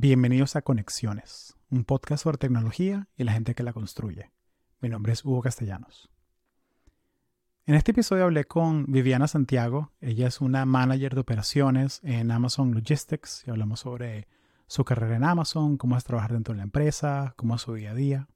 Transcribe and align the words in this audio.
Bienvenidos 0.00 0.54
a 0.54 0.62
Conexiones, 0.62 1.56
un 1.70 1.82
podcast 1.82 2.22
sobre 2.22 2.38
tecnología 2.38 3.08
y 3.16 3.24
la 3.24 3.32
gente 3.32 3.56
que 3.56 3.64
la 3.64 3.72
construye. 3.72 4.30
Mi 4.80 4.88
nombre 4.88 5.12
es 5.12 5.24
Hugo 5.24 5.42
Castellanos. 5.42 6.08
En 7.66 7.74
este 7.74 7.90
episodio 7.90 8.22
hablé 8.22 8.44
con 8.44 8.86
Viviana 8.86 9.26
Santiago. 9.26 9.90
Ella 10.00 10.28
es 10.28 10.40
una 10.40 10.64
manager 10.66 11.16
de 11.16 11.20
operaciones 11.20 12.00
en 12.04 12.30
Amazon 12.30 12.74
Logistics 12.74 13.42
y 13.44 13.50
hablamos 13.50 13.80
sobre 13.80 14.28
su 14.68 14.84
carrera 14.84 15.16
en 15.16 15.24
Amazon, 15.24 15.76
cómo 15.76 15.96
es 15.96 16.04
trabajar 16.04 16.32
dentro 16.32 16.54
de 16.54 16.58
la 16.58 16.62
empresa, 16.62 17.34
cómo 17.36 17.56
es 17.56 17.62
su 17.62 17.74
día 17.74 17.90
a 17.90 17.94
día. 17.94 18.28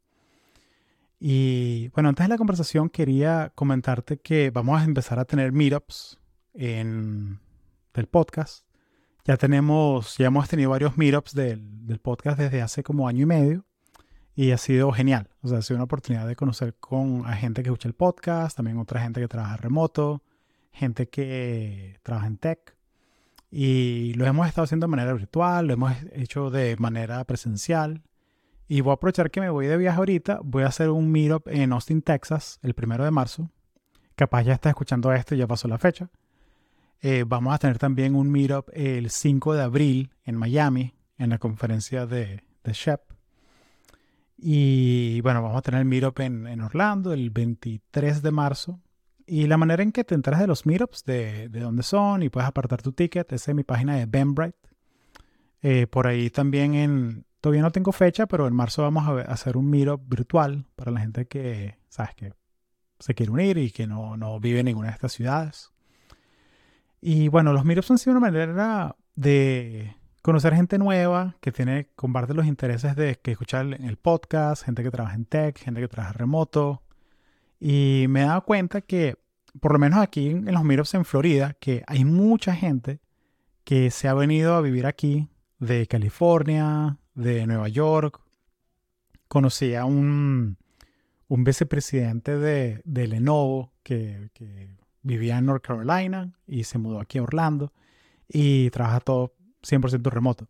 Y 1.20 1.90
bueno, 1.90 2.08
antes 2.08 2.24
de 2.24 2.30
la 2.30 2.38
conversación 2.38 2.90
quería 2.90 3.52
comentarte 3.54 4.18
que 4.18 4.50
vamos 4.50 4.80
a 4.80 4.84
empezar 4.84 5.20
a 5.20 5.26
tener 5.26 5.52
meetups 5.52 6.18
en, 6.54 7.38
del 7.94 8.08
podcast 8.08 8.66
ya 9.24 9.36
tenemos, 9.36 10.16
ya 10.18 10.26
hemos 10.26 10.48
tenido 10.48 10.70
varios 10.70 10.96
meetups 10.96 11.34
del, 11.34 12.00
podcast 12.02 12.38
desde 12.38 12.62
hace 12.62 12.82
como 12.82 13.06
año 13.06 13.22
y 13.22 13.26
medio 13.26 13.64
y 14.34 14.50
ha 14.50 14.58
sido 14.58 14.90
genial. 14.92 15.28
O 15.42 15.48
sea, 15.48 15.58
ha 15.58 15.62
sido 15.62 15.76
una 15.76 15.84
oportunidad 15.84 16.26
de 16.26 16.36
conocer 16.36 16.74
con 16.80 17.26
a 17.26 17.34
gente 17.34 17.62
que 17.62 17.68
escucha 17.68 17.88
el 17.88 17.94
podcast, 17.94 18.56
también 18.56 18.78
otra 18.78 19.00
gente 19.00 19.20
que 19.20 19.28
trabaja 19.28 19.56
remoto, 19.58 20.22
gente 20.72 21.08
que 21.08 21.98
trabaja 22.02 22.26
en 22.26 22.38
tech. 22.38 22.76
Y 23.50 24.14
lo 24.14 24.26
hemos 24.26 24.48
estado 24.48 24.64
haciendo 24.64 24.86
de 24.86 24.90
manera 24.90 25.12
virtual, 25.12 25.66
lo 25.66 25.74
hemos 25.74 25.92
hecho 26.12 26.50
de 26.50 26.76
manera 26.78 27.22
presencial. 27.24 28.02
Y 28.66 28.80
voy 28.80 28.92
a 28.92 28.94
aprovechar 28.94 29.30
que 29.30 29.42
me 29.42 29.50
voy 29.50 29.66
de 29.66 29.76
viaje 29.76 29.98
ahorita. 29.98 30.40
Voy 30.42 30.62
a 30.62 30.68
hacer 30.68 30.88
un 30.88 31.12
meetup 31.12 31.46
en 31.48 31.72
Austin, 31.72 32.00
Texas, 32.00 32.58
el 32.62 32.74
primero 32.74 33.04
de 33.04 33.10
marzo. 33.10 33.50
Capaz 34.16 34.44
ya 34.44 34.54
está 34.54 34.70
escuchando 34.70 35.12
esto 35.12 35.34
y 35.34 35.38
ya 35.38 35.46
pasó 35.46 35.68
la 35.68 35.78
fecha. 35.78 36.08
Eh, 37.04 37.24
vamos 37.26 37.52
a 37.52 37.58
tener 37.58 37.78
también 37.78 38.14
un 38.14 38.30
meetup 38.30 38.70
el 38.72 39.10
5 39.10 39.54
de 39.54 39.62
abril 39.62 40.12
en 40.22 40.36
Miami, 40.36 40.94
en 41.18 41.30
la 41.30 41.38
conferencia 41.38 42.06
de, 42.06 42.44
de 42.62 42.72
SHEP. 42.72 43.00
Y 44.38 45.20
bueno, 45.20 45.42
vamos 45.42 45.58
a 45.58 45.62
tener 45.62 45.80
el 45.80 45.86
meetup 45.86 46.20
en, 46.20 46.46
en, 46.46 46.60
Orlando 46.60 47.12
el 47.12 47.30
23 47.30 48.22
de 48.22 48.30
marzo. 48.30 48.80
Y 49.26 49.48
la 49.48 49.56
manera 49.56 49.82
en 49.82 49.90
que 49.90 50.04
te 50.04 50.14
enteras 50.14 50.40
de 50.40 50.46
los 50.46 50.64
meetups, 50.64 51.04
de, 51.04 51.48
de 51.48 51.60
dónde 51.60 51.82
son 51.82 52.22
y 52.22 52.28
puedes 52.28 52.48
apartar 52.48 52.82
tu 52.82 52.92
ticket, 52.92 53.32
es 53.32 53.48
en 53.48 53.56
mi 53.56 53.64
página 53.64 53.96
de 53.96 54.06
Benbright. 54.06 54.54
Eh, 55.60 55.88
por 55.88 56.06
ahí 56.06 56.30
también 56.30 56.74
en... 56.74 57.24
Todavía 57.40 57.62
no 57.62 57.72
tengo 57.72 57.90
fecha, 57.90 58.26
pero 58.26 58.46
en 58.46 58.54
marzo 58.54 58.82
vamos 58.82 59.08
a 59.08 59.22
hacer 59.22 59.56
un 59.56 59.68
meetup 59.68 60.08
virtual 60.08 60.66
para 60.76 60.92
la 60.92 61.00
gente 61.00 61.26
que, 61.26 61.78
¿sabes? 61.88 62.14
Que 62.14 62.32
se 63.00 63.14
quiere 63.14 63.32
unir 63.32 63.58
y 63.58 63.72
que 63.72 63.88
no, 63.88 64.16
no 64.16 64.38
vive 64.38 64.60
en 64.60 64.66
ninguna 64.66 64.88
de 64.88 64.94
estas 64.94 65.12
ciudades. 65.12 65.71
Y 67.04 67.26
bueno, 67.26 67.52
los 67.52 67.64
meetups 67.64 67.90
han 67.90 67.98
sido 67.98 68.16
una 68.16 68.30
manera 68.30 68.96
de 69.16 69.96
conocer 70.22 70.54
gente 70.54 70.78
nueva 70.78 71.36
que 71.40 71.50
tiene, 71.50 71.88
comparte 71.96 72.32
los 72.32 72.46
intereses 72.46 72.94
de 72.94 73.16
que 73.16 73.32
escuchar 73.32 73.66
el 73.66 73.96
podcast, 73.96 74.64
gente 74.64 74.84
que 74.84 74.90
trabaja 74.92 75.16
en 75.16 75.24
tech, 75.24 75.58
gente 75.58 75.80
que 75.80 75.88
trabaja 75.88 76.12
remoto. 76.12 76.80
Y 77.58 78.06
me 78.08 78.22
he 78.22 78.26
dado 78.26 78.44
cuenta 78.44 78.82
que, 78.82 79.16
por 79.60 79.72
lo 79.72 79.80
menos 79.80 79.98
aquí 79.98 80.28
en 80.28 80.52
los 80.52 80.62
meetups 80.62 80.94
en 80.94 81.04
Florida, 81.04 81.56
que 81.58 81.82
hay 81.88 82.04
mucha 82.04 82.54
gente 82.54 83.00
que 83.64 83.90
se 83.90 84.06
ha 84.06 84.14
venido 84.14 84.54
a 84.54 84.60
vivir 84.60 84.86
aquí 84.86 85.28
de 85.58 85.88
California, 85.88 86.98
de 87.14 87.48
Nueva 87.48 87.66
York. 87.66 88.20
Conocí 89.26 89.74
a 89.74 89.86
un, 89.86 90.56
un 91.26 91.44
vicepresidente 91.44 92.38
de, 92.38 92.80
de 92.84 93.08
Lenovo 93.08 93.72
que, 93.82 94.30
que 94.34 94.76
vivía 95.02 95.38
en 95.38 95.46
North 95.46 95.64
Carolina 95.64 96.32
y 96.46 96.64
se 96.64 96.78
mudó 96.78 97.00
aquí 97.00 97.18
a 97.18 97.22
Orlando 97.22 97.72
y 98.28 98.70
trabaja 98.70 99.00
todo 99.00 99.34
100% 99.62 100.10
remoto. 100.10 100.48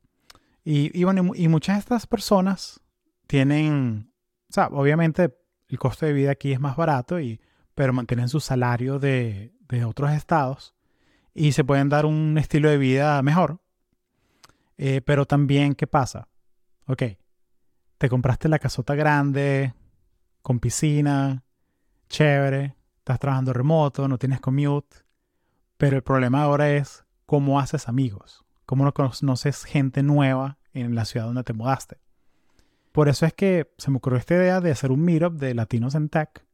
Y, 0.64 0.97
y, 0.98 1.05
bueno, 1.05 1.33
y 1.34 1.48
muchas 1.48 1.77
de 1.77 1.81
estas 1.81 2.06
personas 2.06 2.80
tienen, 3.27 4.12
o 4.48 4.53
sea, 4.53 4.69
obviamente 4.69 5.36
el 5.69 5.78
costo 5.78 6.06
de 6.06 6.12
vida 6.12 6.33
aquí 6.33 6.53
es 6.53 6.61
más 6.61 6.77
barato, 6.77 7.19
y, 7.19 7.41
pero 7.75 7.92
mantienen 7.92 8.28
su 8.28 8.41
salario 8.41 8.98
de, 8.98 9.55
de 9.68 9.85
otros 9.85 10.12
estados 10.12 10.74
y 11.35 11.52
se 11.52 11.64
pueden 11.64 11.89
dar 11.89 12.07
un 12.07 12.36
estilo 12.39 12.68
de 12.68 12.79
vida 12.79 13.20
mejor. 13.23 13.61
Eh, 14.77 15.01
pero 15.01 15.27
también, 15.27 15.74
¿qué 15.74 15.86
pasa? 15.86 16.29
Ok, 16.86 17.02
te 17.98 18.08
compraste 18.08 18.48
la 18.48 18.58
casota 18.58 18.95
grande, 18.95 19.74
con 20.42 20.61
piscina, 20.61 21.45
chévere, 22.08 22.77
estás 23.02 23.18
trabajando 23.18 23.52
remoto, 23.52 24.07
no 24.07 24.17
tienes 24.17 24.40
commute, 24.40 24.98
pero 25.77 25.96
el 25.96 26.05
problema 26.05 26.42
ahora 26.42 26.70
es 26.70 27.05
cómo 27.27 27.58
haces 27.58 27.89
amigos, 27.89 28.45
cómo 28.64 28.85
no 28.85 28.95
conoces 28.95 29.64
gente 29.64 30.05
nueva 30.05 30.58
en 30.73 30.95
la 30.95 31.05
ciudad 31.05 31.27
donde 31.27 31.42
te 31.42 31.52
mudaste. 31.52 31.98
Por 32.92 33.08
eso 33.08 33.27
es 33.27 33.35
que 33.35 33.73
se 33.77 33.91
me 33.91 33.96
ocurrió 33.96 34.20
esta 34.20 34.35
idea 34.35 34.61
de 34.61 34.70
hacer 34.70 34.92
un 34.92 35.01
meetup 35.01 35.35
de 35.35 35.52
latinos 35.55 35.96
en 35.96 36.11
tech. 36.11 36.46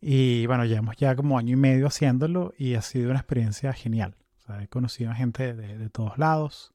Y 0.00 0.46
bueno, 0.46 0.64
llevamos 0.64 0.96
ya 0.96 1.14
como 1.14 1.38
año 1.38 1.52
y 1.52 1.56
medio 1.56 1.86
haciéndolo 1.86 2.54
y 2.58 2.74
ha 2.74 2.82
sido 2.82 3.10
una 3.10 3.20
experiencia 3.20 3.72
genial. 3.72 4.16
He 4.60 4.66
conocido 4.66 5.12
a 5.12 5.14
gente 5.14 5.54
de, 5.54 5.88
todos 5.90 6.18
lados. 6.18 6.74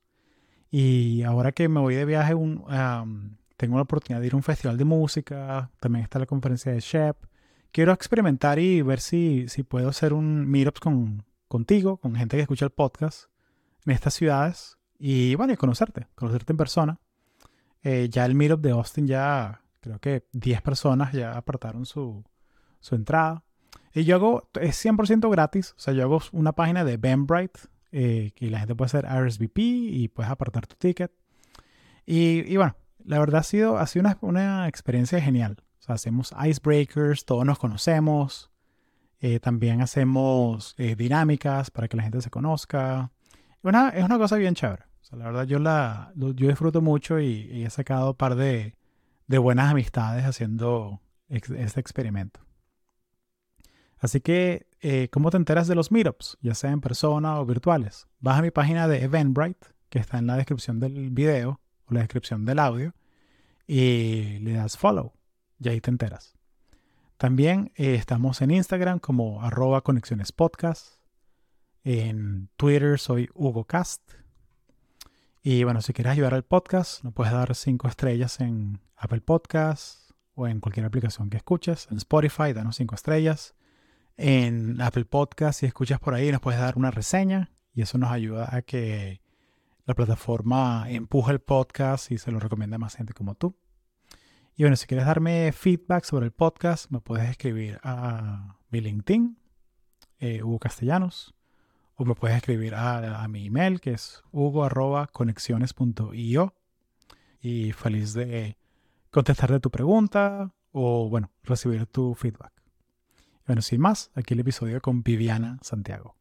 Y 0.72 1.24
ahora 1.24 1.52
que 1.52 1.68
me 1.68 1.82
voy 1.82 1.96
de 1.96 2.06
viaje, 2.06 2.34
tengo 2.34 3.76
la 3.76 3.82
oportunidad 3.82 4.22
de 4.22 4.28
ir 4.28 4.34
a 4.34 4.38
un 4.38 4.44
festival 4.44 4.78
de 4.78 4.86
música. 4.86 5.72
También 5.82 6.04
está 6.04 6.20
la 6.20 6.26
conferencia 6.26 6.72
de 6.72 6.80
Shep 6.80 7.29
quiero 7.72 7.92
experimentar 7.94 8.60
y 8.60 8.82
ver 8.82 9.00
si, 9.00 9.48
si 9.48 9.64
puedo 9.64 9.90
hacer 9.90 10.14
un 10.14 10.48
meetup 10.50 10.80
con, 10.80 11.26
contigo, 11.48 11.98
con 11.98 12.16
gente 12.16 12.38
que 12.38 12.42
escucha 12.42 12.66
el 12.66 12.72
podcast 12.72 13.26
en 13.86 13.94
estas 13.94 14.14
ciudades 14.14 14.78
y 14.98 15.36
bueno, 15.36 15.54
y 15.54 15.58
conocerte, 15.58 16.08
conocerte 16.16 16.54
en 16.54 16.58
persona. 16.58 17.00
Eh, 17.84 18.10
ya 18.10 18.26
el 18.26 18.36
meetup 18.36 18.62
de 18.62 18.72
Austin 18.72 19.08
ya 19.08 19.62
creo 19.80 20.00
que 20.00 20.28
10 20.34 20.62
personas 20.62 21.14
ya 21.14 21.38
apartaron 21.38 21.86
su, 21.86 22.24
su 22.80 22.96
entrada. 22.96 23.44
Y 23.94 24.04
yo 24.04 24.16
hago, 24.16 24.50
es 24.60 24.84
100% 24.86 25.30
gratis, 25.32 25.74
o 25.78 25.80
sea, 25.80 25.94
yo 25.94 26.04
hago 26.04 26.22
una 26.32 26.54
página 26.54 26.84
de 26.84 26.98
Benbright 26.98 27.58
eh, 27.92 28.32
que 28.36 28.52
la 28.52 28.60
gente 28.60 28.76
puede 28.76 28.88
hacer 28.88 29.06
RSVP 29.06 29.62
y 29.62 30.08
puedes 30.10 30.32
apartar 30.32 30.68
tu 30.68 30.76
ticket. 30.76 31.12
Y, 32.06 32.52
y 32.52 32.58
bueno, 32.58 32.76
la 33.04 33.20
verdad 33.20 33.40
ha 33.40 33.44
sido, 33.44 33.78
ha 33.78 33.88
sido 33.88 34.02
una, 34.02 34.18
una 34.22 34.68
experiencia 34.68 35.20
genial 35.22 35.58
hacemos 35.96 36.34
icebreakers, 36.46 37.26
todos 37.26 37.46
nos 37.46 37.60
conocemos. 37.60 38.50
Eh, 39.22 39.40
también 39.40 39.82
hacemos 39.82 40.76
eh, 40.78 40.96
dinámicas 40.96 41.72
para 41.72 41.88
que 41.88 41.98
la 41.98 42.04
gente 42.04 42.22
se 42.22 42.30
conozca. 42.30 43.12
Una, 43.62 43.90
es 43.90 44.04
una 44.04 44.18
cosa 44.18 44.38
bien 44.38 44.56
chévere. 44.56 44.84
la 45.12 45.26
verdad 45.26 45.44
yo, 45.46 45.60
la, 45.60 46.14
yo 46.16 46.34
disfruto 46.34 46.82
mucho 46.82 47.20
y, 47.20 47.64
he 47.66 47.70
sacado 47.70 48.12
un 48.12 48.16
par 48.16 48.36
de, 48.36 48.76
de 49.28 49.38
buenas 49.38 49.72
amistades 49.72 50.26
haciendo 50.26 51.02
este 51.28 51.80
experimento. 51.80 52.40
Así 54.00 54.22
que, 54.22 54.68
eh, 54.80 55.10
¿cómo 55.12 55.30
te 55.30 55.38
enteras 55.38 55.68
de 55.68 55.76
los 55.76 55.92
meetups? 55.92 56.38
Ya 56.42 56.56
sea 56.56 56.72
en 56.72 56.80
persona 56.80 57.40
o 57.40 57.46
virtuales. 57.46 58.08
Vas 58.20 58.40
a 58.40 58.42
mi 58.42 58.52
página 58.52 58.88
de 58.88 59.04
Eventbrite, 59.04 59.68
que 59.90 60.00
está 60.00 60.20
en 60.20 60.28
la 60.28 60.38
descripción 60.38 60.80
del 60.80 61.10
video 61.10 61.60
o 61.86 61.94
la 61.94 62.00
descripción 62.00 62.46
del 62.46 62.60
audio, 62.60 62.94
y 63.68 64.40
le 64.40 64.54
das 64.54 64.78
follow 64.78 65.19
y 65.60 65.70
ahí 65.70 65.82
te 65.82 65.90
enteras. 65.90 66.34
También 67.18 67.72
eh, 67.76 67.96
estamos 67.96 68.42
en 68.42 68.52
Instagram 68.52 69.00
como 69.00 69.42
arroba. 69.42 69.84
En 71.84 72.50
Twitter 72.56 72.98
soy 72.98 73.30
Hugo 73.34 73.66
Cast. 73.66 74.14
Y 75.42 75.64
bueno, 75.64 75.82
si 75.82 75.94
quieres 75.94 76.12
ayudar 76.12 76.34
al 76.34 76.44
podcast, 76.44 77.04
nos 77.04 77.14
puedes 77.14 77.34
dar 77.34 77.54
cinco 77.56 77.88
estrellas 77.88 78.40
en 78.40 78.80
Apple 78.96 79.22
Podcasts 79.22 80.14
o 80.34 80.48
en 80.48 80.60
cualquier 80.60 80.86
aplicación 80.86 81.30
que 81.30 81.38
escuches. 81.38 81.88
En 81.92 81.98
Spotify, 81.98 82.54
danos 82.54 82.78
cinco 82.78 82.96
estrellas. 82.96 83.56
En 84.16 84.82
Apple 84.82 85.06
Podcasts, 85.06 85.60
si 85.60 85.66
escuchas 85.66 86.00
por 86.00 86.14
ahí, 86.14 86.32
nos 86.32 86.42
puedes 86.42 86.60
dar 86.60 86.78
una 86.78 86.92
reseña 86.92 87.52
y 87.74 87.82
eso 87.82 87.98
nos 87.98 88.12
ayuda 88.12 88.54
a 88.54 88.62
que 88.62 89.22
la 89.86 89.94
plataforma 89.94 90.86
empuje 90.90 91.32
el 91.32 91.40
podcast 91.40 92.12
y 92.12 92.18
se 92.18 92.32
lo 92.32 92.40
recomiende 92.40 92.76
a 92.76 92.80
más 92.80 92.96
gente 92.96 93.14
como 93.14 93.36
tú. 93.36 93.56
Y 94.56 94.64
bueno, 94.64 94.76
si 94.76 94.88
quieres 94.88 95.06
darme 95.06 95.52
feedback 95.52 96.04
sobre 96.04 96.26
el 96.26 96.32
podcast, 96.32 96.90
me 96.92 97.00
puedes 97.00 97.30
escribir 97.30 97.80
a 97.84 98.58
mi 98.70 98.82
LinkedIn, 98.82 99.38
eh, 100.20 100.44
Hugo 100.44 100.60
Castellanos, 100.60 101.34
o 101.96 102.06
me 102.06 102.16
puedes 102.16 102.38
escribir 102.38 102.74
a, 102.76 103.28
mi 103.28 103.46
email, 103.46 103.82
que 103.82 103.92
es 103.92 104.24
hugo.conexiones.io. 104.32 106.54
Y 107.42 107.72
feliz 107.72 108.14
de 108.14 108.58
contestarte 109.12 109.60
tu 109.60 109.72
pregunta 109.72 110.54
o, 110.72 111.10
bueno, 111.10 111.32
recibir 111.44 111.86
tu 111.86 112.16
feedback. 112.16 112.54
Y 113.42 113.46
bueno, 113.48 113.62
sin 113.62 113.82
más, 113.82 114.12
aquí 114.14 114.34
el 114.34 114.42
episodio 114.42 114.82
con 114.82 115.04
Viviana 115.04 115.58
Santiago. 115.62 116.16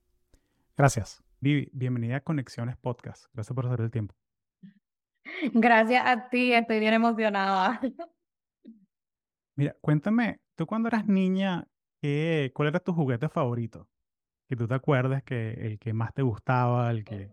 Gracias. 0.76 1.22
Vivi, 1.40 1.70
bienvenida 1.72 2.16
a 2.16 2.20
Conexiones 2.20 2.76
Podcast. 2.76 3.26
Gracias 3.32 3.54
por 3.54 3.66
hacer 3.66 3.81
el 3.81 3.90
tiempo. 3.90 4.14
Gracias 5.52 6.04
a 6.04 6.28
ti, 6.28 6.52
estoy 6.52 6.81
bien 6.81 6.94
emocionada. 6.94 7.81
Mira, 9.58 9.76
cuéntame, 9.81 10.40
tú 10.55 10.66
cuando 10.66 10.87
eras 10.88 11.06
niña, 11.08 11.66
¿qué, 12.00 12.52
¿cuál 12.55 12.69
era 12.69 12.78
tu 12.81 12.93
juguete 12.93 13.28
favorito? 13.28 13.88
Que 14.49 14.56
tú 14.56 14.69
te 14.69 14.75
acuerdas 14.75 15.22
que 15.25 15.52
el 15.52 15.78
que 15.81 15.93
más 15.94 16.14
te 16.14 16.22
gustaba, 16.22 16.90
el 16.93 17.05
que 17.05 17.32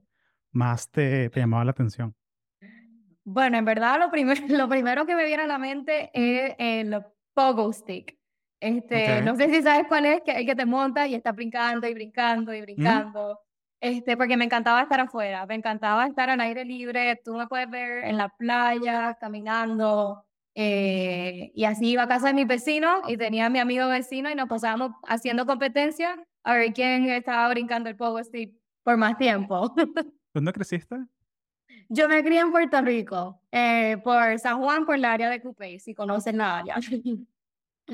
más 0.51 0.89
te, 0.91 1.29
te 1.29 1.39
llamaba 1.41 1.65
la 1.65 1.71
atención. 1.71 2.15
Bueno, 3.23 3.57
en 3.57 3.65
verdad 3.65 3.99
lo, 3.99 4.11
primer- 4.11 4.37
lo 4.51 4.69
primero 4.69 5.05
que 5.05 5.15
me 5.15 5.25
viene 5.25 5.43
a 5.43 5.47
la 5.47 5.57
mente 5.57 6.11
es 6.13 6.55
el 6.57 7.03
pogo 7.33 7.71
stick. 7.73 8.17
Este, 8.59 9.21
Ok. 9.21 9.25
no 9.25 9.35
sé 9.35 9.49
si 9.49 9.61
sabes 9.61 9.85
cuál 9.87 10.05
es, 10.05 10.21
que 10.23 10.31
el 10.31 10.45
que 10.45 10.55
te 10.55 10.65
monta 10.65 11.07
y 11.07 11.15
está 11.15 11.31
brincando 11.31 11.87
y 11.87 11.93
brincando 11.93 12.53
y 12.53 12.61
Ujú. 12.77 13.05
brincando. 13.05 13.39
Este, 13.81 14.17
porque 14.17 14.37
me 14.37 14.45
encantaba 14.45 14.81
estar 14.81 14.99
afuera, 14.99 15.45
me 15.45 15.55
encantaba 15.55 16.07
estar 16.07 16.29
al 16.29 16.39
aire 16.41 16.65
libre. 16.65 17.21
Tú 17.23 17.35
me 17.35 17.47
puedes 17.47 17.69
ver 17.69 18.05
en 18.05 18.17
la 18.17 18.29
playa, 18.29 19.15
caminando. 19.19 20.24
Eh, 20.55 21.51
y 21.53 21.65
así 21.65 21.89
iba 21.89 22.03
a 22.03 22.07
casa 22.07 22.27
de 22.27 22.33
mis 22.33 22.47
vecinos 22.47 23.01
y 23.07 23.17
tenía 23.17 23.47
a 23.47 23.49
mi 23.49 23.59
amigo 23.59 23.87
vecino 23.89 24.31
y 24.31 24.35
nos 24.35 24.47
pasábamos 24.47 24.93
haciendo 25.05 25.45
competencia 25.45 26.17
a 26.43 26.55
ver 26.55 26.73
quién 26.73 27.05
estaba 27.09 27.49
brincando 27.49 27.89
el 27.89 27.97
pogo 27.97 28.23
stick 28.23 28.55
por 28.83 28.95
más 28.95 29.17
tiempo. 29.17 29.73
¿Dónde 30.33 30.53
creciste? 30.53 30.95
Yo 31.89 32.07
me 32.07 32.23
crié 32.23 32.39
en 32.39 32.51
Puerto 32.51 32.81
Rico, 32.81 33.41
eh, 33.51 33.97
por 34.03 34.39
San 34.39 34.59
Juan, 34.59 34.85
por 34.85 34.95
el 34.95 35.05
área 35.05 35.29
de 35.29 35.41
Cupey, 35.41 35.79
si 35.79 35.93
conocen 35.93 36.37
la 36.37 36.59
área. 36.59 36.75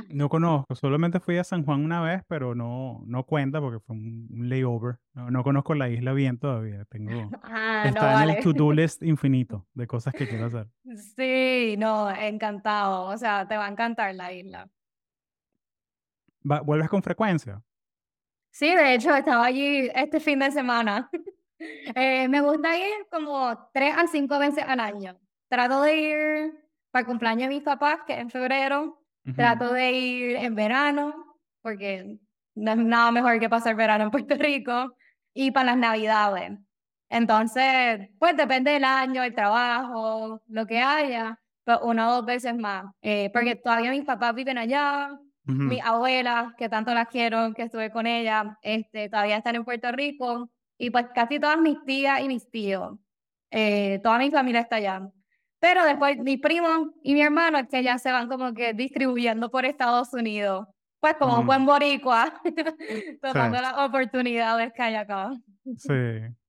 No 0.10 0.30
conozco, 0.30 0.74
solamente 0.76 1.20
fui 1.20 1.38
a 1.38 1.44
San 1.44 1.66
Juan 1.66 1.84
una 1.84 2.02
vez, 2.02 2.22
pero 2.28 2.56
no, 2.56 3.02
no 3.06 3.26
cuenta 3.26 3.60
porque 3.60 3.80
fue 3.82 3.96
un, 3.96 4.28
un 4.32 4.48
layover. 4.50 5.00
No, 5.14 5.30
no 5.32 5.44
conozco 5.44 5.74
la 5.76 5.90
isla 5.90 6.14
bien 6.14 6.38
todavía. 6.40 6.86
Tengo, 6.86 7.12
Ah, 7.44 7.82
no 7.84 7.90
está 7.90 8.24
en 8.24 8.30
el 8.30 8.44
to-do 8.44 8.72
list 8.74 9.04
infinito 9.04 9.68
de 9.74 9.88
cosas 9.88 10.14
que 10.14 10.28
quiero 10.28 10.46
hacer. 10.46 10.68
Sí, 11.16 11.76
no, 11.78 12.10
encantado. 12.10 13.04
O 13.06 13.18
sea, 13.18 13.48
te 13.48 13.58
va 13.58 13.66
a 13.66 13.70
encantar 13.70 14.16
la 14.16 14.32
isla. 14.32 14.70
Va- 16.50 16.62
¿Vuelves 16.62 16.90
con 16.90 17.04
frecuencia? 17.04 17.62
Sí, 18.50 18.74
de 18.76 18.94
hecho, 18.96 19.16
estaba 19.16 19.46
allí 19.46 19.90
este 19.94 20.20
fin 20.20 20.40
de 20.40 20.52
semana. 20.52 21.10
Eh, 21.94 22.28
me 22.28 22.42
gusta 22.42 22.76
ir 22.76 23.06
como 23.12 23.70
tres 23.72 23.96
a 23.96 24.08
cinco 24.08 24.40
veces 24.40 24.64
al 24.68 24.80
año. 24.80 25.20
Trato 25.48 25.84
de 25.84 25.96
ir 25.96 26.54
para 26.90 27.02
el 27.02 27.06
cumpleaños 27.06 27.50
de 27.50 27.54
mis 27.56 27.62
papás, 27.64 28.00
que 28.08 28.14
es 28.14 28.20
en 28.20 28.32
febrero. 28.32 29.01
Trato 29.36 29.72
de 29.74 29.92
ir 29.92 30.36
en 30.38 30.56
verano, 30.56 31.14
porque 31.62 32.18
no 32.56 32.72
es 32.72 32.78
nada 32.78 33.12
mejor 33.12 33.40
que 33.40 33.50
pasar 33.50 33.76
verano 33.76 34.06
en 34.06 34.12
Puerto 34.12 34.36
Rico, 34.36 34.96
y 35.34 35.52
para 35.52 35.68
las 35.68 35.78
navidades. 35.78 36.60
Entonces, 37.10 38.10
pues 38.20 38.36
depende 38.36 38.72
del 38.72 38.84
año, 38.84 39.24
el 39.24 39.36
trabajo, 39.36 40.42
lo 40.48 40.66
que 40.66 40.80
haya, 40.80 41.40
pues 41.64 41.78
una 41.84 42.10
o 42.10 42.16
dos 42.16 42.26
veces 42.26 42.56
más. 42.56 42.86
Eh, 43.02 43.30
porque 43.34 43.56
todavía 43.56 43.92
mis 43.92 44.06
papás 44.06 44.34
viven 44.34 44.58
allá, 44.58 45.12
Ujú. 45.48 45.64
mis 45.64 45.82
abuelas, 45.84 46.54
que 46.58 46.70
tanto 46.70 46.94
las 46.94 47.08
quiero, 47.08 47.54
que 47.54 47.64
estuve 47.64 47.92
con 47.92 48.08
ellas, 48.08 48.46
este, 48.62 49.10
todavía 49.10 49.38
están 49.38 49.56
en 49.56 49.66
Puerto 49.66 49.92
Rico, 49.92 50.50
y 50.78 50.90
pues 50.90 51.08
casi 51.14 51.40
todas 51.40 51.60
mis 51.60 51.84
tías 51.86 52.22
y 52.22 52.28
mis 52.28 52.50
tíos, 52.50 52.98
eh, 53.52 54.00
toda 54.04 54.18
mi 54.18 54.32
familia 54.32 54.62
está 54.62 54.78
allá. 54.78 55.10
Pero 55.62 55.86
después 55.86 56.18
mi 56.18 56.36
primo 56.38 56.92
y 57.04 57.14
mi 57.14 57.22
hermano 57.22 57.60
es 57.60 57.68
que 57.70 57.84
ya 57.84 57.98
se 58.00 58.12
van 58.12 58.28
como 58.28 58.54
que 58.54 58.74
distribuyendo 58.74 59.50
por 59.50 59.64
Estados 59.64 60.12
Unidos. 60.14 60.68
Pues 61.00 61.16
como 61.16 61.40
un 61.40 61.46
buen 61.46 61.66
boricua, 61.66 62.42
Sí, 62.44 63.18
tomando 63.22 63.62
las 63.62 63.78
oportunidades 63.78 64.74
que 64.74 64.82
hay 64.82 64.96
acá. 64.96 65.32
sí. 65.78 65.94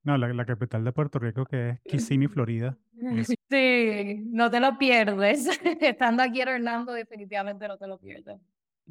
No, 0.04 0.18
la, 0.18 0.32
la 0.32 0.44
capital 0.44 0.82
de 0.82 0.90
Puerto 0.92 1.20
Rico 1.20 1.44
que 1.44 1.68
es 1.70 1.80
Kissimmee, 1.82 2.26
Florida. 2.28 2.76
Es, 3.00 3.28
Sí, 3.50 4.20
no 4.26 4.50
te 4.50 4.58
lo 4.60 4.76
pierdes. 4.78 5.46
Estando 5.80 6.22
aquí 6.24 6.40
en 6.40 6.48
Orlando, 6.48 6.92
definitivamente 6.92 7.68
no 7.68 7.76
te 7.78 7.86
lo 7.86 7.98
pierdes. 7.98 8.40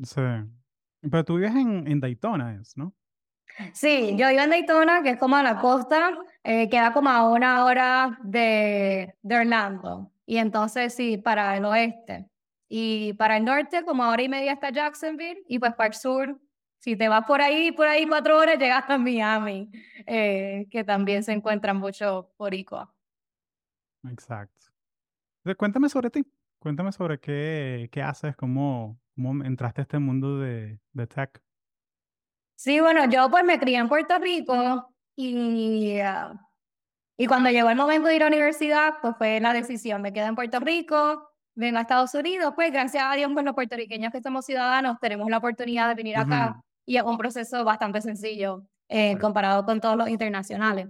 sí. 0.03 0.21
Pero 1.01 1.25
tú 1.25 1.35
vives 1.37 1.55
en, 1.55 1.87
en 1.87 1.99
Daytona, 1.99 2.53
¿es, 2.61 2.77
no? 2.77 2.93
Sí, 3.73 4.15
yo 4.17 4.29
vivo 4.29 4.41
en 4.41 4.51
Daytona, 4.51 5.01
que 5.01 5.09
es 5.09 5.17
como 5.17 5.35
a 5.35 5.41
la 5.43 5.59
costa, 5.59 6.11
eh, 6.43 6.69
queda 6.69 6.93
como 6.93 7.09
a 7.09 7.27
una 7.27 7.65
hora 7.65 8.19
de, 8.23 9.15
de 9.23 9.35
Orlando. 9.35 10.10
Y 10.25 10.37
entonces 10.37 10.93
sí, 10.93 11.17
para 11.17 11.57
el 11.57 11.65
oeste. 11.65 12.27
Y 12.69 13.13
para 13.13 13.37
el 13.37 13.45
norte, 13.45 13.83
como 13.83 14.07
hora 14.07 14.21
y 14.21 14.29
media 14.29 14.53
hasta 14.53 14.71
Jacksonville. 14.71 15.43
Y 15.47 15.59
pues 15.59 15.73
para 15.73 15.87
el 15.87 15.93
sur, 15.93 16.39
si 16.79 16.95
te 16.95 17.09
vas 17.09 17.25
por 17.25 17.41
ahí, 17.41 17.71
por 17.71 17.87
ahí 17.87 18.07
cuatro 18.07 18.37
horas, 18.37 18.57
llegas 18.57 18.89
a 18.89 18.97
Miami, 18.97 19.69
eh, 20.07 20.67
que 20.71 20.83
también 20.83 21.23
se 21.23 21.33
encuentran 21.33 21.77
muchos 21.77 22.25
boricuas. 22.37 22.87
Exacto. 24.09 24.67
Entonces, 25.39 25.57
cuéntame 25.57 25.89
sobre 25.89 26.09
ti. 26.09 26.23
Cuéntame 26.59 26.91
sobre 26.91 27.19
qué, 27.19 27.89
qué 27.91 28.03
haces, 28.03 28.35
cómo, 28.35 28.99
cómo 29.15 29.43
entraste 29.43 29.81
a 29.81 29.83
este 29.83 29.97
mundo 29.99 30.39
de, 30.39 30.79
de 30.93 31.07
tech. 31.07 31.41
Sí, 32.55 32.79
bueno, 32.79 33.09
yo 33.09 33.29
pues 33.31 33.43
me 33.43 33.59
crié 33.59 33.77
en 33.77 33.89
Puerto 33.89 34.19
Rico 34.19 34.93
y, 35.15 35.97
ah, 35.99 36.39
y 37.21 37.27
cuando 37.27 37.51
llegó 37.51 37.69
el 37.69 37.75
momento 37.75 38.07
de 38.07 38.15
ir 38.15 38.23
a 38.23 38.31
la 38.31 38.35
universidad, 38.35 38.95
pues 38.99 39.15
fue 39.15 39.39
la 39.39 39.53
decisión, 39.53 40.01
me 40.01 40.11
quedé 40.11 40.25
en 40.25 40.33
Puerto 40.33 40.59
Rico, 40.59 41.29
vengo 41.53 41.77
a 41.77 41.81
Estados 41.81 42.15
Unidos, 42.15 42.53
pues 42.55 42.71
gracias 42.71 43.03
a 43.05 43.13
Dios, 43.13 43.29
pues 43.31 43.45
los 43.45 43.53
puertorriqueños 43.53 44.11
que 44.11 44.23
somos 44.23 44.43
ciudadanos 44.43 44.97
tenemos 44.99 45.29
la 45.29 45.37
oportunidad 45.37 45.87
de 45.89 45.93
venir 45.93 46.17
acá 46.17 46.53
Ujú. 46.53 46.61
y 46.87 46.97
es 46.97 47.03
un 47.03 47.19
proceso 47.19 47.63
bastante 47.63 48.01
sencillo 48.01 48.63
eh, 48.89 49.19
comparado 49.19 49.63
con 49.65 49.79
todos 49.79 49.95
los 49.97 50.09
internacionales. 50.09 50.87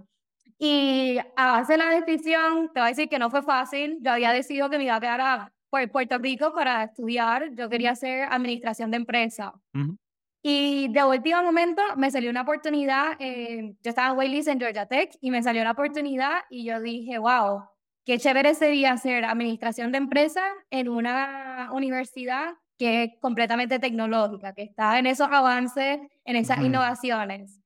Y 0.58 1.18
a 1.36 1.52
base 1.52 1.72
de 1.74 1.78
la 1.78 1.90
decisión, 2.00 2.70
te 2.72 2.80
voy 2.80 2.86
a 2.86 2.92
decir 2.92 3.10
que 3.10 3.18
no 3.18 3.28
fue 3.28 3.42
fácil, 3.42 3.98
yo 4.00 4.12
había 4.12 4.32
decidido 4.32 4.70
que 4.70 4.78
me 4.78 4.84
iba 4.84 4.96
a 4.96 5.00
quedar 5.00 5.20
a 5.20 5.52
Puerto 5.68 6.16
Rico 6.16 6.54
para 6.54 6.84
estudiar, 6.84 7.54
yo 7.54 7.68
quería 7.68 7.90
hacer 7.90 8.26
administración 8.30 8.90
de 8.90 8.96
empresas. 8.96 9.52
Ujú. 9.74 9.98
Y 10.42 10.88
de 10.88 11.04
último 11.04 11.42
momento 11.42 11.82
me 11.96 12.10
salió 12.10 12.28
una 12.28 12.42
oportunidad, 12.42 13.12
eh, 13.20 13.76
yo 13.80 13.88
estaba 13.90 14.10
en 14.10 14.18
Waileys 14.18 14.48
en 14.48 14.58
Georgia 14.58 14.86
Tech 14.86 15.16
y 15.20 15.30
me 15.30 15.42
salió 15.42 15.62
una 15.62 15.70
oportunidad 15.70 16.40
y 16.50 16.64
yo 16.64 16.80
dije, 16.80 17.18
wow, 17.18 17.62
qué 18.04 18.18
chévere 18.18 18.54
sería 18.54 18.92
hacer 18.92 19.24
administración 19.24 19.92
de 19.92 19.98
empresas 19.98 20.50
en 20.70 20.88
una 20.88 21.70
universidad 21.72 22.54
que 22.76 23.04
es 23.04 23.10
completamente 23.20 23.78
tecnológica, 23.78 24.52
que 24.54 24.62
está 24.62 24.98
en 24.98 25.06
esos 25.06 25.28
avances, 25.30 26.00
en 26.24 26.36
esas 26.36 26.58
innovaciones. 26.58 27.60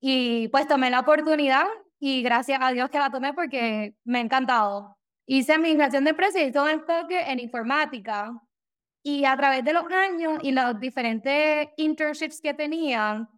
Y 0.00 0.46
pues 0.48 0.68
tomé 0.68 0.90
la 0.90 1.00
oportunidad 1.00 1.66
y 1.98 2.22
gracias 2.22 2.60
a 2.62 2.70
Dios 2.70 2.88
que 2.90 2.98
la 2.98 3.10
tomé 3.10 3.32
porque 3.32 3.96
me 4.04 4.18
ha 4.18 4.22
encantado. 4.22 4.96
Hice 5.26 5.54
administración 5.54 6.04
de 6.04 6.10
empresas 6.10 6.40
y 6.40 6.44
hice 6.44 6.60
un 6.60 6.68
enfoque 6.68 7.20
en 7.30 7.40
informática. 7.40 8.32
Y 9.02 9.24
a 9.24 9.36
través 9.36 9.64
de 9.64 9.72
los 9.72 9.84
años 9.90 10.38
y 10.42 10.52
los 10.52 10.78
diferentes 10.78 11.68
internships 11.76 12.40
que 12.40 12.54
tenía, 12.54 13.28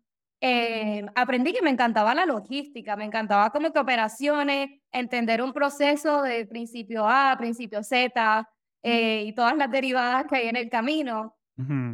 eh, 0.41 1.07
aprendí 1.15 1.55
que 1.55 1.63
me 1.63 1.71
encantaba 1.71 2.15
la 2.15 2.27
logística, 2.27 2.97
me 2.97 3.05
encantaba 3.05 3.51
como 3.51 3.73
que 3.73 3.79
operaciones, 3.79 4.71
entender 4.93 5.41
un 5.41 5.55
proceso 5.55 6.21
de 6.23 6.45
principio 6.47 7.09
A, 7.09 7.35
principio 7.39 7.83
Z 7.83 8.47
eh, 8.83 9.25
y 9.27 9.35
todas 9.35 9.57
las 9.57 9.71
derivadas 9.71 10.27
que 10.27 10.37
hay 10.37 10.49
en 10.49 10.57
el 10.57 10.69
camino. 10.69 11.35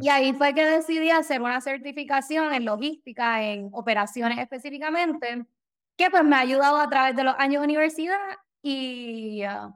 Y 0.01 0.09
ahí 0.09 0.33
fue 0.33 0.55
que 0.55 0.65
decidí 0.65 1.11
hacer 1.11 1.39
una 1.39 1.61
certificación 1.61 2.51
en 2.51 2.65
logística, 2.65 3.43
en 3.43 3.69
operaciones 3.73 4.39
específicamente, 4.39 5.45
que 5.95 6.09
pues 6.09 6.23
me 6.23 6.35
ha 6.35 6.39
ayudado 6.39 6.77
a 6.77 6.89
través 6.89 7.15
de 7.15 7.23
los 7.23 7.35
años 7.37 7.61
de 7.61 7.65
universidad 7.65 8.17
y 8.63 9.43
ah, 9.43 9.69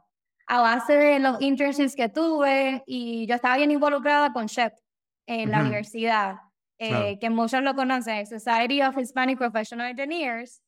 a 0.47 0.61
base 0.61 0.93
de 0.95 1.19
los 1.19 1.41
internships 1.41 1.95
que 1.95 2.09
tuve 2.09 2.83
y 2.85 3.25
yo 3.27 3.35
estaba 3.35 3.57
bien 3.57 3.71
involucrada 3.71 4.31
con 4.33 4.45
SHEP 4.47 4.73
en 5.27 5.51
la 5.51 5.57
Ujú. 5.57 5.67
universidad, 5.67 6.35
Claro. 6.77 7.05
eh, 7.05 7.19
que 7.19 7.29
muchos 7.29 7.61
lo 7.63 7.73
conocen, 7.75 8.25
Society 8.27 8.81
of 8.81 8.97
Hispanic 8.97 9.37
Professional 9.39 9.89
Engineers. 9.91 10.61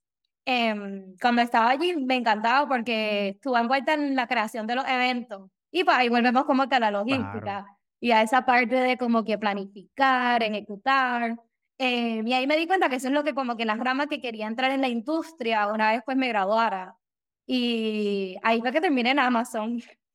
Em, 0.45 1.15
cuando 1.21 1.41
estaba 1.41 1.69
allí 1.71 1.93
me 1.97 2.15
encantaba 2.15 2.67
porque 2.67 3.29
estuve 3.29 3.59
envuelta 3.59 3.93
en 3.93 4.15
la 4.15 4.27
creación 4.27 4.65
de 4.65 4.75
los 4.75 4.87
eventos 4.87 5.49
y 5.71 5.83
pues 5.83 5.97
ahí 5.97 6.07
volvemos 6.09 6.45
como 6.45 6.67
que 6.69 6.75
a 6.75 6.79
la 6.79 6.89
Claro. 6.89 7.03
logística 7.05 7.65
y 7.99 8.11
a 8.11 8.21
esa 8.21 8.45
parte 8.45 8.75
de 8.75 8.97
como 8.97 9.23
que 9.25 9.37
planificar, 9.37 10.41
ejecutar. 10.43 11.35
Eh, 11.79 12.21
y 12.25 12.33
ahí 12.33 12.47
me 12.47 12.55
di 12.57 12.65
cuenta 12.65 12.87
que 12.89 12.95
eso 12.95 13.07
es 13.09 13.13
lo 13.13 13.23
que 13.25 13.33
como 13.33 13.57
que 13.57 13.65
las 13.65 13.77
ramas 13.77 14.07
que 14.07 14.21
quería 14.21 14.47
entrar 14.47 14.71
en 14.71 14.81
la 14.81 14.87
industria 14.87 15.67
una 15.67 15.91
vez 15.91 16.01
pues 16.05 16.15
me 16.17 16.29
graduara. 16.29 16.95
Y 17.47 18.37
ahí 18.43 18.59
fue 18.59 18.71
que 18.71 18.81
terminé 18.81 19.11
en 19.11 19.19
Amazon. 19.19 19.81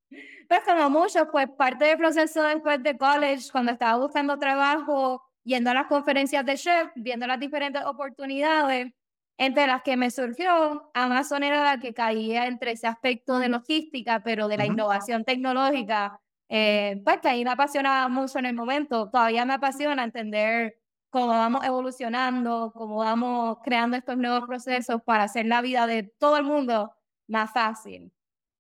Pues 0.49 0.61
como 0.67 0.91
muchos, 0.91 1.29
pues 1.33 1.49
parte 1.57 1.87
del 1.87 1.97
proceso 1.97 2.43
después 2.43 2.83
de 2.83 2.99
college, 2.99 3.49
cuando 3.51 3.73
estaba 3.73 3.97
buscando 3.97 4.39
trabajo, 4.39 5.23
yendo 5.45 5.71
a 5.71 5.75
las 5.75 5.87
conferencias 5.87 6.45
de 6.45 6.57
chef, 6.57 6.91
viendo 6.95 7.27
las 7.27 7.41
diferentes 7.41 7.83
oportunidades, 7.87 8.93
entre 9.39 9.67
las 9.67 9.83
que 9.83 9.97
me 9.97 10.11
surgió, 10.11 10.91
Amazon 10.93 11.43
era 11.43 11.65
la 11.65 11.81
que 11.81 11.95
caía 11.95 12.47
entre 12.47 12.73
ese 12.73 12.87
aspecto 12.87 13.39
de 13.39 13.49
logística, 13.49 14.23
pero 14.23 14.47
de 14.47 14.59
la 14.59 14.65
Ujú. 14.65 14.75
innovación 14.75 15.25
tecnológica, 15.25 16.21
eh, 16.51 17.01
pues 17.03 17.19
que 17.21 17.29
ahí 17.29 17.45
me 17.45 17.53
apasionaba 17.53 18.09
mucho 18.09 18.39
en 18.39 18.47
el 18.47 18.55
momento. 18.55 19.09
Todavía 19.11 19.47
me 19.47 19.55
apasiona 19.55 20.05
entender 20.05 20.77
cómo 21.09 21.29
vamos 21.29 21.65
evolucionando, 21.65 22.73
cómo 22.75 22.97
vamos 22.97 23.57
creando 23.65 23.97
estos 23.97 24.19
nuevos 24.19 24.47
procesos 24.47 25.01
para 25.03 25.25
hacer 25.25 25.47
la 25.47 25.63
vida 25.63 25.87
de 25.87 26.03
todo 26.03 26.37
el 26.37 26.45
mundo 26.45 26.93
más 27.33 27.51
fácil. 27.53 28.13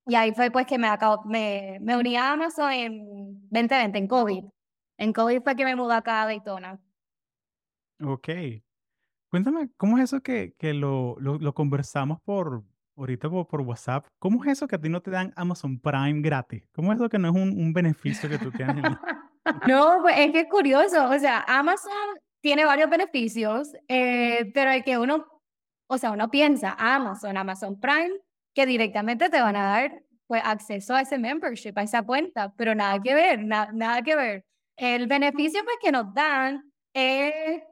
Y 0.07 0.15
ahí 0.17 0.33
fue 0.35 0.51
pues 0.51 0.67
que 0.67 0.79
me, 0.79 0.89
acabo- 0.89 1.23
me, 1.25 1.79
me 1.81 1.97
uní 1.97 2.17
a 2.17 2.33
Amazon 2.33 2.73
en 2.73 3.49
2020, 3.51 3.99
en 3.99 4.09
COVID. 4.09 4.45
En 4.99 5.13
COVID 5.13 5.43
fue 5.43 5.55
que 5.55 5.65
me 5.65 5.77
mudé 5.77 5.95
acá 5.95 6.23
a 6.23 6.27
Daytona. 6.27 6.81
Ok. 8.05 8.29
Cuéntame, 9.31 9.71
¿cómo 9.77 9.97
es 9.99 10.05
eso 10.05 10.21
que, 10.21 10.55
que 10.59 10.75
lo, 10.75 11.17
lo, 11.21 11.39
lo 11.39 11.55
conversamos 11.55 12.21
por, 12.23 12.65
ahorita 12.97 13.31
por, 13.31 13.47
por 13.47 13.61
WhatsApp, 13.63 14.07
¿cómo 14.19 14.45
es 14.45 14.51
eso 14.53 14.67
que 14.69 14.77
a 14.77 14.81
ti 14.81 14.89
no 14.89 15.01
te 15.01 15.11
dan 15.11 15.33
Amazon 15.37 15.79
Prime 15.81 16.21
gratis? 16.21 16.65
¿Cómo 16.75 16.93
es 16.93 16.99
eso 16.99 17.09
que 17.09 17.19
no 17.19 17.29
es 17.29 17.35
un, 17.35 17.59
un 17.59 17.73
beneficio 17.73 18.29
que 18.29 18.39
tú 18.39 18.51
tienes? 18.51 18.85
en- 18.85 18.99
No, 19.67 19.99
pues 20.03 20.15
es 20.19 20.31
que 20.33 20.41
es 20.41 20.49
curioso, 20.49 21.09
o 21.09 21.19
sea, 21.19 21.45
Amazon 21.49 21.93
tiene 22.41 22.65
varios 22.65 22.89
beneficios, 22.89 23.73
eh, 23.89 24.51
pero 24.55 24.71
el 24.71 24.85
que 24.85 24.99
uno, 24.99 25.27
o 25.89 25.99
sea, 25.99 26.13
uno 26.13 26.31
piensa, 26.31 26.77
Amazon, 26.79 27.37
Amazon 27.37 27.81
Prime, 27.81 28.13
que 28.55 28.67
directamente 28.67 29.29
te 29.31 29.41
van 29.41 29.57
a 29.57 29.65
dar 29.65 30.03
pues 30.27 30.43
acceso 30.45 30.95
a 30.95 31.03
ese 31.03 31.19
membership, 31.19 31.73
a 31.77 31.83
esa 31.83 32.03
cuenta, 32.03 32.53
pero 32.57 32.75
nada 32.75 33.01
que 33.03 33.15
ver, 33.15 33.45
na- 33.45 33.71
nada 33.73 34.03
que 34.03 34.17
ver. 34.17 34.45
El 34.77 35.07
beneficio 35.07 35.63
pues 35.65 35.77
que 35.83 35.93
nos 35.93 36.13
dan 36.15 36.73
es 36.95 37.63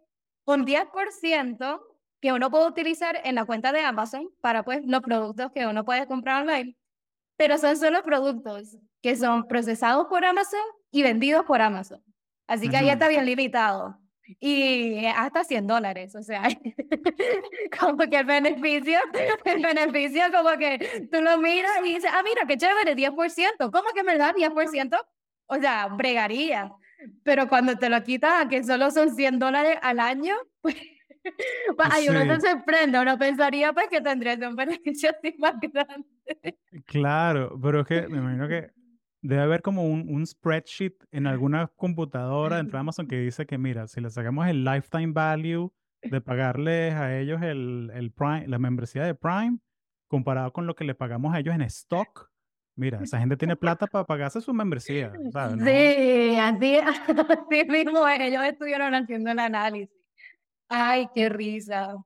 un 0.46 0.64
10% 0.64 1.80
que 2.20 2.32
uno 2.32 2.50
puede 2.50 2.66
utilizar 2.66 3.18
en 3.24 3.34
la 3.34 3.44
cuenta 3.46 3.72
de 3.72 3.80
Amazon 3.80 4.28
para 4.42 4.62
pues 4.62 4.80
los 4.84 5.00
productos 5.00 5.52
que 5.52 5.66
uno 5.66 5.84
puede 5.84 6.06
comprar 6.06 6.42
online, 6.42 6.76
pero 7.36 7.56
son 7.56 7.76
solo 7.78 8.02
productos 8.02 8.76
que 9.00 9.16
son 9.16 9.46
procesados 9.48 10.06
por 10.08 10.24
Amazon 10.24 10.60
y 10.90 11.02
vendidos 11.02 11.44
por 11.46 11.62
Amazon. 11.62 12.02
Así 12.46 12.68
que 12.68 12.76
ahí 12.76 12.84
Ujú. 12.86 12.92
está 12.92 13.08
bien 13.08 13.24
limitado. 13.24 13.96
Y 14.38 15.04
hasta 15.06 15.44
100 15.44 15.66
dólares, 15.66 16.14
o 16.14 16.22
sea, 16.22 16.42
como 17.80 17.98
que 18.08 18.18
el 18.18 18.26
beneficio, 18.26 18.98
el 19.44 19.62
beneficio 19.62 20.22
como 20.32 20.56
que 20.58 21.08
tú 21.10 21.20
lo 21.20 21.38
miras 21.38 21.72
y 21.84 21.94
dices, 21.94 22.10
ah, 22.12 22.22
mira, 22.24 22.42
qué 22.46 22.56
chévere, 22.56 22.94
10%, 22.94 23.70
¿cómo 23.72 23.88
que 23.94 24.02
me 24.04 24.16
da 24.16 24.32
10%? 24.32 24.98
O 25.46 25.56
sea, 25.56 25.88
bregaría. 25.88 26.70
Pero 27.24 27.48
cuando 27.48 27.76
te 27.76 27.88
lo 27.88 28.02
quitas 28.02 28.46
que 28.48 28.62
solo 28.62 28.90
son 28.90 29.14
100 29.14 29.38
dólares 29.38 29.78
al 29.82 30.00
año, 30.00 30.34
pues, 30.60 30.76
pues 31.76 31.88
ahí 31.92 32.08
uno 32.08 32.22
Sí. 32.22 32.40
se 32.40 32.50
sorprende, 32.50 32.98
uno 33.00 33.18
pensaría 33.18 33.72
pues 33.72 33.88
que 33.88 34.00
tendrías 34.00 34.38
un 34.38 34.54
beneficio 34.56 35.10
así 35.10 35.34
más 35.38 35.54
grande. 35.60 36.06
Claro, 36.86 37.58
pero 37.62 37.80
es 37.80 37.86
que 37.86 38.08
me 38.08 38.18
imagino 38.18 38.48
que 38.48 38.70
debe 39.22 39.42
haber 39.42 39.62
como 39.62 39.84
un, 39.84 40.06
un 40.08 40.26
spreadsheet 40.26 40.94
en 41.10 41.26
alguna 41.26 41.68
computadora 41.76 42.56
dentro 42.56 42.76
de 42.76 42.80
Amazon 42.80 43.06
que 43.06 43.18
dice 43.20 43.46
que, 43.46 43.58
mira, 43.58 43.86
si 43.86 44.00
le 44.00 44.10
sacamos 44.10 44.46
el 44.48 44.64
lifetime 44.64 45.12
value 45.12 45.72
de 46.02 46.20
pagarles 46.20 46.94
a 46.94 47.18
ellos 47.18 47.42
el, 47.42 47.90
el 47.94 48.10
Prime, 48.12 48.46
la 48.48 48.58
membresía 48.58 49.04
de 49.04 49.14
Prime, 49.14 49.58
comparado 50.08 50.52
con 50.52 50.66
lo 50.66 50.74
que 50.74 50.84
le 50.84 50.94
pagamos 50.94 51.34
a 51.34 51.38
ellos 51.38 51.54
en 51.54 51.62
stock, 51.62 52.30
mira, 52.76 53.00
esa 53.02 53.18
gente 53.18 53.36
tiene 53.36 53.56
plata 53.56 53.86
para 53.86 54.04
pagarse 54.06 54.40
su 54.40 54.52
membresía, 54.54 55.12
¿sabes? 55.32 55.56
No- 55.56 55.64
Sí, 55.66 56.36
así, 56.36 56.76
así 56.78 57.64
mismo 57.68 58.08
ellos 58.08 58.42
estuvieron 58.44 58.94
haciendo 58.94 59.30
el 59.30 59.38
análisis. 59.38 59.94
Ay, 60.68 61.08
qué 61.14 61.28
risa. 61.28 61.96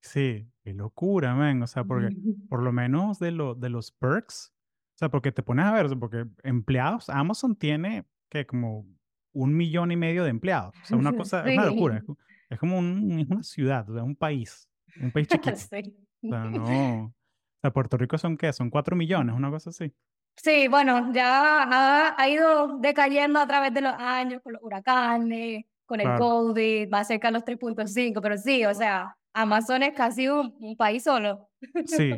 Sí, 0.00 0.48
qué 0.64 0.72
locura, 0.72 1.34
man. 1.34 1.62
O 1.62 1.66
sea, 1.66 1.84
porque 1.84 2.16
por 2.48 2.62
lo 2.62 2.72
menos 2.72 3.18
de, 3.18 3.30
lo, 3.32 3.54
de 3.54 3.68
los 3.70 3.92
perks, 3.92 4.52
sea, 5.02 5.08
porque 5.10 5.32
te 5.32 5.42
pones 5.42 5.64
a 5.66 5.72
ver, 5.72 5.86
porque 5.98 6.24
empleados, 6.42 7.08
Amazon 7.10 7.56
tiene 7.56 8.04
que 8.28 8.46
como 8.46 8.86
un 9.32 9.56
millón 9.56 9.90
y 9.92 9.96
medio 9.96 10.24
de 10.24 10.30
empleados. 10.30 10.74
O 10.82 10.84
sea, 10.86 10.96
una 10.96 11.12
cosa, 11.16 11.44
es 11.48 11.56
una 11.58 11.66
locura. 11.66 11.96
Es, 11.98 12.04
Sí. 12.04 12.12
es 12.50 12.58
como 12.58 12.78
un- 12.78 13.18
es 13.20 13.28
una 13.30 13.42
ciudad, 13.42 13.88
o 13.88 13.94
sea, 13.94 14.02
un 14.04 14.16
país, 14.16 14.68
un 15.00 15.10
país 15.10 15.26
chiquito. 15.56 15.56
Sí. 15.56 15.96
O 16.24 16.28
sea, 16.28 16.44
no. 16.44 17.04
O 17.06 17.14
sea, 17.62 17.72
Puerto 17.72 17.96
Rico 17.96 18.18
son 18.18 18.36
qué, 18.36 18.52
son 18.52 18.70
cuatro 18.70 18.94
millones, 18.96 19.34
una 19.34 19.50
cosa 19.50 19.70
así. 19.70 19.92
Sí, 20.36 20.66
bueno, 20.68 21.12
ya 21.12 21.62
ha, 21.62 22.14
ha 22.20 22.28
ido 22.28 22.78
decayendo 22.78 23.38
a 23.38 23.46
través 23.46 23.72
de 23.74 23.82
los 23.82 23.92
años 23.98 24.40
con 24.42 24.54
los 24.54 24.62
huracanes, 24.62 25.64
con 25.84 26.00
el 26.00 26.06
Claro. 26.06 26.18
COVID, 26.20 26.90
va 26.92 27.04
cerca 27.04 27.28
de 27.28 27.32
los 27.32 27.44
3.5, 27.44 28.20
pero 28.22 28.36
sí, 28.38 28.64
o 28.64 28.74
sea, 28.74 29.14
Amazon 29.34 29.82
es 29.82 29.92
casi 29.94 30.28
un, 30.28 30.54
un 30.60 30.76
país 30.76 31.02
solo. 31.04 31.48
Sí, 31.86 32.12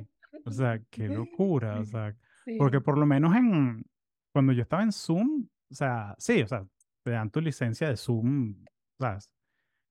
o 0.45 0.51
sea, 0.53 0.81
qué 0.91 1.09
locura, 1.09 1.81
o 1.81 1.85
sea, 1.85 2.15
porque 2.59 2.81
por 2.81 2.99
lo 2.99 3.07
menos 3.07 3.35
en, 3.35 3.85
cuando 4.33 4.53
yo 4.53 4.63
estaba 4.63 4.83
en 4.83 4.93
Zoom, 4.93 5.47
o 5.71 5.75
sea, 5.75 6.15
sí, 6.19 6.43
o 6.43 6.47
sea, 6.47 6.67
te 7.05 7.11
dan 7.11 7.31
tu 7.31 7.41
licencia 7.41 7.89
de 7.89 7.97
Zoom, 7.97 8.65
¿sabes? 8.99 9.31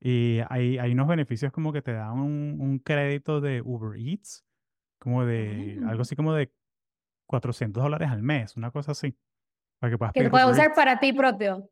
Y 0.01 0.39
hay, 0.49 0.77
hay 0.77 0.91
unos 0.91 1.07
beneficios 1.07 1.51
como 1.51 1.71
que 1.71 1.81
te 1.81 1.93
dan 1.93 2.19
un, 2.19 2.57
un 2.59 2.79
crédito 2.79 3.39
de 3.39 3.61
Uber 3.61 3.97
Eats, 3.99 4.43
como 4.99 5.25
de, 5.25 5.79
algo 5.85 5.99
Ah. 5.99 6.01
así 6.01 6.15
como 6.15 6.33
de 6.33 6.51
400 7.27 7.81
dólares 7.81 8.09
al 8.09 8.21
mes, 8.21 8.57
una 8.57 8.71
cosa 8.71 8.91
así, 8.91 9.17
para 9.79 9.91
que 9.91 9.97
puedas 9.97 10.13
Que 10.13 10.29
Uber 10.29 10.45
usar 10.45 10.73
para 10.73 10.99
ti 10.99 11.13
propio. 11.13 11.69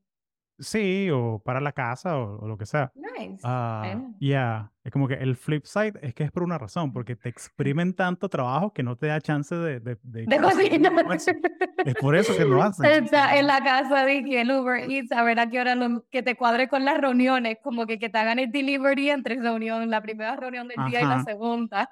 Sí, 0.62 1.10
o 1.12 1.42
para 1.44 1.60
la 1.60 1.72
casa 1.72 2.18
o, 2.18 2.40
o 2.44 2.48
lo 2.48 2.58
que 2.58 2.66
sea. 2.66 2.92
Nice. 2.96 3.40
Ah, 3.44 3.82
Bueno. 3.84 4.16
ya, 4.20 4.72
es 4.84 4.92
como 4.92 5.08
que 5.08 5.16
el 5.16 5.36
flip 5.36 5.66
side 5.66 5.94
es 6.02 6.14
que 6.14 6.24
es 6.24 6.32
por 6.32 6.44
una 6.44 6.58
razón, 6.58 6.94
porque 6.94 7.16
te 7.16 7.30
exprimen 7.30 7.94
tanto 7.96 8.30
trabajo 8.30 8.72
que 8.72 8.84
no 8.84 8.96
te 8.96 9.08
da 9.08 9.20
chance 9.20 9.54
de, 9.56 9.80
de, 9.80 9.98
de 10.04 10.26
De 10.26 10.36
hacer 10.36 10.44
un 10.46 10.52
cocina. 10.52 10.90
almuerzo. 10.90 11.32
Es 11.84 11.96
por 11.96 12.16
eso 12.16 12.36
que 12.38 12.46
lo 12.46 12.62
hacen. 12.64 12.86
Está 12.86 13.38
en 13.38 13.48
la 13.48 13.64
casa 13.64 14.06
que 14.06 14.42
el 14.42 14.52
Uber 14.52 14.90
Eats, 14.90 15.12
a 15.12 15.24
ver 15.24 15.40
a 15.40 15.50
qué 15.50 15.60
hora 15.60 15.76
lo- 15.76 16.06
que 16.12 16.22
te 16.24 16.36
cuadre 16.36 16.68
con 16.68 16.86
las 16.86 17.02
reuniones, 17.02 17.58
como 17.64 17.86
que, 17.88 17.98
que 18.00 18.10
te 18.10 18.18
hagan 18.20 18.40
el 18.40 18.52
delivery 18.52 19.10
entre 19.10 19.36
reunión, 19.42 19.90
la 19.90 20.02
primera 20.02 20.36
reunión 20.36 20.68
del 20.68 20.78
día 20.88 21.02
y 21.02 21.06
la 21.06 21.16
Ajá. 21.16 21.24
segunda. 21.24 21.90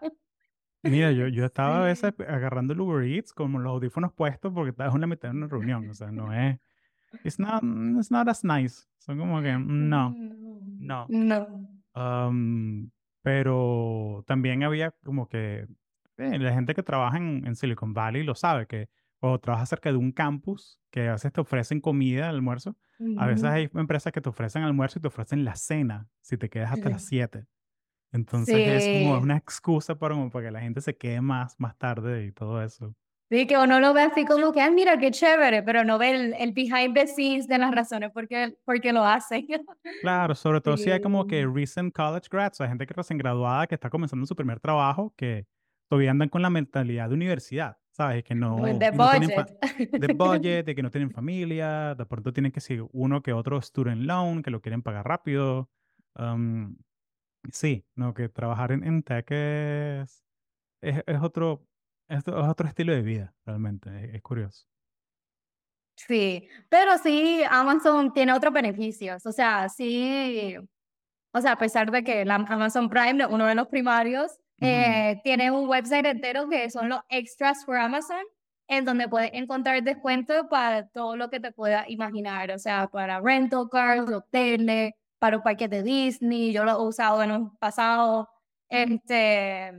Mira, 0.84 1.12
yo, 1.12 1.28
yo 1.28 1.44
estaba 1.46 1.82
a 1.82 1.86
veces 1.86 2.14
agarrando 2.28 2.74
el 2.74 2.80
Uber 2.82 3.04
Eats 3.06 3.34
con 3.34 3.52
los 3.52 3.72
audífonos 3.72 4.14
puestos 4.14 4.54
porque 4.54 4.70
estaba 4.70 4.94
en 4.94 5.02
la 5.02 5.08
mitad 5.08 5.30
de 5.30 5.36
una 5.38 5.48
reunión. 5.48 5.90
O 5.90 5.94
sea, 5.94 6.12
no 6.12 6.32
es. 6.34 6.58
It's 7.24 7.40
not, 7.40 7.64
it's 7.98 8.12
not 8.12 8.28
as 8.28 8.44
nice. 8.44 8.88
Son 8.98 9.18
como 9.18 9.42
que, 9.42 9.58
mm, 9.58 9.90
no, 9.90 10.16
no. 10.80 11.08
No. 11.94 12.90
Pero 13.22 14.24
también 14.28 14.64
había 14.64 14.92
como 15.04 15.28
que 15.28 15.68
eh, 16.18 16.40
la 16.40 16.54
gente 16.54 16.74
que 16.74 16.84
trabaja 16.84 17.18
en, 17.18 17.46
en 17.46 17.56
Silicon 17.56 17.94
Valley 17.94 18.24
lo 18.24 18.36
sabe, 18.36 18.66
que 18.68 18.90
cuando 19.20 19.40
trabajas 19.40 19.70
cerca 19.70 19.92
de 19.92 19.98
un 19.98 20.12
campus, 20.12 20.80
que 20.92 21.10
a 21.10 21.14
veces 21.14 21.34
te 21.34 21.42
ofrecen 21.42 21.82
comida, 21.82 22.30
almuerzo, 22.30 22.78
a 23.18 23.26
veces 23.26 23.46
hay 23.46 23.70
empresas 23.74 24.12
que 24.14 24.22
te 24.22 24.30
ofrecen 24.30 24.64
almuerzo 24.64 25.00
y 25.00 25.02
te 25.02 25.08
ofrecen 25.10 25.44
la 25.46 25.56
cena 25.56 26.08
si 26.22 26.38
te 26.38 26.50
quedas 26.50 26.72
hasta 26.74 26.90
las 26.90 27.02
Sí. 27.02 27.08
7. 27.10 27.46
Entonces 28.12 28.56
es 28.56 28.88
como 28.88 29.18
Sí. 29.18 29.24
una 29.24 29.38
excusa 29.38 29.96
para, 30.00 30.16
como 30.16 30.30
para 30.30 30.46
que 30.48 30.52
la 30.52 30.62
gente 30.62 30.82
se 30.82 30.98
quede 30.98 31.22
más, 31.22 31.56
más 31.60 31.78
tarde 31.78 32.26
y 32.26 32.32
todo 32.32 32.64
eso. 32.64 32.96
Sí, 33.30 33.46
que 33.46 33.58
uno 33.58 33.80
lo 33.80 33.94
ve 33.94 34.02
así 34.02 34.26
como 34.26 34.52
que, 34.52 34.60
ah, 34.62 34.72
mira, 34.72 34.98
qué 34.98 35.12
chévere, 35.12 35.62
pero 35.62 35.84
no 35.84 36.00
ve 36.00 36.12
el, 36.12 36.34
el 36.34 36.52
behind 36.52 36.96
the 36.96 37.06
scenes 37.08 37.48
de 37.48 37.60
las 37.60 37.72
razones 37.72 38.12
por 38.12 38.28
qué, 38.28 38.56
por 38.66 38.82
qué 38.82 38.92
lo 38.92 39.06
hacen. 39.06 39.46
Claro, 40.02 40.34
sobre 40.34 40.62
todo 40.62 40.78
si 40.78 40.92
hay 40.92 41.00
como 41.02 41.28
que 41.28 41.42
Sí. 41.42 41.46
recent 41.46 41.94
college 41.94 42.28
grads, 42.32 42.56
o 42.56 42.64
sea, 42.64 42.70
gente 42.70 42.88
que 42.88 42.94
recién 42.94 43.18
graduada, 43.18 43.68
que 43.68 43.76
está 43.76 43.90
comenzando 43.90 44.26
su 44.26 44.36
primer 44.36 44.60
trabajo, 44.60 45.14
que 45.18 45.46
todavía 45.90 46.12
andan 46.12 46.30
con 46.30 46.42
la 46.42 46.50
mentalidad 46.50 47.10
de 47.10 47.16
universidad, 47.16 47.78
¿sabes? 47.92 48.24
Que 48.24 48.34
no, 48.34 48.80
the 48.80 48.92
y 48.92 48.98
no 48.98 49.06
budget. 49.06 49.50
de 49.96 50.08
budget, 50.08 50.66
de 50.66 50.76
que 50.76 50.84
no 50.84 50.90
tienen 50.90 51.12
familia, 51.12 51.96
de 51.96 52.06
pronto 52.06 52.32
tienen 52.32 52.52
que 52.54 52.62
seguir 52.62 52.86
uno 52.94 53.22
que 53.22 53.34
otro 53.34 53.62
student 53.62 54.04
loan, 54.04 54.42
que 54.42 54.52
lo 54.52 54.62
quieren 54.62 54.82
pagar 54.84 55.06
rápido. 55.06 55.70
Um, 56.16 56.78
sí, 57.52 57.86
no, 57.96 58.14
que 58.14 58.30
trabajar 58.30 58.72
en, 58.74 58.84
en 58.86 59.04
tech 59.04 59.28
es, 59.32 60.26
es, 60.82 61.04
es 61.08 61.22
otro, 61.22 61.69
es, 62.10 62.20
es 62.20 62.34
otro 62.34 62.68
estilo 62.68 62.94
de 62.94 63.02
vida, 63.02 63.34
realmente, 63.46 63.90
es, 64.06 64.16
es 64.16 64.22
curioso. 64.22 64.66
Sí, 65.96 66.48
pero 66.70 66.98
sí, 66.98 67.42
Amazon 67.50 68.14
tiene 68.14 68.34
otros 68.34 68.54
beneficios. 68.54 69.26
O 69.26 69.32
sea, 69.32 69.68
sí, 69.68 70.56
o 71.34 71.42
sea, 71.42 71.54
a 71.54 71.58
pesar 71.58 71.92
de 71.92 72.04
que 72.04 72.26
la 72.26 72.36
Amazon 72.36 72.90
Prime, 72.90 73.26
uno 73.26 73.46
de 73.46 73.56
los 73.56 73.68
primarios, 73.68 74.40
eh, 74.62 75.20
tiene 75.24 75.52
un 75.52 75.68
website 75.68 76.06
entero 76.06 76.50
que 76.50 76.70
son 76.70 76.90
los 76.90 77.00
extras 77.10 77.66
for 77.66 77.78
Amazon, 77.78 78.24
en 78.68 78.86
donde 78.86 79.08
puedes 79.08 79.32
encontrar 79.34 79.82
descuentos 79.84 80.46
para 80.50 80.88
todo 80.88 81.16
lo 81.16 81.30
que 81.30 81.40
te 81.40 81.52
puedas 81.52 81.90
imaginar. 81.90 82.52
O 82.52 82.60
sea, 82.60 82.88
para 82.88 83.20
rental 83.20 83.68
cars, 83.70 84.10
hoteles, 84.12 84.94
para 85.20 85.38
un 85.38 85.44
parque 85.44 85.68
de 85.68 85.84
Disney. 85.84 86.54
Yo 86.54 86.64
lo 86.66 86.72
he 86.72 86.88
usado 86.88 87.22
en 87.24 87.32
un 87.32 87.58
pasado, 87.58 88.30
este, 88.70 89.72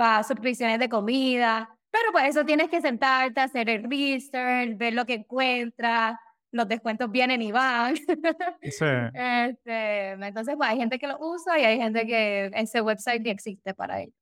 para 0.00 0.22
suscripciones 0.22 0.78
de 0.78 0.88
comida. 0.88 1.68
Pero 1.90 2.04
pues 2.10 2.24
eso 2.24 2.42
tienes 2.46 2.70
que 2.70 2.80
sentarte, 2.80 3.38
hacer 3.38 3.68
el 3.68 3.82
research, 3.82 4.78
ver 4.78 4.94
lo 4.94 5.04
que 5.04 5.12
encuentras. 5.12 6.16
Los 6.52 6.66
descuentos 6.68 7.10
vienen 7.10 7.42
y 7.42 7.52
van. 7.52 7.94
Sí. 8.62 8.86
Este, 9.12 10.12
entonces, 10.12 10.54
pues 10.56 10.70
hay 10.70 10.78
gente 10.78 10.98
que 10.98 11.06
lo 11.06 11.18
usa 11.20 11.58
y 11.58 11.64
hay 11.64 11.76
gente 11.76 12.06
que 12.06 12.50
ese 12.54 12.80
website 12.80 13.20
ni 13.20 13.28
existe 13.28 13.74
para 13.74 14.00
ellos. 14.00 14.14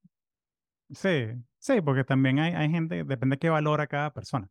Sí, 0.91 1.27
sí, 1.61 1.81
porque 1.81 2.03
también 2.03 2.41
hay, 2.41 2.55
hay 2.55 2.71
gente, 2.71 3.05
depende 3.05 3.35
de 3.37 3.39
qué 3.39 3.49
valora 3.49 3.87
cada 3.87 4.13
persona. 4.13 4.49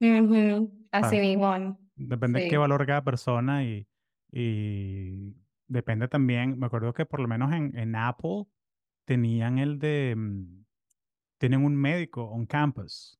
Ujú, 0.00 0.70
Así 0.90 1.18
mismo. 1.18 1.78
Depende 1.94 2.40
de 2.40 2.44
qué 2.48 2.50
Sí. 2.50 2.56
valora 2.58 2.84
cada 2.84 3.02
persona 3.02 3.64
y, 3.64 3.86
y 4.30 5.34
depende 5.68 6.06
también, 6.06 6.58
me 6.58 6.66
acuerdo 6.66 6.92
que 6.92 7.06
por 7.06 7.20
lo 7.20 7.28
menos 7.28 7.50
en, 7.54 7.74
en 7.78 7.96
Apple 7.96 8.44
tenían 9.06 9.58
el 9.58 9.78
de, 9.78 10.14
mm, 10.16 10.65
tienen 11.38 11.64
un 11.64 11.76
médico 11.76 12.24
on 12.24 12.46
campus. 12.46 13.18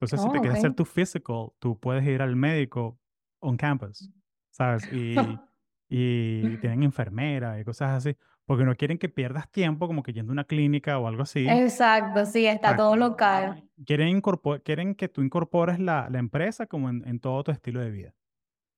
Entonces, 0.00 0.22
si 0.22 0.30
te 0.30 0.38
Oh, 0.38 0.40
quieres 0.40 0.58
hacer 0.58 0.74
tu 0.74 0.84
physical, 0.84 1.48
tú 1.58 1.78
puedes 1.78 2.06
ir 2.06 2.22
al 2.22 2.36
médico 2.36 2.98
on 3.40 3.56
campus, 3.56 4.10
¿sabes? 4.50 4.88
Y, 4.92 5.14
y 5.88 6.56
tienen 6.58 6.82
enfermera 6.82 7.58
y 7.58 7.64
cosas 7.64 7.96
así, 7.96 8.16
porque 8.44 8.64
no 8.64 8.76
quieren 8.76 8.98
que 8.98 9.08
pierdas 9.08 9.50
tiempo 9.50 9.86
como 9.86 10.02
que 10.02 10.12
yendo 10.12 10.30
a 10.30 10.34
una 10.34 10.44
clínica 10.44 10.98
o 10.98 11.08
algo 11.08 11.22
así. 11.22 11.48
Exacto, 11.48 12.24
sí, 12.26 12.46
está 12.46 12.76
todo 12.76 12.94
local. 12.96 13.64
Quieren, 13.84 14.22
quieren 14.64 14.94
que 14.94 15.08
tú 15.08 15.22
incorpores 15.22 15.78
la, 15.78 16.08
la 16.10 16.18
empresa 16.18 16.66
como 16.66 16.88
en, 16.88 17.06
en, 17.06 17.18
todo 17.18 17.42
tu 17.44 17.50
estilo 17.50 17.80
de 17.80 17.90
vida. 17.90 18.14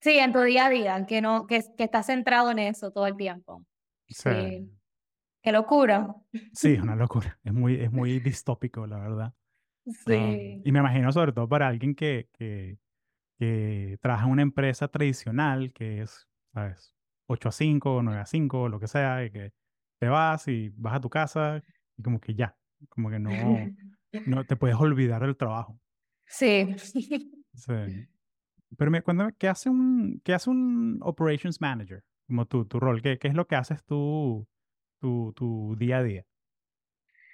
Sí, 0.01 0.19
en 0.19 0.33
tu 0.33 0.41
día 0.41 0.67
a 0.67 0.71
día, 0.71 1.07
que, 1.07 1.21
no, 1.21 1.47
que, 1.47 1.63
que 1.77 1.85
estás 1.85 2.07
centrado 2.07 2.51
en 2.51 2.59
eso 2.61 2.91
todo 2.91 3.07
el 3.07 3.17
tiempo. 3.17 3.63
Sí. 4.09 4.71
Qué 5.43 5.53
locura. 5.53 6.15
Sí, 6.53 6.75
es 6.75 6.83
una 6.83 6.97
locura. 6.97 7.39
Es 7.43 7.53
muy, 7.53 7.75
es 7.77 7.91
muy 7.91 8.21
distópico, 8.21 8.87
la 8.87 8.99
verdad. 8.99 9.35
Sí. 9.87 10.61
y 10.63 10.73
me 10.73 10.79
imagino 10.79 11.11
sobre 11.11 11.33
todo 11.33 11.49
para 11.49 11.67
alguien 11.67 11.95
que, 11.95 12.29
que, 12.39 12.79
que 13.39 13.99
trabaja 14.01 14.27
en 14.27 14.33
una 14.33 14.43
empresa 14.43 14.89
tradicional, 14.89 15.73
que 15.73 16.03
es, 16.03 16.29
¿sabes? 16.53 16.95
8 17.27 17.49
a 17.49 17.53
5, 17.53 18.03
9 18.03 18.21
a 18.21 18.27
5, 18.27 18.69
lo 18.69 18.79
que 18.79 18.87
sea, 18.87 19.25
y 19.25 19.31
que 19.31 19.53
te 19.99 20.09
vas 20.09 20.49
y 20.49 20.71
vas 20.77 20.95
a 20.95 21.01
tu 21.01 21.09
casa 21.09 21.63
y 21.97 22.03
como 22.03 22.21
que 22.21 22.35
ya, 22.35 22.57
como 22.89 23.11
que 23.11 23.19
no, 23.19 23.33
no 24.27 24.45
te 24.45 24.57
puedes 24.57 24.77
olvidar 24.77 25.23
del 25.23 25.37
trabajo. 25.37 25.81
Sí. 26.27 26.75
sí. 26.79 27.29
Pero 28.77 28.91
me, 28.91 29.03
cuéntame, 29.03 29.35
¿qué 29.37 29.49
hace 29.49 29.69
un, 29.69 30.21
qué 30.25 30.33
hace 30.33 30.49
un 30.49 31.01
operations 31.03 31.61
manager? 31.61 32.05
Como 32.29 32.47
tú, 32.47 32.65
tu 32.65 32.79
rol, 32.79 33.03
¿qué, 33.03 33.19
qué 33.19 33.27
es 33.29 33.35
lo 33.35 33.47
que 33.47 33.57
haces 33.57 33.85
tú, 33.85 34.47
tu, 35.01 35.33
tu 35.35 35.75
día 35.77 35.99
a 35.99 36.03
día? 36.03 36.25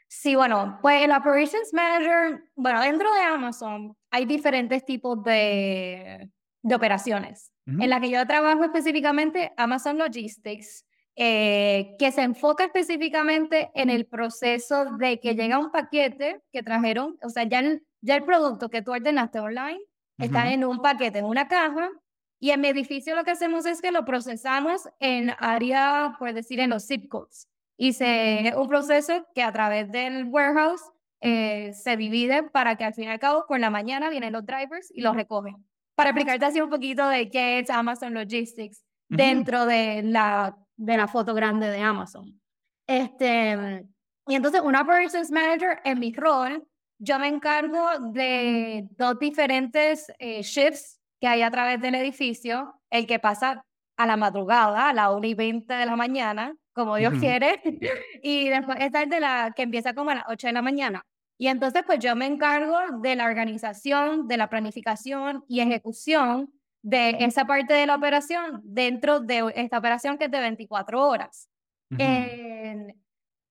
Sí, 0.08 0.36
bueno, 0.36 0.78
pues 0.82 1.02
el 1.02 1.10
Operations 1.10 1.74
Manager, 1.74 2.44
bueno, 2.54 2.80
dentro 2.80 3.12
de 3.12 3.20
Amazon 3.20 3.96
hay 4.10 4.24
diferentes 4.24 4.84
tipos 4.84 5.22
de, 5.24 6.30
de 6.62 6.74
operaciones. 6.74 7.52
En 7.66 7.90
la 7.90 8.00
que 8.00 8.10
yo 8.10 8.24
trabajo 8.28 8.62
específicamente, 8.62 9.52
Amazon 9.56 9.98
Logistics, 9.98 10.86
eh, 11.16 11.96
que 11.98 12.12
se 12.12 12.22
enfoca 12.22 12.64
específicamente 12.64 13.72
en 13.74 13.90
el 13.90 14.06
proceso 14.06 14.84
de 14.98 15.18
que 15.18 15.34
llega 15.34 15.58
un 15.58 15.72
paquete 15.72 16.42
que 16.52 16.62
trajeron, 16.62 17.18
o 17.24 17.28
sea, 17.28 17.42
ya 17.42 17.58
el, 17.58 17.84
ya 18.02 18.14
el 18.14 18.24
producto 18.24 18.68
que 18.68 18.82
tú 18.82 18.92
ordenaste 18.92 19.40
online 19.40 19.80
está 20.18 20.52
en 20.52 20.64
un 20.64 20.80
paquete, 20.80 21.18
en 21.18 21.24
una 21.24 21.48
caja, 21.48 21.90
y 22.38 22.50
en 22.50 22.60
mi 22.60 22.68
edificio 22.68 23.16
lo 23.16 23.24
que 23.24 23.32
hacemos 23.32 23.66
es 23.66 23.82
que 23.82 23.90
lo 23.90 24.04
procesamos 24.04 24.88
en 25.00 25.32
área, 25.38 26.14
por 26.20 26.32
decir, 26.32 26.60
en 26.60 26.70
los 26.70 26.86
zip 26.86 27.08
codes. 27.08 27.48
Y 27.76 27.92
se, 27.92 28.48
es 28.48 28.54
un 28.54 28.68
proceso 28.68 29.26
que 29.34 29.42
a 29.42 29.52
través 29.52 29.90
del 29.90 30.24
warehouse 30.24 30.82
eh, 31.20 31.72
se 31.72 31.96
divide 31.96 32.42
para 32.44 32.76
que 32.76 32.84
al 32.84 32.94
fin 32.94 33.04
y 33.04 33.08
al 33.08 33.18
cabo, 33.18 33.44
por 33.46 33.58
la 33.58 33.70
mañana 33.70 34.10
vienen 34.10 34.32
los 34.32 34.44
drivers 34.44 34.90
y 34.94 35.00
los 35.00 35.14
recogen. 35.14 35.56
Para 35.94 36.10
explicarte 36.10 36.44
así 36.44 36.60
un 36.60 36.70
poquito 36.70 37.08
de 37.08 37.30
qué 37.30 37.58
es 37.58 37.70
Amazon 37.70 38.14
Logistics 38.14 38.84
dentro 39.08 39.66
de 39.66 40.02
la, 40.02 40.56
de 40.76 40.96
la 40.96 41.08
foto 41.08 41.34
grande 41.34 41.70
de 41.70 41.80
Amazon. 41.80 42.40
Este, 42.86 43.86
y 44.28 44.34
entonces, 44.34 44.60
una 44.62 44.82
Operations 44.82 45.30
Manager 45.30 45.80
en 45.84 45.98
mi 45.98 46.12
rol, 46.12 46.66
yo 46.98 47.18
me 47.18 47.28
encargo 47.28 47.98
de 48.12 48.86
dos 48.96 49.18
diferentes 49.18 50.12
eh, 50.18 50.42
shifts 50.42 51.00
que 51.20 51.28
hay 51.28 51.42
a 51.42 51.50
través 51.50 51.80
del 51.80 51.94
edificio, 51.94 52.74
el 52.90 53.06
que 53.06 53.18
pasa 53.18 53.64
a 53.96 54.06
la 54.06 54.16
madrugada, 54.16 54.88
a 54.88 54.92
la 54.92 55.12
1 55.12 55.26
y 55.26 55.34
20 55.34 55.72
de 55.72 55.86
la 55.86 55.96
mañana, 55.96 56.54
como 56.76 56.96
Dios 56.96 57.14
quiere, 57.18 57.60
y 58.22 58.50
después 58.50 58.76
está 58.80 59.02
el 59.02 59.08
de 59.08 59.18
la 59.18 59.52
que 59.56 59.62
empieza 59.62 59.94
como 59.94 60.10
a 60.10 60.16
las 60.16 60.24
8 60.28 60.48
de 60.48 60.52
la 60.52 60.62
mañana. 60.62 61.06
Y 61.38 61.48
entonces, 61.48 61.82
pues 61.86 61.98
yo 62.00 62.14
me 62.14 62.26
encargo 62.26 62.76
de 63.00 63.16
la 63.16 63.24
organización, 63.24 64.28
de 64.28 64.36
la 64.36 64.48
planificación 64.48 65.42
y 65.48 65.60
ejecución 65.60 66.52
de 66.82 67.16
esa 67.20 67.46
parte 67.46 67.72
de 67.72 67.86
la 67.86 67.96
operación 67.96 68.60
dentro 68.62 69.20
de 69.20 69.52
esta 69.56 69.78
operación 69.78 70.18
que 70.18 70.26
es 70.26 70.30
de 70.30 70.40
24 70.40 71.02
horas. 71.02 71.48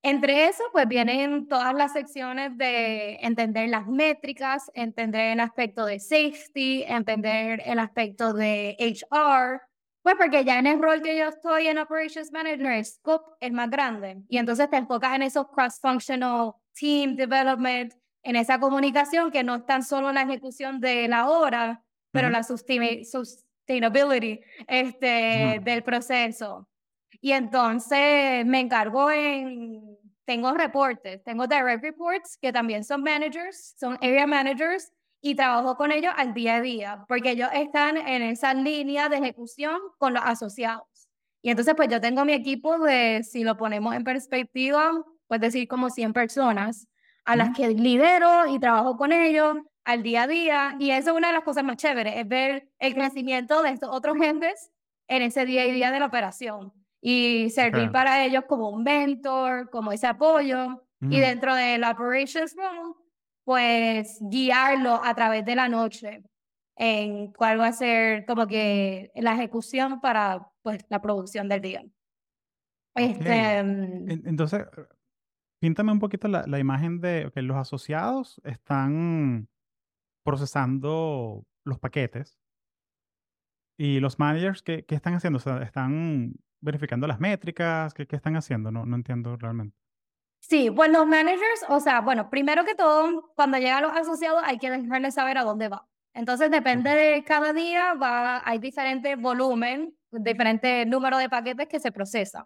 entre 0.04 0.48
eso, 0.48 0.64
pues 0.72 0.88
vienen 0.88 1.48
todas 1.48 1.74
las 1.74 1.94
secciones 1.94 2.56
de 2.58 3.16
entender 3.22 3.70
las 3.70 3.88
métricas, 3.88 4.70
entender 4.76 5.32
el 5.32 5.40
aspecto 5.40 5.84
de 5.86 6.00
safety, 6.00 6.84
entender 6.84 7.64
el 7.66 7.80
aspecto 7.80 8.34
de 8.34 8.78
HR, 8.80 9.62
pues 10.06 10.18
porque 10.20 10.46
ya 10.46 10.60
en 10.60 10.68
el 10.68 10.80
rol 10.80 11.02
que 11.02 11.18
yo 11.18 11.30
estoy 11.30 11.66
en 11.66 11.80
Operations 11.80 12.32
Manager, 12.32 12.74
el 12.74 12.86
scope 12.86 13.26
es 13.40 13.52
más 13.52 13.72
grande. 13.72 14.22
Y 14.30 14.38
entonces 14.38 14.70
te 14.70 14.78
enfocas 14.78 15.16
en 15.16 15.24
esos 15.24 15.48
cross-functional 15.48 16.54
team 16.80 17.16
development, 17.16 17.92
en 18.22 18.36
esa 18.36 18.60
comunicación 18.60 19.32
que 19.32 19.44
no 19.44 19.56
es 19.56 19.66
tan 19.66 19.82
solo 19.82 20.14
la 20.14 20.22
ejecución 20.22 20.80
de 20.80 21.08
la 21.08 21.28
obra, 21.28 21.84
pero 22.12 22.30
la 22.30 22.44
sustainability 22.44 24.42
este, 24.68 25.60
del 25.64 25.82
proceso. 25.82 26.70
Y 27.20 27.32
entonces 27.32 28.46
me 28.46 28.60
encargo 28.60 29.10
en, 29.10 29.98
tengo 30.24 30.54
reportes, 30.54 31.24
tengo 31.24 31.48
direct 31.48 31.82
reports 31.82 32.38
que 32.40 32.54
también 32.54 32.84
son 32.84 33.02
managers, 33.02 33.74
son 33.80 33.96
area 33.96 34.28
managers 34.28 34.92
y 35.26 35.34
trabajo 35.34 35.76
con 35.76 35.92
ellos 35.92 36.14
al 36.18 36.36
día 36.36 36.58
a 36.58 36.62
día, 36.62 37.06
porque 37.08 37.32
ellos 37.32 37.50
están 37.52 37.98
en 37.98 38.22
esa 38.22 38.54
línea 38.54 39.10
de 39.10 39.18
ejecución 39.18 39.80
con 39.98 40.14
los 40.14 40.22
asociados. 40.24 41.10
Y 41.42 41.50
entonces 41.50 41.74
pues 41.74 41.90
yo 41.90 42.00
tengo 42.00 42.26
mi 42.26 42.34
equipo 42.34 42.78
de, 42.78 43.24
si 43.24 43.44
lo 43.44 43.58
ponemos 43.58 43.96
en 43.96 44.04
perspectiva, 44.04 44.92
pues 45.26 45.42
decir 45.42 45.68
como 45.68 45.90
100 45.90 46.14
personas 46.14 46.88
a 47.24 47.36
las 47.36 47.58
que 47.58 47.70
lidero 47.70 48.46
y 48.46 48.60
trabajo 48.60 48.98
con 48.98 49.12
ellos 49.12 49.58
al 49.84 50.04
día 50.04 50.24
a 50.24 50.28
día. 50.28 50.76
Y 50.80 50.92
eso 50.92 51.10
es 51.10 51.18
una 51.18 51.30
de 51.30 51.34
las 51.34 51.44
cosas 51.44 51.64
más 51.64 51.78
chéveres, 51.78 52.18
es 52.18 52.28
ver 52.28 52.70
el 52.78 52.94
crecimiento 52.94 53.64
de 53.64 53.72
estos 53.72 53.90
otros 53.92 54.18
gentes 54.20 54.70
en 55.08 55.24
ese 55.24 55.48
día 55.48 55.64
a 55.64 55.66
día 55.66 55.90
de 55.90 56.02
la 56.02 56.06
operación 56.06 56.72
y 57.02 57.50
servir 57.50 57.92
para 57.92 58.24
ellos 58.24 58.44
como 58.48 58.70
un 58.70 58.84
mentor, 58.84 59.72
como 59.72 59.92
ese 59.92 60.06
apoyo. 60.06 60.84
Y 61.02 61.20
dentro 61.20 61.56
del 61.56 61.84
Operations 61.84 62.56
Room, 62.56 62.96
pues 63.46 64.18
guiarlo 64.22 65.00
a 65.04 65.16
través 65.16 65.46
de 65.46 65.56
la 65.56 65.70
noche 65.70 66.24
en 66.76 67.32
cuál 67.32 67.60
va 67.60 67.68
a 67.68 67.74
ser 67.74 68.26
como 68.26 68.48
que 68.48 69.12
la 69.16 69.34
ejecución 69.34 70.02
para 70.02 70.52
pues 70.62 70.86
la 70.90 71.02
producción 71.02 71.48
del 71.48 71.62
día. 71.62 71.86
Este, 72.96 73.64
mm, 73.64 74.28
Entonces, 74.28 74.66
Píntame 75.66 75.92
un 75.92 76.00
poquito 76.00 76.28
la, 76.28 76.44
la 76.46 76.60
imagen 76.60 77.00
de 77.02 77.32
que 77.34 77.42
los 77.42 77.58
asociados 77.58 78.40
están 78.44 79.50
procesando 80.24 81.46
los 81.64 81.80
paquetes 81.80 82.38
y 83.78 84.00
los 84.00 84.20
managers, 84.20 84.62
¿qué, 84.62 84.86
qué 84.86 84.96
están 84.96 85.16
haciendo? 85.16 85.38
O 85.38 85.40
sea, 85.40 85.62
¿están 85.64 86.36
verificando 86.62 87.08
las 87.08 87.20
métricas? 87.20 87.94
¿Qué, 87.94 88.06
qué 88.06 88.16
están 88.16 88.36
haciendo? 88.36 88.72
No, 88.72 88.86
no 88.86 88.96
entiendo 88.96 89.36
realmente. 89.38 89.76
Sí, 90.48 90.70
pues 90.70 90.92
los 90.92 91.08
managers, 91.08 91.66
o 91.70 91.80
sea, 91.80 92.02
bueno, 92.02 92.30
primero 92.30 92.66
que 92.66 92.76
todo, 92.76 93.32
cuando 93.36 93.58
llegan 93.58 93.82
los 93.82 93.98
asociados 93.98 94.42
hay 94.46 94.60
que 94.60 94.70
dejarles 94.70 95.16
saber 95.16 95.40
a 95.40 95.44
dónde 95.44 95.70
va. 95.70 95.88
Entonces, 96.14 96.52
depende 96.52 96.92
de 96.92 97.24
cada 97.24 97.52
día, 97.52 97.96
va, 97.96 98.42
hay 98.48 98.60
diferente 98.60 99.16
volumen, 99.16 99.98
diferente 100.12 100.86
número 100.86 101.18
de 101.18 101.30
paquetes 101.30 101.68
que 101.68 101.80
se 101.80 101.92
procesan. 101.92 102.46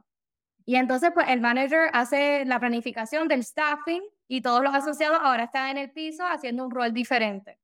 Y 0.65 0.77
entonces, 0.77 1.11
pues 1.13 1.27
el 1.29 1.41
manager 1.41 1.89
hace 1.93 2.45
la 2.45 2.59
planificación 2.59 3.27
del 3.27 3.43
staffing 3.43 4.01
y 4.29 4.41
todos 4.41 4.63
los 4.63 4.73
asociados 4.73 5.19
ahora 5.21 5.43
están 5.45 5.69
en 5.69 5.77
el 5.77 5.91
piso 5.91 6.23
haciendo 6.25 6.63
un 6.65 6.71
rol 6.71 6.93
diferente. 6.93 7.59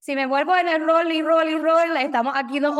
Si 0.00 0.14
me 0.14 0.26
vuelvo 0.26 0.56
en 0.56 0.68
el 0.68 0.86
rol 0.86 1.10
y 1.12 1.22
rol 1.22 1.48
y 1.48 1.58
rol, 1.58 1.96
estamos 1.96 2.34
aquí 2.36 2.60
dos 2.60 2.74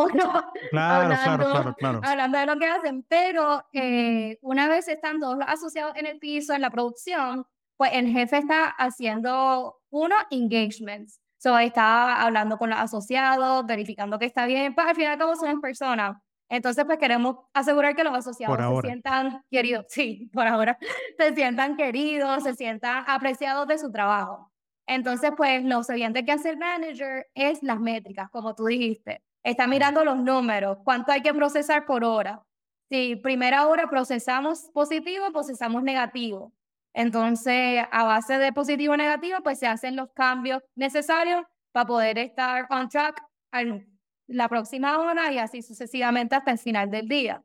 claro, 0.71 1.15
hablando, 1.15 1.75
claro, 1.75 2.01
hablando 2.05 2.39
de 2.39 2.47
lo 2.47 2.59
que 2.59 2.67
hacen, 2.67 3.05
pero 3.09 3.65
eh, 3.73 4.39
una 4.41 4.69
vez 4.69 4.89
están 4.89 5.19
todos 5.19 5.37
los 5.37 5.49
asociados 5.49 5.97
en 5.97 6.07
el 6.07 6.19
piso, 6.19 6.55
en 6.55 6.63
la 6.63 6.71
producción, 6.71 7.45
pues 7.77 7.91
el 7.95 8.09
jefe 8.09 8.39
está 8.39 8.69
haciendo 8.69 9.81
uno, 9.91 10.15
engagements. 10.31 11.21
So, 11.39 11.57
está 11.59 12.21
hablando 12.23 12.59
con 12.59 12.71
los 12.71 12.79
asociados, 12.79 13.65
verificando 13.65 14.19
que 14.19 14.27
está 14.27 14.47
bien, 14.47 14.75
pues 14.75 14.89
al 14.89 14.97
final 14.97 15.19
todos 15.19 15.39
son 15.39 15.61
personas. 15.61 16.17
Entonces, 16.49 16.85
pues 16.85 16.99
queremos 16.99 17.37
asegurar 17.53 17.95
que 17.95 18.03
los 18.05 18.15
asociados 18.15 18.59
se 18.83 18.89
sientan 18.89 19.45
queridos, 19.51 19.87
sí, 19.89 20.31
por 20.33 20.47
ahora, 20.47 20.79
se 21.19 21.35
sientan 21.35 21.77
queridos, 21.77 22.43
se 22.43 22.55
sientan 22.55 23.05
apreciados 23.07 23.69
de 23.69 23.79
su 23.79 23.93
trabajo. 23.93 24.51
Entonces, 24.89 25.33
pues 25.37 25.63
lo 25.65 25.85
siguiente 25.85 26.25
que 26.25 26.33
hace 26.33 26.51
el 26.51 26.57
manager 26.57 27.27
es 27.35 27.63
las 27.63 27.79
métricas, 27.79 28.31
como 28.31 28.55
tú 28.55 28.65
dijiste. 28.65 29.23
Está 29.45 29.67
mirando 29.67 30.03
los 30.03 30.17
números, 30.17 30.79
cuánto 30.83 31.13
hay 31.13 31.21
que 31.21 31.35
procesar 31.35 31.85
por 31.85 32.05
hora. 32.05 32.43
Si 32.91 33.17
primera 33.17 33.69
hora 33.69 33.91
procesamos 33.91 34.71
positivo, 34.73 35.31
procesamos 35.31 35.83
negativo. 35.83 36.55
Entonces, 36.95 37.85
a 37.93 38.05
base 38.05 38.39
de 38.39 38.53
positivo 38.53 38.95
o 38.95 38.97
negativo, 38.97 39.39
pues 39.45 39.59
se 39.59 39.67
hacen 39.67 39.95
los 39.95 40.11
cambios 40.15 40.63
necesarios 40.75 41.45
para 41.71 41.87
poder 41.87 42.19
estar 42.19 42.67
on 42.71 42.89
track 42.89 43.23
al 43.53 43.87
la 44.29 44.49
próxima 44.49 44.99
hora 44.99 45.33
y 45.33 45.39
así 45.39 45.63
sucesivamente 45.63 46.37
hasta 46.37 46.53
el 46.53 46.59
final 46.59 46.91
del 46.91 47.09
día. 47.09 47.43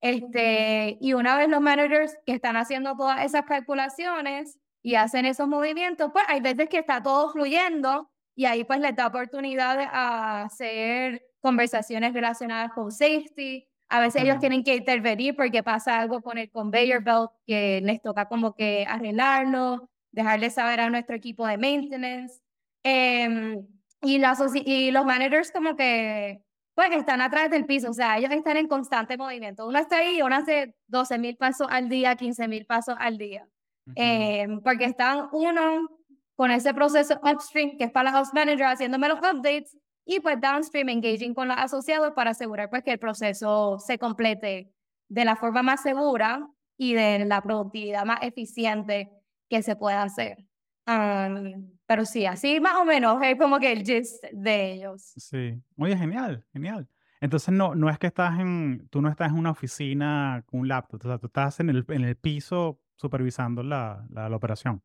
Este, 0.00 0.98
y 1.00 1.14
una 1.14 1.36
vez 1.36 1.48
los 1.48 1.60
managers 1.60 2.16
que 2.26 2.32
están 2.32 2.56
haciendo 2.56 2.96
todas 2.96 3.24
esas 3.24 3.44
calculaciones 3.44 4.58
y 4.86 4.94
hacen 4.94 5.26
esos 5.26 5.48
movimientos, 5.48 6.12
pues 6.12 6.24
hay 6.28 6.40
veces 6.40 6.68
que 6.68 6.78
está 6.78 7.02
todo 7.02 7.32
fluyendo 7.32 8.08
y 8.36 8.44
ahí 8.44 8.62
pues 8.62 8.78
les 8.78 8.94
da 8.94 9.08
oportunidad 9.08 9.80
a 9.80 10.42
hacer 10.44 11.24
conversaciones 11.40 12.12
relacionadas 12.14 12.72
con 12.72 12.92
safety, 12.92 13.66
A 13.88 14.00
veces 14.00 14.22
ellos 14.22 14.36
Mm. 14.36 14.40
tienen 14.40 14.64
que 14.64 14.76
intervenir 14.76 15.34
porque 15.36 15.62
pasa 15.64 15.98
algo 16.00 16.20
con 16.20 16.38
el 16.38 16.50
conveyor 16.50 17.02
belt 17.04 17.30
que 17.46 17.80
les 17.82 18.00
toca 18.02 18.26
como 18.28 18.54
que 18.54 18.84
arreglarlo, 18.88 19.88
dejarle 20.12 20.50
saber 20.50 20.80
a 20.80 20.90
nuestro 20.90 21.16
equipo 21.16 21.46
de 21.46 21.56
maintenance. 21.58 22.40
Em, 22.84 23.66
y, 24.02 24.18
la 24.18 24.36
y 24.64 24.90
los 24.92 25.04
managers 25.04 25.50
como 25.52 25.74
que 25.76 26.42
pues 26.74 26.90
están 26.92 27.20
atrás 27.22 27.50
del 27.50 27.64
piso, 27.66 27.90
o 27.90 27.94
sea, 27.94 28.18
ellos 28.18 28.30
están 28.32 28.56
en 28.56 28.68
constante 28.68 29.16
movimiento. 29.16 29.66
Uno 29.66 29.78
está 29.80 29.98
ahí, 29.98 30.22
uno 30.22 30.36
hace 30.36 30.74
12 30.86 31.18
mil 31.18 31.36
pasos 31.36 31.66
al 31.70 31.88
día, 31.88 32.14
15 32.16 32.46
mil 32.48 32.66
pasos 32.66 32.96
al 32.98 33.18
día. 33.18 33.48
Ujú. 33.86 33.94
Em, 33.96 34.60
porque 34.60 34.84
están 34.84 35.28
uno 35.32 35.88
con 36.34 36.50
ese 36.50 36.74
proceso 36.74 37.18
upstream, 37.22 37.76
que 37.78 37.84
es 37.84 37.90
para 37.90 38.10
los 38.10 38.18
house 38.18 38.34
managers, 38.34 38.74
haciéndome 38.74 39.08
los 39.08 39.18
updates, 39.18 39.76
y 40.04 40.20
pues 40.20 40.40
downstream 40.40 40.88
engaging 40.88 41.34
con 41.34 41.48
los 41.48 41.56
asociados 41.58 42.12
para 42.14 42.30
asegurar 42.30 42.70
pues 42.70 42.82
que 42.84 42.92
el 42.92 42.98
proceso 42.98 43.78
se 43.78 43.98
complete 43.98 44.72
de 45.08 45.24
la 45.24 45.34
forma 45.36 45.62
más 45.62 45.82
segura 45.82 46.48
y 46.76 46.94
de 46.94 47.24
la 47.24 47.42
productividad 47.42 48.04
más 48.04 48.18
eficiente 48.22 49.10
que 49.48 49.62
se 49.62 49.76
pueda 49.76 50.02
hacer. 50.02 50.38
Um, 50.86 51.72
pero 51.86 52.04
sí, 52.04 52.26
así 52.26 52.60
más 52.60 52.76
o 52.76 52.84
menos 52.84 53.18
es 53.22 53.36
como 53.36 53.58
que 53.58 53.72
el 53.72 53.84
gist 53.84 54.22
de 54.32 54.72
ellos. 54.72 55.12
Sí. 55.16 55.60
Oye, 55.76 55.96
genial, 55.96 56.44
genial. 56.52 56.88
Entonces 57.20 57.52
no, 57.52 57.74
no 57.74 57.88
es 57.90 57.98
que 57.98 58.06
estás 58.06 58.38
en, 58.38 58.86
tú 58.90 59.00
no 59.00 59.08
estás 59.08 59.30
en 59.30 59.38
una 59.38 59.50
oficina 59.50 60.44
con 60.46 60.60
un 60.60 60.68
laptop, 60.68 61.00
o 61.04 61.08
sea, 61.08 61.18
tú 61.18 61.26
estás 61.26 61.58
en 61.60 61.70
el, 61.70 61.84
en 61.88 62.04
el 62.04 62.16
piso 62.16 62.78
supervisando 62.96 63.62
la, 63.62 64.04
la, 64.10 64.28
la 64.28 64.36
operación. 64.36 64.82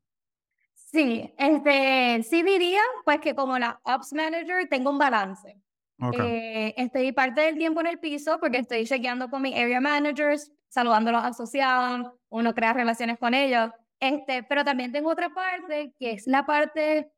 Sí, 0.74 1.32
este, 1.38 2.22
sí 2.22 2.42
diría 2.42 2.82
pues 3.04 3.20
que 3.20 3.34
como 3.34 3.58
la 3.58 3.80
Ops 3.84 4.12
Manager 4.12 4.68
tengo 4.68 4.90
un 4.90 4.98
balance. 4.98 5.58
Eh, 6.18 6.74
estoy 6.76 7.12
parte 7.12 7.42
del 7.42 7.56
tiempo 7.56 7.80
en 7.80 7.86
el 7.86 7.98
piso 7.98 8.38
porque 8.40 8.58
estoy 8.58 8.84
chequeando 8.84 9.30
con 9.30 9.40
mis 9.40 9.54
area 9.54 9.80
managers, 9.80 10.52
saludando 10.68 11.10
a 11.10 11.12
los 11.12 11.24
asociados, 11.24 12.12
uno 12.28 12.54
crea 12.54 12.72
relaciones 12.72 13.18
con 13.18 13.34
ellos. 13.34 13.70
Este, 14.00 14.42
pero 14.42 14.64
también 14.64 14.90
tengo 14.90 15.10
otra 15.10 15.30
parte 15.30 15.94
que 15.98 16.12
es 16.12 16.26
la 16.26 16.44
parte, 16.44 17.12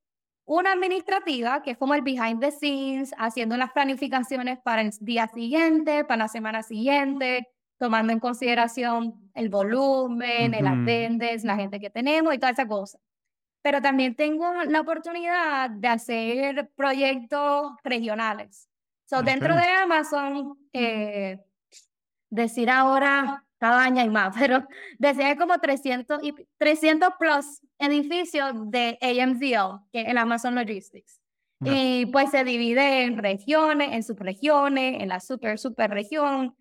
una 0.45 0.73
administrativa, 0.73 1.63
que 1.63 1.71
es 1.73 1.79
como 1.79 1.95
el 1.95 2.03
behind 2.03 2.41
the 2.41 2.51
scenes, 2.51 3.15
haciendo 3.17 3.57
las 3.57 3.73
planificaciones 3.73 4.59
para 4.63 4.83
el 4.83 4.91
día 5.01 5.27
siguiente, 5.29 6.05
para 6.05 6.25
la 6.25 6.29
semana 6.29 6.63
siguiente, 6.63 7.49
tomando 7.79 8.13
en 8.13 8.21
consideración 8.21 9.31
el 9.35 9.49
volumen, 9.49 10.55
el 10.55 10.67
Ujú. 10.67 10.75
attendance, 10.75 11.47
la 11.47 11.57
gente 11.57 11.81
que 11.81 11.91
tenemos 11.91 12.35
y 12.35 12.39
toda 12.39 12.53
esa 12.53 12.67
cosa 12.67 12.99
pero 13.65 13.81
también 13.81 14.15
tengo 14.15 14.53
la 14.65 14.83
oportunidad 14.83 15.71
de 15.71 15.89
hacer 15.89 16.71
proyectos 16.77 17.73
regionales. 17.83 18.69
So, 19.07 19.23
dentro 19.23 19.55
Ok. 19.55 19.61
de 19.63 19.69
Amazon, 19.71 20.59
eh, 20.75 21.39
decir 22.29 22.69
ahora 22.69 23.43
cada 23.57 23.85
año 23.85 24.03
hay 24.03 24.11
más, 24.11 24.37
pero 24.39 24.69
decir 24.99 25.23
hay 25.23 25.37
como 25.37 25.59
300, 25.59 26.23
y, 26.23 26.35
300 26.59 27.09
plus 27.19 27.63
edificios 27.79 28.53
de 28.71 28.99
AMZL, 29.01 29.81
que 29.91 30.03
es 30.03 30.09
el 30.09 30.19
Amazon 30.19 30.55
Logistics. 30.55 31.19
Y 31.65 32.05
pues 32.07 32.31
se 32.31 32.45
divide 32.45 33.05
en 33.05 33.17
regiones, 33.17 33.93
en 33.93 34.03
subregiones, 34.03 35.01
en 35.01 35.09
la 35.09 35.21
super, 35.21 35.59
super 35.59 35.91
región. 35.91 36.55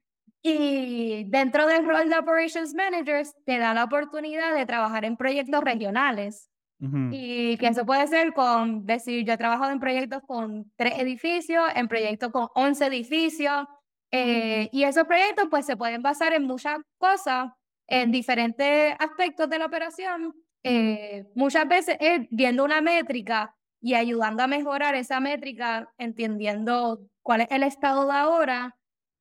Y 0.45 1.23
dentro 1.29 1.65
del 1.67 1.86
rol 1.86 2.10
de 2.10 2.17
Operations 2.17 2.73
Managers, 2.73 3.34
te 3.45 3.58
da 3.58 3.73
la 3.73 3.86
oportunidad 3.86 4.53
de 4.53 4.65
trabajar 4.65 5.06
en 5.06 5.15
proyectos 5.15 5.63
regionales. 5.63 6.49
Ujú. 6.82 7.10
Y 7.12 7.56
que 7.58 7.67
eso 7.67 7.86
puede 7.86 8.06
ser 8.08 8.34
con, 8.34 8.86
decir, 8.86 9.25
yo 9.25 9.34
he 9.34 9.38
trabajado 9.38 9.71
en 9.71 9.79
proyectos 9.79 10.21
con 10.27 10.69
tres 10.75 10.99
edificios, 10.99 11.63
en 11.75 11.88
proyectos 11.88 12.29
con 12.32 12.49
11 12.56 12.86
edificios, 12.88 13.65
eh, 14.12 14.69
y 14.73 14.84
esos 14.84 15.06
proyectos 15.06 15.47
pues 15.49 15.65
se 15.65 15.77
pueden 15.77 16.01
basar 16.01 16.34
en 16.34 16.43
muchas 16.43 16.77
cosas, 16.97 17.49
en 17.88 18.12
diferentes 18.12 18.95
aspectos 18.99 19.49
de 19.49 19.60
la 19.60 19.65
operación. 19.65 20.36
Eh, 20.62 21.25
muchas 21.36 21.67
veces 21.67 21.97
es 22.01 22.27
viendo 22.29 22.65
una 22.65 22.82
métrica 22.82 23.56
y 23.82 23.93
ayudando 23.93 24.43
a 24.43 24.47
mejorar 24.47 24.93
esa 24.95 25.21
métrica, 25.21 25.89
entendiendo 25.97 26.99
cuál 27.21 27.41
es 27.41 27.47
el 27.49 27.63
estado 27.63 28.06
de 28.06 28.13
ahora, 28.13 28.75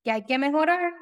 que 0.05 0.11
hay 0.11 0.25
que 0.25 0.39
mejorar 0.39 0.93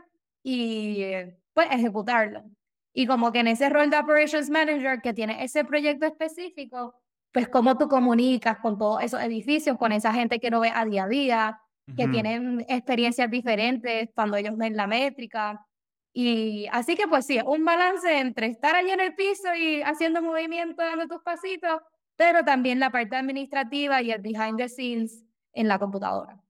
y 0.43 1.03
eh, 1.03 1.39
pues 1.53 1.69
ejecutarlo. 1.71 2.45
Y 2.93 3.07
como 3.07 3.33
que 3.33 3.41
en 3.41 3.49
ese 3.49 3.69
rol 3.69 3.91
de 3.91 3.99
Operations 3.99 4.51
Manager 4.51 5.01
que 5.01 5.13
tiene 5.13 5.45
ese 5.45 5.65
proyecto 5.65 6.07
específico, 6.07 6.95
pues 7.33 7.49
cómo 7.49 7.79
tú 7.79 7.89
comunicas 7.89 8.59
con 8.59 8.79
todos 8.79 9.03
esos 9.03 9.23
edificios, 9.23 9.79
con 9.79 9.93
esa 9.93 10.13
gente 10.13 10.41
que 10.41 10.51
no 10.51 10.61
ve 10.61 10.71
a 10.75 10.85
día 10.85 11.05
a 11.05 11.09
día, 11.09 11.61
que 11.97 12.05
Ujú. 12.05 12.13
tienen 12.13 12.61
experiencias 12.69 13.31
diferentes 13.31 14.11
cuando 14.15 14.37
ellos 14.37 14.57
ven 14.57 14.77
la 14.77 14.87
métrica. 14.87 15.65
Y 16.13 16.67
así 16.73 16.97
que 16.97 17.07
pues 17.07 17.27
sí, 17.27 17.39
un 17.45 17.65
balance 17.65 18.19
entre 18.19 18.47
estar 18.47 18.75
allí 18.75 18.91
en 18.91 19.01
el 19.01 19.15
piso 19.15 19.55
y 19.55 19.83
haciendo 19.83 20.23
movimiento, 20.23 20.83
dando 20.83 21.07
tus 21.07 21.23
pasitos, 21.23 21.81
pero 22.17 22.45
también 22.45 22.81
la 22.81 22.91
parte 22.91 23.17
administrativa 23.17 24.03
y 24.03 24.11
el 24.11 24.21
behind 24.21 24.57
the 24.59 24.69
scenes 24.69 25.25
en 25.53 25.69
la 25.69 25.79
computadora. 25.79 26.41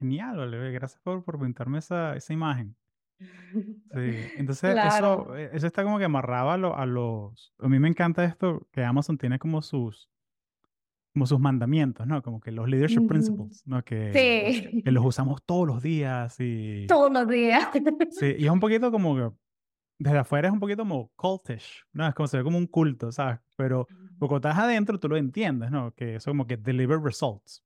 Genial, 0.00 0.36
vale, 0.38 0.72
gracias 0.72 1.00
por, 1.02 1.22
por 1.22 1.38
pintarme 1.38 1.78
esa, 1.78 2.16
esa 2.16 2.32
imagen. 2.32 2.74
Sí, 3.92 4.30
entonces 4.36 4.72
Claro. 4.72 5.34
eso, 5.34 5.36
eh, 5.36 5.50
eso 5.52 5.66
está 5.66 5.82
como 5.84 5.98
que 5.98 6.04
amarrado 6.04 6.50
a, 6.50 6.56
lo- 6.56 6.76
a 6.76 6.86
los... 6.86 7.52
A 7.58 7.68
mí 7.68 7.78
me 7.78 7.88
encanta 7.88 8.24
esto 8.24 8.66
que 8.72 8.82
Amazon 8.84 9.18
tiene 9.18 9.38
como 9.38 9.60
sus, 9.62 10.08
como 11.12 11.26
sus 11.26 11.38
mandamientos, 11.40 12.06
¿no? 12.06 12.22
Como 12.22 12.40
que 12.40 12.50
los 12.52 12.68
leadership 12.68 13.06
principles, 13.08 13.62
¿no? 13.66 13.82
Que, 13.84 14.12
Sí, 14.62 14.82
que 14.82 14.90
los 14.92 15.04
usamos 15.04 15.42
todos 15.44 15.66
los 15.66 15.82
días 15.82 16.36
y... 16.38 16.86
todos 16.86 17.12
los 17.12 17.28
días. 17.28 17.68
Sí, 18.10 18.36
y 18.38 18.44
es 18.46 18.50
un 18.50 18.60
poquito 18.60 18.90
como 18.90 19.16
que... 19.16 19.30
Desde 19.98 20.16
afuera 20.18 20.48
es 20.48 20.54
un 20.54 20.60
poquito 20.60 20.78
como 20.82 21.10
cultish, 21.14 21.84
¿no? 21.92 22.06
Es 22.08 22.14
como 22.14 22.26
se 22.26 22.38
ve 22.38 22.44
como 22.44 22.56
un 22.56 22.66
culto, 22.68 23.12
¿sabes? 23.12 23.38
Pero 23.56 23.86
cuando 24.18 24.36
estás 24.36 24.56
adentro 24.58 24.98
tú 24.98 25.08
lo 25.10 25.18
entiendes, 25.18 25.70
¿no? 25.70 25.92
Que 25.92 26.14
eso 26.14 26.30
como 26.30 26.46
que 26.46 26.56
deliver 26.56 26.98
results. 27.00 27.62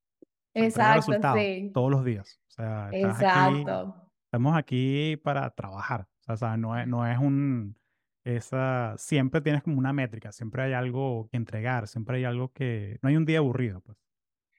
Exacto, 0.54 1.12
sí. 1.34 1.70
todos 1.74 1.90
los 1.90 2.04
días. 2.04 2.40
O 2.48 2.50
sea, 2.50 2.88
estás 2.92 3.16
aquí... 3.16 3.60
Exacto. 3.60 4.10
Estamos 4.26 4.56
aquí 4.56 5.16
para 5.22 5.50
trabajar. 5.50 6.06
O 6.26 6.36
sea. 6.36 6.56
No 6.56 6.78
es, 6.78 6.86
no 6.86 7.06
es 7.06 7.18
un... 7.18 7.76
Esa, 8.24 8.94
siempre 8.96 9.42
tienes 9.42 9.62
como 9.62 9.78
una 9.78 9.92
métrica, 9.92 10.32
siempre 10.32 10.62
hay 10.62 10.72
algo 10.72 11.28
que 11.30 11.36
entregar, 11.36 11.86
siempre 11.86 12.16
hay 12.16 12.24
algo 12.24 12.52
que... 12.52 12.98
No 13.02 13.10
hay 13.10 13.16
un 13.16 13.26
día 13.26 13.38
aburrido, 13.38 13.82
pues. 13.82 13.98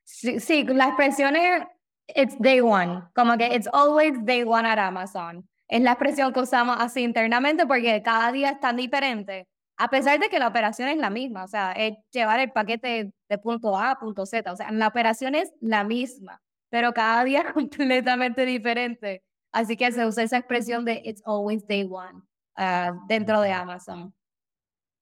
Sí, 0.04 0.40
sí, 0.40 0.64
la 0.66 0.90
expresión 0.90 1.36
es 1.36 1.64
it's 2.08 2.38
day 2.40 2.62
one, 2.62 3.02
como 3.16 3.38
que 3.38 3.56
it's 3.56 3.68
always 3.74 4.24
day 4.24 4.44
one 4.44 4.68
at 4.68 4.78
Amazon. 4.78 5.48
Es 5.68 5.82
la 5.82 5.94
expresión 5.94 6.32
que 6.32 6.42
usamos 6.42 6.78
así 6.80 7.02
internamente 7.02 7.66
porque 7.66 8.04
cada 8.04 8.32
día 8.32 8.52
es 8.52 8.60
tan 8.60 8.76
diferente, 8.76 9.48
a 9.78 9.90
pesar 9.90 10.20
de 10.20 10.30
que 10.30 10.40
la 10.40 10.48
operación 10.48 10.90
es 10.90 10.98
la 10.98 11.10
misma, 11.10 11.44
o 11.44 11.48
sea, 11.48 11.72
es 11.74 11.98
llevar 12.12 12.40
el 12.40 12.52
paquete 12.52 13.12
de 13.30 13.38
punto 13.38 13.78
A 13.78 13.92
a 13.92 14.00
punto 14.00 14.26
Z, 14.26 14.52
o 14.52 14.56
sea, 14.56 14.72
la 14.72 14.88
operación 14.88 15.36
es 15.36 15.54
la 15.62 15.84
misma, 15.84 16.42
pero 16.70 16.94
cada 16.94 17.24
día 17.24 17.42
es 17.48 17.54
completamente 17.54 18.46
diferente. 18.46 19.24
Así 19.52 19.78
que 19.78 19.92
se 19.92 20.06
usa 20.06 20.24
esa 20.24 20.38
expresión 20.38 20.84
de 20.84 21.02
it's 21.06 21.22
always 21.26 21.66
day 21.66 21.88
one 21.90 22.22
ah, 22.58 22.94
dentro 23.08 23.40
de 23.40 23.52
Amazon. 23.54 24.14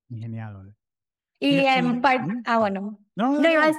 Genial, 0.09 0.53
¿vale? 0.53 0.73
Y 1.39 1.57
en 1.57 2.01
parte, 2.01 2.31
ah, 2.45 2.59
bueno, 2.59 2.99
No, 3.15 3.31
no, 3.33 3.41
No, 3.41 3.49
iba 3.49 3.65
a. 3.65 3.71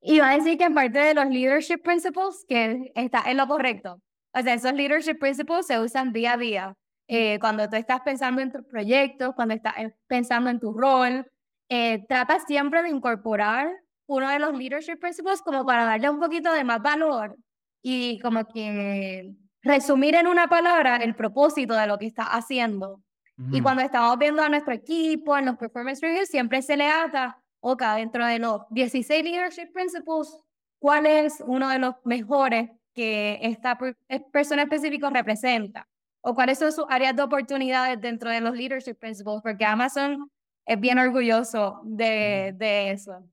Iba 0.00 0.30
a 0.30 0.36
decir 0.36 0.56
que 0.56 0.64
en 0.64 0.74
parte 0.74 0.98
de 1.00 1.14
los 1.14 1.26
leadership 1.26 1.78
principles, 1.82 2.44
que 2.48 2.92
está 2.94 3.28
en 3.28 3.36
lo 3.36 3.48
correcto. 3.48 4.00
O 4.32 4.40
sea, 4.40 4.54
esos 4.54 4.72
leadership 4.72 5.18
principles 5.18 5.66
se 5.66 5.80
usan 5.80 6.12
día 6.12 6.34
a 6.34 6.36
día. 6.36 6.74
Eh, 7.08 7.38
cuando 7.38 7.68
tú 7.68 7.76
estás 7.76 8.00
pensando 8.00 8.40
en 8.42 8.50
tus 8.50 8.64
proyectos, 8.64 9.34
cuando 9.34 9.54
estás 9.54 9.74
eh, 9.78 9.94
pensando 10.06 10.50
en 10.50 10.58
tu 10.58 10.72
rol, 10.72 11.30
eh, 11.68 12.04
trata 12.08 12.40
siempre 12.40 12.82
de 12.82 12.88
incorporar 12.88 13.70
uno 14.06 14.28
de 14.28 14.38
los 14.38 14.56
leadership 14.56 14.98
principles 14.98 15.42
como 15.42 15.64
para 15.64 15.84
darle 15.84 16.10
un 16.10 16.20
poquito 16.20 16.52
de 16.52 16.64
más 16.64 16.80
valor 16.82 17.36
y 17.82 18.18
como 18.20 18.44
que 18.46 19.32
resumir 19.62 20.14
en 20.14 20.26
una 20.26 20.48
palabra 20.48 20.96
el 20.96 21.14
propósito 21.14 21.74
de 21.74 21.86
lo 21.86 21.98
que 21.98 22.06
estás 22.06 22.28
haciendo. 22.30 23.02
Y 23.36 23.56
Ujú. 23.56 23.62
cuando 23.62 23.82
estamos 23.82 24.16
viendo 24.18 24.42
a 24.42 24.48
nuestro 24.48 24.72
equipo 24.72 25.36
en 25.36 25.46
los 25.46 25.56
performance 25.56 26.00
reviews, 26.00 26.28
siempre 26.28 26.62
se 26.62 26.76
le 26.76 26.88
ata, 26.88 27.40
ok, 27.60 27.82
dentro 27.96 28.26
de 28.26 28.38
los 28.38 28.62
16 28.70 29.22
leadership 29.22 29.72
principles, 29.72 30.40
¿cuál 30.78 31.06
es 31.06 31.42
uno 31.46 31.68
de 31.68 31.78
los 31.78 31.94
mejores 32.04 32.70
que 32.94 33.38
esta 33.42 33.78
eh, 34.08 34.20
persona 34.32 34.62
específica 34.62 35.10
representa? 35.10 35.86
¿O 36.28 36.34
cuáles 36.34 36.58
son 36.58 36.72
sus 36.72 36.84
áreas 36.88 37.14
de 37.14 37.22
oportunidades 37.22 38.00
dentro 38.00 38.28
de 38.30 38.40
los 38.40 38.56
leadership 38.56 38.94
principles? 38.94 39.40
Porque 39.44 39.64
Amazon 39.64 40.28
es 40.66 40.80
bien 40.80 40.98
orgulloso 40.98 41.80
de, 41.84 42.52
de 42.56 42.90
eso. 42.90 43.24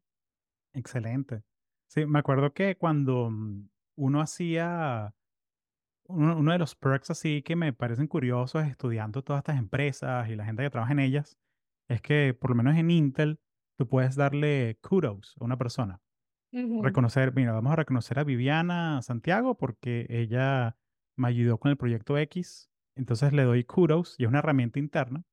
Excelente. 0.76 1.42
Sí, 1.88 2.06
me 2.06 2.20
acuerdo 2.20 2.54
que 2.54 2.76
cuando 2.76 3.32
mm, 3.32 3.68
uno 3.96 4.22
hacía, 4.22 5.12
uno, 6.08 6.38
uno 6.38 6.52
de 6.52 6.60
los 6.60 6.76
perks 6.76 7.10
así 7.10 7.42
que 7.42 7.56
me 7.56 7.74
parecen 7.74 8.06
curiosos 8.06 8.64
estudiando 8.68 9.24
todas 9.24 9.40
estas 9.40 9.58
empresas 9.58 10.30
y 10.30 10.36
la 10.36 10.46
gente 10.46 10.62
que 10.62 10.70
trabaja 10.70 10.94
en 10.94 11.00
ellas, 11.00 11.40
es 11.88 12.00
que 12.00 12.36
por 12.40 12.52
lo 12.52 12.56
menos 12.56 12.78
en 12.78 12.92
Intel 12.92 13.40
tú 13.76 13.88
puedes 13.88 14.16
darle 14.16 14.78
kudos 14.88 15.36
a 15.42 15.46
una 15.46 15.58
persona. 15.58 16.00
Reconocer, 16.52 17.34
mira, 17.34 17.54
vamos 17.54 17.74
a 17.74 17.78
reconocer 17.78 18.20
a 18.20 18.24
Viviana 18.24 19.02
Santiago 19.02 19.58
porque 19.58 20.06
ella 20.10 20.78
me 21.16 21.30
ayudó 21.30 21.58
con 21.58 21.72
el 21.72 21.78
proyecto 21.78 22.20
X, 22.20 22.70
entonces 22.96 23.34
le 23.34 23.44
doy 23.44 23.64
kudos 23.64 24.16
y 24.18 24.24
es 24.24 24.30
una 24.30 24.40
herramienta 24.40 24.80
interna 24.80 25.24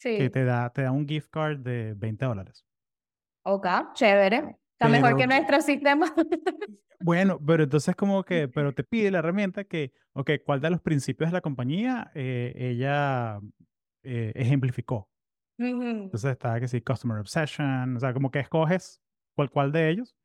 que 0.00 0.18
Sí. 0.24 0.30
te 0.30 0.44
da, 0.44 0.70
te 0.70 0.82
da 0.82 0.92
un 0.92 1.06
gift 1.06 1.28
card 1.30 1.58
de 1.60 1.94
20 1.94 2.24
dólares. 2.24 2.64
Ok, 3.44 3.66
chévere. 3.94 4.56
Está 4.72 4.88
mejor 4.88 5.10
Pero- 5.10 5.16
que 5.18 5.26
nuestro 5.28 5.60
sistema. 5.60 6.12
Bueno, 7.00 7.38
pero 7.44 7.64
entonces 7.64 7.96
como 7.96 8.22
que, 8.24 8.48
pero 8.54 8.72
te 8.74 8.84
pide 8.84 9.10
la 9.10 9.18
herramienta 9.18 9.64
que, 9.64 9.92
ok, 10.12 10.30
¿cuál 10.44 10.60
de 10.60 10.70
los 10.70 10.80
principios 10.80 11.30
de 11.30 11.34
la 11.34 11.40
compañía 11.40 12.10
eh, 12.14 12.52
ella 12.56 13.40
eh, 14.04 14.32
ejemplificó? 14.36 15.08
Ujú. 15.58 15.82
Entonces 15.82 16.30
está 16.32 16.58
que 16.60 16.68
sí, 16.68 16.80
Customer 16.80 17.18
Obsession, 17.18 17.96
o 17.96 18.00
sea, 18.00 18.12
como 18.14 18.30
que 18.30 18.40
escoges 18.40 19.00
cuál, 19.36 19.50
cuál 19.50 19.72
de 19.72 19.90
ellos. 19.90 20.16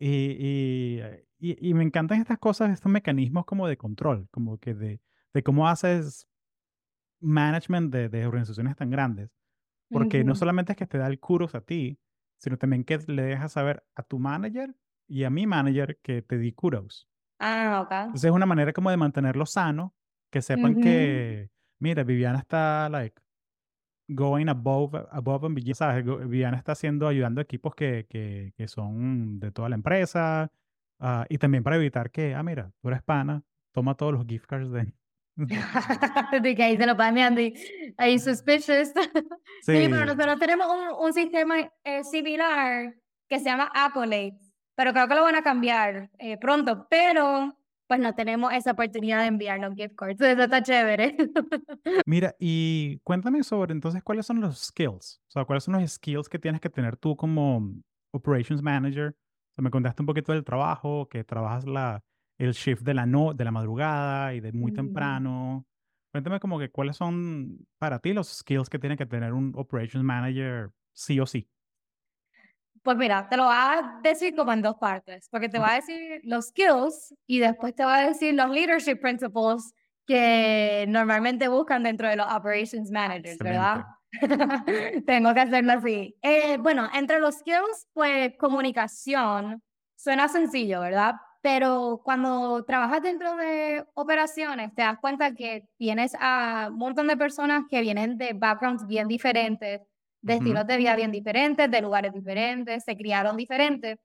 Y, 0.00 0.36
y, 0.38 1.00
y- 1.38 1.68
y 1.70 1.74
me 1.74 1.84
encantan 1.84 2.20
estas 2.20 2.38
cosas, 2.38 2.70
estos 2.70 2.90
mecanismos 2.90 3.44
como 3.44 3.68
de 3.68 3.76
control, 3.76 4.28
como 4.30 4.58
que 4.58 4.74
de, 4.74 5.00
de 5.34 5.42
cómo 5.42 5.68
haces 5.68 6.28
management 7.20 7.92
de, 7.92 8.08
de 8.08 8.26
organizaciones 8.26 8.76
tan 8.76 8.90
grandes. 8.90 9.30
Porque 9.90 10.24
no 10.24 10.34
Ujú. 10.34 10.38
solamente 10.38 10.72
es 10.72 10.78
que 10.78 10.86
te 10.86 10.98
da 10.98 11.06
el 11.06 11.20
kudos 11.20 11.54
a 11.54 11.60
ti, 11.62 12.00
sino 12.38 12.58
también 12.58 12.84
que 12.84 12.98
le 13.06 13.22
dejas 13.22 13.52
saber 13.52 13.84
a 13.94 14.02
tu 14.02 14.18
manager 14.18 14.74
y 15.08 15.24
a 15.24 15.30
mi 15.30 15.46
manager 15.46 15.98
que 16.02 16.22
te 16.22 16.38
di 16.38 16.52
kudos. 16.52 17.08
Ah, 17.38 17.82
ok. 17.82 17.92
Entonces 18.08 18.28
es 18.28 18.34
una 18.34 18.46
manera 18.46 18.72
como 18.72 18.90
de 18.90 18.96
mantenerlo 18.96 19.46
sano, 19.46 19.94
que 20.30 20.42
sepan 20.42 20.72
Ujú. 20.72 20.80
que, 20.80 21.50
mira, 21.78 22.04
Viviana 22.04 22.38
está 22.38 22.88
like 22.90 23.20
going 24.08 24.48
above, 24.48 24.94
above 25.10 25.46
and 25.46 25.54
beyond, 25.56 25.74
¿sabes? 25.76 26.04
Viviana 26.04 26.56
está 26.58 26.72
haciendo, 26.72 27.08
ayudando 27.08 27.40
a 27.40 27.44
equipos 27.44 27.74
que, 27.74 28.06
que, 28.08 28.52
que 28.56 28.68
son 28.68 29.40
de 29.40 29.52
toda 29.52 29.68
la 29.68 29.76
empresa 29.76 30.52
ah, 31.00 31.26
y 31.28 31.38
también 31.38 31.62
para 31.64 31.76
evitar 31.76 32.10
que, 32.10 32.34
ah, 32.34 32.42
mira, 32.42 32.72
tú 32.82 32.88
eres 32.88 33.02
pana, 33.02 33.44
toma 33.72 33.96
todos 33.96 34.12
los 34.12 34.26
gift 34.26 34.46
cards 34.46 34.70
de... 34.72 34.94
De 36.42 36.54
que 36.54 36.62
ahí 36.62 36.76
se 36.76 36.86
lo 36.86 36.96
panean 36.96 37.34
de 37.34 37.54
ahí 37.96 38.18
suspicious. 38.18 38.92
Sí, 39.64 39.76
Sí, 39.76 39.88
pero 39.88 40.04
nosotros 40.04 40.40
tenemos 40.40 40.66
un, 40.66 41.06
un 41.06 41.12
sistema 41.12 41.70
eh, 41.84 42.02
similar 42.02 42.94
que 43.28 43.38
se 43.38 43.44
llama 43.44 43.70
Accolades, 43.72 44.34
pero 44.74 44.92
creo 44.92 45.06
que 45.06 45.14
lo 45.14 45.22
van 45.22 45.36
a 45.36 45.42
cambiar 45.42 46.10
eh, 46.18 46.36
pronto, 46.36 46.86
pero 46.90 47.56
pues 47.86 48.00
no 48.00 48.14
tenemos 48.14 48.52
esa 48.54 48.72
oportunidad 48.72 49.20
de 49.20 49.26
enviarnos 49.26 49.74
gift 49.74 49.94
cards. 49.94 50.20
Eso 50.20 50.42
está 50.42 50.62
chévere. 50.62 51.16
Mira, 52.06 52.34
y 52.38 52.98
cuéntame 53.04 53.42
sobre 53.42 53.72
entonces 53.72 54.02
cuáles 54.02 54.26
son 54.26 54.40
los 54.40 54.58
skills, 54.58 55.20
o 55.28 55.30
sea, 55.30 55.44
cuáles 55.44 55.64
son 55.64 55.74
los 55.74 55.92
skills 55.92 56.28
que 56.28 56.38
tienes 56.38 56.60
que 56.60 56.70
tener 56.70 56.96
tú 56.96 57.14
como 57.16 57.70
operations 58.12 58.62
manager. 58.62 59.08
O 59.10 59.54
sea, 59.54 59.62
me 59.62 59.70
contaste 59.70 60.02
un 60.02 60.06
poquito 60.06 60.32
del 60.32 60.42
trabajo, 60.42 61.06
que 61.08 61.22
trabajas 61.22 61.66
la, 61.66 62.02
el 62.44 62.52
shift 62.52 62.82
de 62.82 62.94
la, 62.94 63.06
no, 63.06 63.34
de 63.34 63.44
la 63.44 63.50
madrugada 63.50 64.34
y 64.34 64.40
de 64.40 64.52
muy 64.52 64.72
Mm. 64.72 64.74
temprano. 64.74 65.66
Cuéntame 66.12 66.40
como 66.40 66.58
que 66.58 66.70
cuáles 66.70 66.96
son 66.96 67.66
para 67.78 67.98
ti 68.00 68.12
los 68.12 68.28
skills 68.28 68.68
que 68.68 68.78
tiene 68.78 68.96
que 68.96 69.06
tener 69.06 69.32
un 69.32 69.52
operations 69.56 70.04
manager 70.04 70.70
sí 70.92 71.18
o 71.20 71.26
sí. 71.26 71.48
Pues 72.82 72.96
mira, 72.96 73.28
te 73.28 73.36
lo 73.36 73.44
voy 73.44 73.54
a 73.54 74.00
decir 74.02 74.34
como 74.34 74.52
en 74.52 74.60
dos 74.60 74.74
partes, 74.76 75.28
porque 75.30 75.48
te 75.48 75.58
voy 75.58 75.68
a 75.70 75.74
decir 75.74 76.20
los 76.24 76.46
skills 76.48 77.14
y 77.28 77.38
después 77.38 77.74
te 77.76 77.84
voy 77.84 77.92
a 77.94 78.08
decir 78.08 78.34
los 78.34 78.50
leadership 78.50 78.96
principles 79.00 79.72
que 80.04 80.84
normalmente 80.88 81.46
buscan 81.46 81.84
dentro 81.84 82.08
de 82.08 82.16
los 82.16 82.26
operations 82.32 82.90
managers, 82.90 83.38
¿verdad? 83.38 83.82
Tengo 85.06 85.32
que 85.32 85.40
hacerlo 85.40 85.72
así. 85.74 86.16
Eh, 86.22 86.56
bueno, 86.58 86.88
entre 86.92 87.20
los 87.20 87.36
skills, 87.36 87.86
pues 87.92 88.32
comunicación 88.36 89.62
suena 89.94 90.26
sencillo, 90.28 90.80
¿verdad? 90.80 91.14
Pero 91.42 92.00
cuando 92.04 92.64
trabajas 92.64 93.02
dentro 93.02 93.36
de 93.36 93.84
operaciones, 93.94 94.72
te 94.74 94.82
das 94.82 94.98
cuenta 95.00 95.34
que 95.34 95.68
tienes 95.76 96.14
a 96.20 96.68
un 96.70 96.78
montón 96.78 97.08
de 97.08 97.16
personas 97.16 97.64
que 97.68 97.80
vienen 97.80 98.16
de 98.16 98.32
backgrounds 98.32 98.86
bien 98.86 99.08
diferentes, 99.08 99.80
de 100.22 100.34
estilos 100.34 100.66
de 100.68 100.76
vida 100.76 100.94
bien 100.96 101.10
diferentes, 101.10 101.68
de 101.70 101.82
lugares 101.82 102.12
diferentes, 102.14 102.84
se 102.84 102.96
criaron 102.96 103.36
diferentes. 103.36 103.98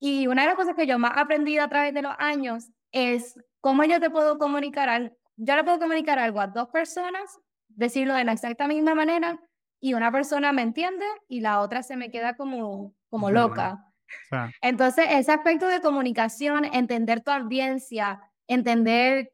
Y 0.00 0.26
una 0.26 0.42
de 0.42 0.48
las 0.48 0.56
cosas 0.56 0.74
que 0.74 0.86
yo 0.86 0.98
más 0.98 1.16
he 1.16 1.20
aprendido 1.20 1.64
a 1.64 1.68
través 1.68 1.94
de 1.94 2.02
los 2.02 2.12
años 2.18 2.68
es 2.90 3.36
cómo 3.60 3.84
yo 3.84 4.00
te 4.00 4.10
puedo 4.10 4.38
comunicar, 4.38 4.88
al- 4.88 5.16
yo 5.36 5.56
le 5.56 5.64
puedo 5.64 5.78
comunicar 5.78 6.18
algo 6.18 6.40
a 6.40 6.48
dos 6.48 6.68
personas, 6.68 7.38
decirlo 7.68 8.14
de 8.14 8.24
la 8.24 8.32
exacta 8.32 8.68
misma 8.68 8.94
manera, 8.94 9.40
y 9.80 9.94
una 9.94 10.12
persona 10.12 10.52
me 10.52 10.62
entiende 10.62 11.06
y 11.28 11.40
la 11.40 11.60
otra 11.60 11.82
se 11.82 11.96
me 11.96 12.10
queda 12.10 12.36
como, 12.36 12.94
como 13.08 13.30
loca. 13.30 13.91
Sea, 14.28 14.50
Entonces, 14.60 15.06
ese 15.10 15.32
aspecto 15.32 15.66
de 15.66 15.80
comunicación, 15.80 16.64
entender 16.64 17.20
tu 17.22 17.30
audiencia, 17.30 18.20
entender 18.46 19.32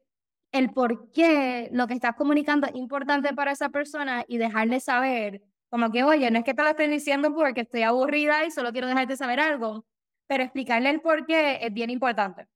el 0.51 0.71
por 0.71 1.11
qué 1.11 1.69
lo 1.71 1.87
que 1.87 1.93
estás 1.93 2.15
comunicando 2.15 2.67
es 2.67 2.75
importante 2.75 3.33
para 3.33 3.51
esa 3.51 3.69
persona 3.69 4.25
y 4.27 4.37
dejarle 4.37 4.79
saber, 4.79 5.41
como 5.69 5.91
que, 5.91 6.03
oye, 6.03 6.31
no 6.31 6.39
es 6.39 6.43
que 6.45 6.53
te 6.55 6.63
lo 6.63 6.69
estoy 6.69 6.87
diciendo 6.87 7.33
porque 7.35 7.61
estoy 7.61 7.83
aburrida 7.83 8.43
y 8.45 8.51
solo 8.51 8.71
quiero 8.71 8.87
dejarte 8.87 9.15
saber 9.15 9.39
algo, 9.39 9.85
pero 10.27 10.43
explicarle 10.43 10.89
el 10.89 11.01
por 11.01 11.25
qué 11.27 11.59
es 11.61 11.71
bien 11.73 11.89
importante. 11.91 12.47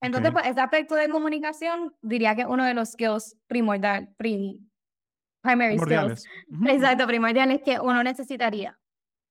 Entonces, 0.00 0.30
Ok. 0.30 0.34
pues, 0.38 0.46
ese 0.46 0.60
aspecto 0.60 0.94
de 0.94 1.08
comunicación 1.08 1.94
diría 2.02 2.34
que 2.36 2.42
es 2.42 2.48
uno 2.48 2.64
de 2.64 2.74
los 2.74 2.90
skills 2.90 3.36
primordial, 3.48 4.08
prim- 4.16 4.68
primary 5.42 5.78
skills. 5.78 6.24
Exacto, 6.68 7.06
primordiales 7.08 7.60
que 7.64 7.80
uno 7.80 8.02
necesitaría. 8.04 8.78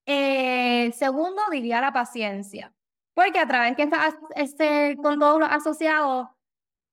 Eh, 0.05 0.91
segundo, 0.93 1.41
diría 1.51 1.81
la 1.81 1.93
paciencia. 1.93 2.73
Porque 3.13 3.39
a 3.39 3.47
través 3.47 3.75
que 3.75 3.83
estás 3.83 4.15
este, 4.35 4.97
con 5.01 5.19
todos 5.19 5.39
los 5.39 5.49
asociados, 5.49 6.27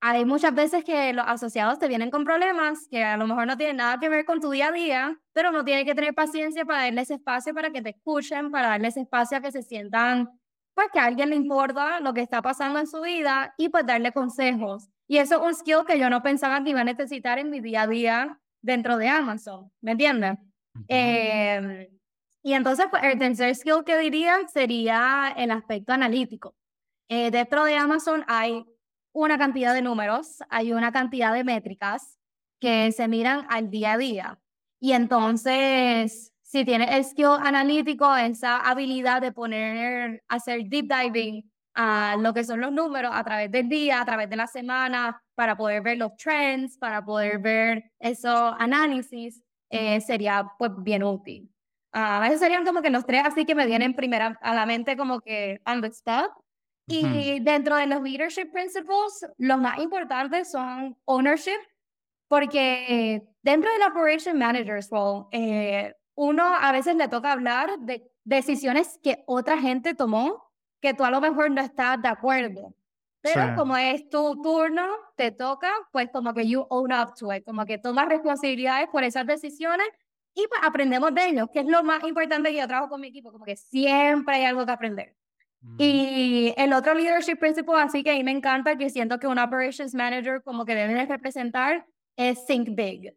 hay 0.01 0.25
muchas 0.25 0.55
veces 0.55 0.85
que 0.85 1.12
los 1.12 1.25
asociados 1.27 1.79
te 1.79 1.88
vienen 1.88 2.11
con 2.11 2.25
problemas 2.25 2.87
que 2.88 3.03
a 3.03 3.16
lo 3.16 3.27
mejor 3.27 3.47
no 3.47 3.57
tienen 3.57 3.77
nada 3.77 3.99
que 3.99 4.09
ver 4.09 4.25
con 4.25 4.40
tu 4.40 4.51
día 4.51 4.68
a 4.68 4.73
día, 4.73 5.21
pero 5.33 5.51
uno 5.51 5.64
tiene 5.64 5.85
que 5.85 5.94
tener 5.94 6.14
paciencia 6.14 6.64
para 6.64 6.83
darles 6.83 7.11
espacio 7.11 7.53
para 7.55 7.71
que 7.71 7.83
te 7.83 7.90
escuchen, 7.90 8.51
para 8.51 8.68
darles 8.68 8.97
espacio 8.97 9.38
a 9.38 9.40
que 9.40 9.51
se 9.51 9.62
sientan, 9.62 10.29
pues 10.75 10.88
que 10.92 11.01
a 11.01 11.07
alguien 11.07 11.31
le 11.31 11.37
importa 11.37 11.99
lo 12.01 12.14
que 12.14 12.21
está 12.21 12.42
pasando 12.42 12.79
en 12.79 12.87
su 12.87 13.01
vida 13.01 13.55
y 13.59 13.68
pues 13.71 13.87
darle 13.87 14.12
consejos. 14.12 14.88
Y 15.09 15.18
eso 15.18 15.37
es 15.37 15.42
un 15.42 15.55
skill 15.55 15.85
que 15.87 15.99
yo 15.99 16.11
no 16.11 16.23
pensaba 16.23 16.62
que 16.62 16.71
iba 16.71 16.83
a 16.83 16.85
necesitar 16.85 17.38
en 17.38 17.51
mi 17.51 17.61
día 17.61 17.83
a 17.83 17.87
día 17.88 18.40
dentro 18.62 18.99
de 18.99 19.09
Amazon, 19.09 19.73
¿me 19.81 19.92
entiendes? 19.92 20.38
Eh, 20.87 21.90
y 22.49 22.55
entonces, 22.55 22.87
pues, 22.91 23.03
el 23.05 23.19
tercer 23.19 23.55
skill 23.55 23.85
que 23.85 23.99
diría 23.99 24.39
sería 24.51 25.35
el 25.37 25.51
aspecto 25.51 25.93
analítico. 25.93 26.57
Eh, 27.11 27.31
dentro 27.31 27.63
de 27.65 27.77
Amazon 27.77 28.25
hay 28.27 28.65
una 29.13 29.37
cantidad 29.37 29.75
de 29.75 29.83
números, 29.83 30.39
hay 30.49 30.73
una 30.73 30.91
cantidad 30.91 31.35
de 31.35 31.45
métricas 31.45 32.19
que 32.59 32.91
se 32.93 33.07
miran 33.07 33.45
al 33.51 33.69
día 33.69 33.93
a 33.93 33.99
día. 33.99 34.41
Y 34.81 34.93
entonces, 34.93 36.33
si 36.41 36.65
tienes 36.65 36.91
el 36.91 37.05
skill 37.05 37.37
analítico, 37.39 38.17
esa 38.17 38.61
habilidad 38.61 39.21
de 39.21 39.33
poner, 39.33 40.25
hacer 40.27 40.63
deep 40.69 40.87
diving 40.89 41.53
a 41.75 42.17
lo 42.19 42.33
que 42.33 42.45
son 42.45 42.63
los 42.63 42.73
números 42.73 43.13
a 43.15 43.25
través 43.25 43.53
del 43.53 43.69
día, 43.69 44.01
a 44.01 44.07
través 44.07 44.31
de 44.31 44.37
la 44.37 44.47
semana, 44.47 45.23
para 45.35 45.55
poder 45.55 45.83
ver 45.83 45.99
los 45.99 46.17
trends, 46.17 46.79
para 46.79 47.05
poder 47.05 47.41
ver 47.41 47.93
esos 47.99 48.55
análisis, 48.59 49.43
eh, 49.69 50.01
sería 50.01 50.51
pues 50.59 50.71
bien 50.79 51.03
útil. 51.03 51.53
Ah, 52.01 52.25
esos 52.29 52.39
serían 52.39 52.65
como 52.65 52.81
que 52.81 52.91
los 52.91 53.05
tres 53.05 53.23
así 53.25 53.45
que 53.45 53.57
me 53.57 53.67
vienen 53.67 53.95
primera 53.95 54.39
a 54.41 54.55
la 54.55 54.67
mente 54.67 54.97
como 54.97 55.21
que 55.21 55.61
on 55.67 55.81
the 55.81 55.89
spot. 55.89 56.31
Y 56.87 57.41
dentro 57.41 57.75
de 57.77 57.87
los 57.87 58.01
leadership 58.03 58.51
principles, 58.53 59.27
los 59.37 59.59
más 59.59 59.79
importantes 59.79 60.51
son 60.51 60.97
ownership, 61.07 61.59
porque 62.29 63.23
dentro 63.43 63.71
del 63.73 63.83
operation 63.91 64.39
manager's 64.39 64.89
role, 64.91 65.27
eh, 65.33 65.93
uno 66.15 66.45
a 66.45 66.73
veces 66.73 66.95
le 66.97 67.09
toca 67.09 67.33
hablar 67.33 67.79
de 67.81 68.11
decisiones 68.25 68.99
que 69.03 69.23
otra 69.27 69.59
gente 69.59 69.95
tomó, 69.95 70.51
que 70.81 70.95
tú 70.95 71.05
a 71.05 71.11
lo 71.11 71.21
mejor 71.21 71.51
no 71.51 71.61
estás 71.61 72.01
de 72.01 72.09
acuerdo. 72.09 72.75
Pero 73.21 73.49
Sí. 73.49 73.55
como 73.57 73.77
es 73.77 74.09
tu 74.09 74.41
turno, 74.41 74.87
te 75.17 75.33
toca, 75.33 75.71
pues 75.93 76.09
como 76.13 76.33
que 76.33 76.49
you 76.49 76.65
own 76.71 76.93
up 76.93 77.15
to 77.19 77.33
it, 77.35 77.45
como 77.45 77.65
que 77.67 77.77
tomas 77.79 78.09
responsabilidades 78.09 78.89
por 78.89 79.03
esas 79.05 79.27
decisiones 79.27 79.89
y 80.38 80.46
pues 80.46 80.61
aprendemos 80.62 81.12
de 81.12 81.31
ellos, 81.31 81.48
que 81.53 81.61
es 81.61 81.66
lo 81.66 81.83
más 81.83 82.05
importante 82.05 82.51
que 82.51 82.59
yo 82.59 82.68
trabajo 82.68 82.88
con 82.88 83.01
mi 83.01 83.09
equipo, 83.09 83.33
como 83.33 83.44
que 83.44 83.57
siempre 83.57 84.37
hay 84.37 84.44
algo 84.44 84.64
que 84.64 84.70
aprender. 84.70 85.16
Ujú. 85.62 85.74
Y 85.79 86.55
el 86.57 86.72
otro 86.72 86.94
leadership 86.94 87.37
principle, 87.40 87.74
así 87.79 88.05
que 88.05 88.12
a 88.12 88.14
mí 88.14 88.22
me 88.22 88.31
encanta, 88.31 88.79
que 88.79 88.88
siento 88.88 89.18
que 89.18 89.27
un 89.27 89.40
operations 89.40 89.94
manager 89.94 90.40
como 90.44 90.64
que 90.64 90.77
debe 90.77 90.94
de 90.94 91.07
representar, 91.07 91.85
es 92.16 92.46
think 92.46 92.68
big. 92.77 93.16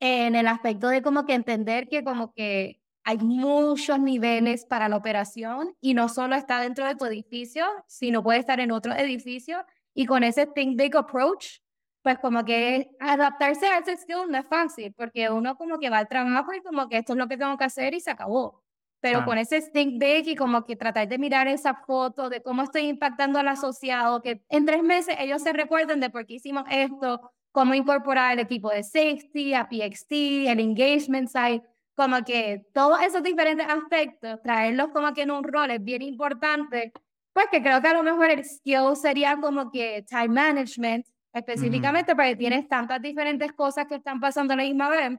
En 0.00 0.34
el 0.34 0.46
aspecto 0.46 0.88
de 0.88 1.02
como 1.02 1.26
que 1.26 1.34
entender 1.34 1.88
que 1.88 2.02
como 2.02 2.32
que 2.32 2.80
hay 3.04 3.18
muchos 3.18 3.98
niveles 3.98 4.64
para 4.64 4.88
la 4.88 4.96
operación 4.96 5.76
y 5.80 5.92
no 5.92 6.08
solo 6.08 6.36
está 6.36 6.58
dentro 6.60 6.86
de 6.86 6.94
tu 6.94 7.04
edificio, 7.04 7.66
sino 7.86 8.22
puede 8.22 8.38
estar 8.38 8.60
en 8.60 8.72
otro 8.72 8.94
edificio. 8.94 9.62
Y 9.92 10.06
con 10.06 10.24
ese 10.24 10.46
think 10.46 10.78
big 10.78 10.96
approach, 10.96 11.58
pues 12.02 12.18
como 12.18 12.44
que 12.44 12.90
adaptarse 13.00 13.66
a 13.66 13.78
ese 13.78 13.96
skill 13.96 14.28
no 14.28 14.38
es 14.38 14.46
fácil, 14.46 14.92
porque 14.96 15.30
uno 15.30 15.56
como 15.56 15.78
que 15.78 15.90
va 15.90 15.98
al 15.98 16.08
trabajo 16.08 16.52
y 16.52 16.60
como 16.62 16.88
que 16.88 16.98
esto 16.98 17.12
es 17.12 17.18
lo 17.18 17.28
que 17.28 17.36
tengo 17.36 17.56
que 17.56 17.64
hacer 17.64 17.94
y 17.94 18.00
se 18.00 18.10
acabó. 18.10 18.62
Pero 19.00 19.18
Claro. 19.18 19.26
con 19.26 19.38
ese 19.38 19.60
think 19.72 19.98
big 20.00 20.28
y 20.28 20.36
como 20.36 20.64
que 20.64 20.76
tratar 20.76 21.08
de 21.08 21.18
mirar 21.18 21.48
esa 21.48 21.74
foto 21.74 22.28
de 22.28 22.42
cómo 22.42 22.62
estoy 22.62 22.82
impactando 22.82 23.38
al 23.38 23.48
asociado, 23.48 24.22
que 24.22 24.42
en 24.48 24.66
tres 24.66 24.82
meses 24.82 25.16
ellos 25.18 25.42
se 25.42 25.52
recuerden 25.52 26.00
de 26.00 26.10
por 26.10 26.24
qué 26.26 26.34
hicimos 26.34 26.64
esto, 26.70 27.32
cómo 27.52 27.74
incorporar 27.74 28.32
el 28.34 28.40
equipo 28.40 28.70
de 28.70 28.82
safety, 28.84 29.54
a 29.54 29.68
PXT, 29.68 30.12
el 30.48 30.60
engagement 30.60 31.28
side, 31.28 31.62
como 31.94 32.22
que 32.24 32.64
todos 32.72 33.00
esos 33.02 33.22
diferentes 33.22 33.66
aspectos, 33.68 34.40
traerlos 34.42 34.88
como 34.92 35.12
que 35.14 35.22
en 35.22 35.30
un 35.32 35.44
rol 35.44 35.70
es 35.70 35.82
bien 35.82 36.02
importante, 36.02 36.92
pues 37.32 37.46
que 37.50 37.62
creo 37.62 37.80
que 37.82 37.88
a 37.88 37.94
lo 37.94 38.02
mejor 38.02 38.30
el 38.30 38.44
skill 38.44 38.94
sería 38.96 39.36
como 39.40 39.70
que 39.70 40.04
time 40.08 40.28
management, 40.28 41.06
específicamente 41.32 42.14
porque 42.14 42.36
tienes 42.36 42.68
tantas 42.68 43.00
diferentes 43.00 43.52
cosas 43.52 43.86
que 43.86 43.96
están 43.96 44.20
pasando 44.20 44.54
a 44.54 44.56
la 44.56 44.64
misma 44.64 44.88
vez, 44.90 45.18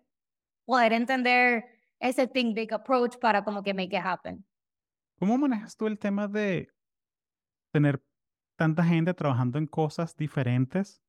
poder 0.65 0.93
entender 0.93 1.65
ese 1.99 2.27
think 2.27 2.55
big 2.55 2.73
approach 2.73 3.17
para 3.17 3.43
como 3.43 3.63
que 3.63 3.73
make 3.73 3.95
it 3.95 4.03
happen. 4.03 4.45
¿Cómo 5.19 5.37
manejas 5.37 5.75
tú 5.75 5.87
el 5.87 5.97
tema 5.97 6.27
de 6.27 6.69
tener 7.71 8.03
tanta 8.57 8.83
gente 8.83 9.13
trabajando 9.13 9.57
en 9.57 9.67
cosas 9.67 10.15
diferentes, 10.15 11.01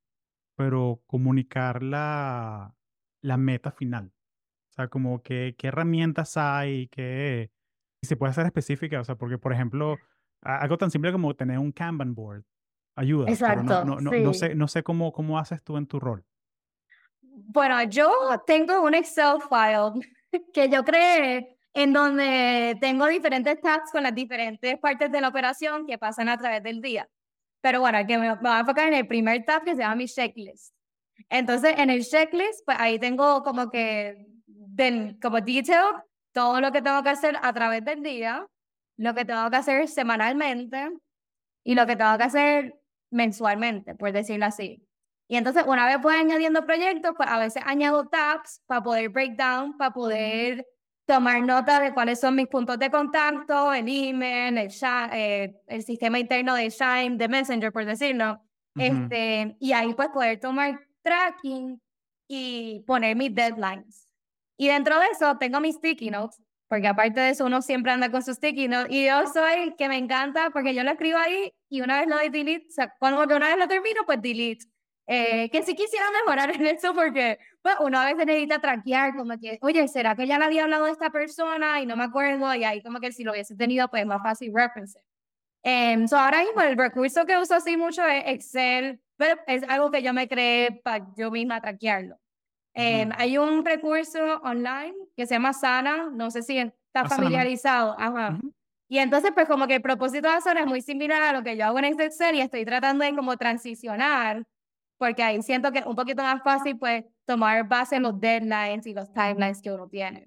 pero 0.57 1.03
comunicar 1.07 1.83
la, 1.83 2.75
la 3.21 3.37
meta 3.37 3.71
final? 3.71 4.13
O 4.71 4.73
sea, 4.75 4.89
como 4.89 5.23
que 5.23 5.55
qué 5.59 5.69
herramientas 5.69 6.37
hay, 6.37 6.89
qué 6.89 7.51
y 8.03 8.07
se 8.07 8.17
puede 8.17 8.31
hacer 8.31 8.45
específica, 8.45 9.01
o 9.01 9.05
sea, 9.05 9.17
porque 9.17 9.39
por 9.39 9.53
ejemplo, 9.53 9.97
algo 10.43 10.77
tan 10.77 10.91
simple 10.91 11.11
como 11.11 11.35
tener 11.35 11.59
un 11.59 11.73
Kanban 11.73 12.15
board 12.15 12.45
ayuda. 12.95 13.31
Exacto. 13.31 13.85
no, 13.85 14.01
no, 14.01 14.11
no, 14.11 14.35
sé, 14.35 14.55
no 14.55 14.69
sé 14.69 14.83
cómo, 14.83 15.13
cómo 15.13 15.39
haces 15.39 15.63
tú 15.63 15.77
en 15.77 15.87
tu 15.87 16.01
rol. 16.01 16.25
Bueno, 17.21 17.83
yo 17.85 18.11
tengo 18.47 18.83
un 18.83 18.95
Excel 18.95 19.39
file 19.49 20.07
que 20.53 20.69
yo 20.69 20.85
creé 20.85 21.59
en 21.73 21.93
donde 21.93 22.77
tengo 22.81 23.07
diferentes 23.07 23.61
tabs 23.61 23.91
con 23.91 24.05
las 24.05 24.15
diferentes 24.15 24.79
partes 24.79 25.11
de 25.11 25.21
la 25.21 25.29
operación 25.29 25.87
que 25.87 25.99
pasan 25.99 26.29
a 26.29 26.39
través 26.39 26.63
del 26.63 26.81
día. 26.81 27.09
Pero 27.61 27.81
bueno, 27.81 27.99
que 28.07 28.19
me, 28.19 28.29
me 28.29 28.37
voy 28.37 28.51
a 28.51 28.61
enfocar 28.61 28.89
en 28.89 28.95
el 28.95 29.09
primer 29.09 29.45
tab 29.45 29.65
que 29.65 29.75
se 29.75 29.83
llama 29.83 29.97
mi 29.97 30.07
checklist. 30.07 30.75
Entonces, 31.29 31.75
en 31.79 31.91
el 31.91 32.05
checklist, 32.05 32.65
pues 32.65 32.77
ahí 32.79 32.99
tengo 32.99 33.43
como 33.43 33.71
que, 33.71 34.27
del, 34.47 35.19
como 35.21 35.41
detail, 35.41 35.97
todo 36.33 36.61
lo 36.61 36.71
que 36.73 36.83
tengo 36.83 37.03
que 37.03 37.09
hacer 37.11 37.37
a 37.43 37.53
través 37.53 37.85
del 37.85 38.03
día, 38.03 38.47
lo 38.97 39.15
que 39.15 39.25
tengo 39.25 39.51
que 39.51 39.57
hacer 39.57 39.89
semanalmente 39.89 40.91
y 41.65 41.75
lo 41.75 41.87
que 41.87 41.97
tengo 41.97 42.17
que 42.19 42.25
hacer 42.25 42.75
mensualmente, 43.15 43.95
por 43.95 44.13
decirlo 44.13 44.47
así. 44.47 44.87
Y 45.29 45.37
entonces, 45.37 45.65
una 45.67 45.87
vez 45.87 46.01
voy 46.03 46.17
añadiendo 46.17 46.67
proyectos, 46.67 47.15
pues 47.17 47.29
a 47.29 47.39
veces 47.39 47.63
añado 47.65 48.09
tabs 48.09 48.61
para 48.67 48.83
poder 48.83 49.09
breakdown, 49.09 49.77
para 49.79 49.93
poder 49.93 50.67
tomar 51.07 51.43
nota 51.43 51.81
de 51.81 51.95
cuáles 51.95 52.21
son 52.21 52.35
mis 52.35 52.49
puntos 52.49 52.79
de 52.79 52.91
contacto, 52.91 53.73
el 53.73 53.87
email, 53.89 54.59
el, 54.59 54.71
eh, 55.13 55.55
el 55.67 55.83
sistema 55.83 56.19
interno 56.19 56.55
de 56.55 56.69
Shine, 56.69 57.17
de 57.17 57.29
Messenger, 57.29 57.73
por 57.73 57.85
decirlo. 57.85 58.41
este, 58.77 59.57
y 59.61 59.73
ahí 59.73 59.95
pues 59.95 60.09
poder 60.09 60.41
tomar 60.41 60.81
tracking 61.03 61.81
y 62.29 62.81
poner 62.87 63.17
mis 63.17 63.35
deadlines. 63.35 64.09
Y 64.57 64.69
dentro 64.69 64.99
de 64.99 65.07
eso 65.13 65.37
tengo 65.39 65.61
mis 65.61 65.77
sticky 65.77 66.11
notes, 66.11 66.41
porque 66.75 66.89
aparte 66.89 67.21
de 67.21 67.31
eso 67.31 67.45
uno 67.47 67.63
siempre 67.63 67.93
anda 67.93 68.11
con 68.11 68.21
sus 68.21 68.35
sticky 68.35 68.67
notes. 68.67 68.89
Y 68.91 69.07
yo 69.07 69.29
soy 69.33 69.77
que 69.79 69.89
me 69.89 69.97
encanta 69.97 70.51
porque 70.51 70.75
yo 70.75 70.83
lo 70.83 70.91
escribo 70.91 71.19
ahí 71.19 71.55
y 71.69 71.83
una 71.83 72.01
vez 72.01 72.09
lo 72.09 72.17
doy 72.17 72.31
delete, 72.31 72.67
o 72.69 72.73
sea, 72.73 72.93
cuando 72.99 73.23
una 73.23 73.47
vez 73.47 73.59
lo 73.59 73.69
termino, 73.69 74.01
pues 74.05 74.21
delete. 74.21 74.67
Eh, 75.07 75.49
que 75.51 75.63
sí 75.63 75.77
quisiera 75.77 76.07
mejorar 76.11 76.51
en 76.51 76.67
eso 76.67 76.93
porque 76.93 77.39
pues, 77.63 77.77
uno 77.79 78.01
a 78.01 78.07
veces 78.07 78.27
necesita 78.27 78.59
traquear, 78.59 79.15
como 79.15 79.39
que, 79.39 79.57
oye, 79.63 79.87
¿será 79.87 80.17
que 80.17 80.27
ya 80.27 80.37
le 80.37 80.47
había 80.47 80.65
hablado 80.65 80.87
de 80.87 80.91
esta 80.91 81.11
persona 81.11 81.81
y 81.81 81.87
no 81.87 81.95
me 81.95 82.03
acuerdo? 82.03 82.53
Y 82.57 82.65
ahí 82.65 82.83
como 82.83 82.99
que 82.99 83.13
si 83.13 83.23
lo 83.23 83.31
hubiese 83.31 83.55
tenido, 83.55 83.87
pues 83.87 84.05
más 84.05 84.21
fácil 84.21 84.51
reference. 84.53 84.99
Um, 85.63 86.09
so 86.09 86.19
ahora 86.19 86.43
mismo 86.43 86.61
el 86.61 86.77
recurso 86.77 87.25
que 87.25 87.39
uso 87.39 87.55
así 87.55 87.77
mucho 87.77 88.05
es 88.05 88.25
Excel, 88.27 89.01
pero 89.17 89.41
es 89.47 89.63
algo 89.69 89.93
que 89.93 90.03
yo 90.03 90.13
me 90.13 90.27
creé 90.27 90.73
para 90.83 91.07
yo 91.17 91.31
misma 91.31 91.61
traquearlo. 91.61 92.19
Em, 92.75 93.11
hay 93.17 93.39
un 93.39 93.65
recurso 93.65 94.19
online 94.43 94.95
que 95.17 95.27
se 95.27 95.35
llama 95.35 95.53
Sana, 95.53 96.11
no 96.13 96.31
sé 96.31 96.43
si 96.43 96.59
está 96.59 97.09
familiarizado. 97.09 97.95
Ajá. 97.99 98.39
Y 98.89 98.99
entonces, 98.99 99.31
pues 99.35 99.49
como 99.49 99.67
que 99.67 99.77
el 99.77 99.83
propósito 99.83 100.31
de 100.31 100.41
Sana 100.41 100.61
es 100.61 100.67
muy 100.67 100.83
similar 100.83 101.23
a 101.23 101.33
lo 101.33 101.43
que 101.43 101.57
yo 101.57 101.65
hago 101.65 101.79
en 101.79 101.85
Excel 101.87 102.35
y 102.35 102.41
estoy 102.41 102.65
tratando 102.65 103.05
de 103.05 103.15
como 103.15 103.37
transicionar 103.37 104.45
porque 104.99 105.23
ahí 105.23 105.43
siento 105.43 105.73
que 105.73 105.81
es 105.81 105.87
un 105.87 105.97
poquito 105.97 106.23
más 106.23 106.43
fácil, 106.43 106.79
pues, 106.79 107.05
tomar 107.27 107.69
base 107.69 107.97
en 107.97 108.03
los 108.03 108.19
deadlines 108.19 108.87
y 108.87 108.95
los 108.95 109.13
timelines 109.13 109.61
que 109.61 109.73
uno 109.73 109.89
tiene. 109.89 110.27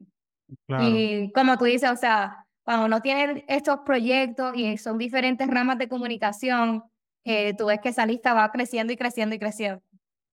Y 0.80 1.32
como 1.34 1.58
tú 1.58 1.66
dices, 1.66 1.90
o 1.90 1.96
sea, 1.96 2.46
cuando 2.64 2.86
uno 2.86 3.02
tiene 3.02 3.44
estos 3.48 3.80
proyectos 3.86 4.56
y 4.56 4.78
son 4.78 4.98
diferentes 4.98 5.48
ramas 5.48 5.78
de 5.78 5.88
comunicación, 5.88 6.84
eh, 7.26 7.54
tú 7.58 7.66
ves 7.66 7.80
que 7.82 7.90
esa 7.90 8.06
lista 8.06 8.34
va 8.34 8.52
creciendo 8.52 8.94
y 8.94 8.98
creciendo 8.98 9.36
y 9.36 9.40
creciendo. 9.40 9.82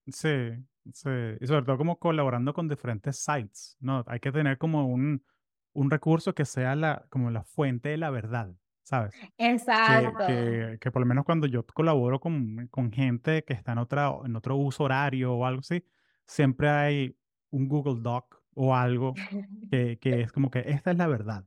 Sí, 0.08 0.52
sí. 0.92 1.10
Y 1.40 1.46
sobre 1.46 1.64
todo 1.64 1.78
como 1.78 1.98
colaborando 1.98 2.52
con 2.52 2.68
diferentes 2.68 3.18
sites, 3.18 3.76
¿no? 3.80 4.04
Hay 4.06 4.20
que 4.20 4.32
tener 4.32 4.58
como 4.58 4.86
un, 4.86 5.24
un 5.72 5.90
recurso 5.90 6.34
que 6.34 6.44
sea 6.44 6.74
la, 6.76 7.06
como 7.10 7.30
la 7.30 7.44
fuente 7.44 7.90
de 7.90 7.96
la 7.96 8.10
verdad. 8.10 8.54
¿sabes? 8.84 9.14
Exacto. 9.38 10.26
Que, 10.26 10.78
que, 10.80 10.90
por 10.90 11.00
lo 11.00 11.06
menos 11.06 11.24
cuando 11.24 11.46
yo 11.46 11.64
colaboro 11.66 12.20
con, 12.20 12.68
con, 12.68 12.92
gente 12.92 13.42
que 13.44 13.54
está 13.54 13.72
en, 13.72 13.78
otra, 13.78 14.12
en 14.24 14.36
otro 14.36 14.56
uso 14.56 14.84
horario 14.84 15.34
o 15.34 15.46
algo 15.46 15.60
así, 15.60 15.82
siempre 16.26 16.68
hay 16.68 17.16
un 17.50 17.66
Google 17.68 18.00
Doc 18.00 18.42
o 18.54 18.74
algo 18.74 19.14
que, 19.70 19.98
que 19.98 20.20
es 20.20 20.32
como 20.32 20.50
que 20.50 20.60
esta 20.66 20.90
es 20.92 20.98
la 20.98 21.06
verdad. 21.06 21.44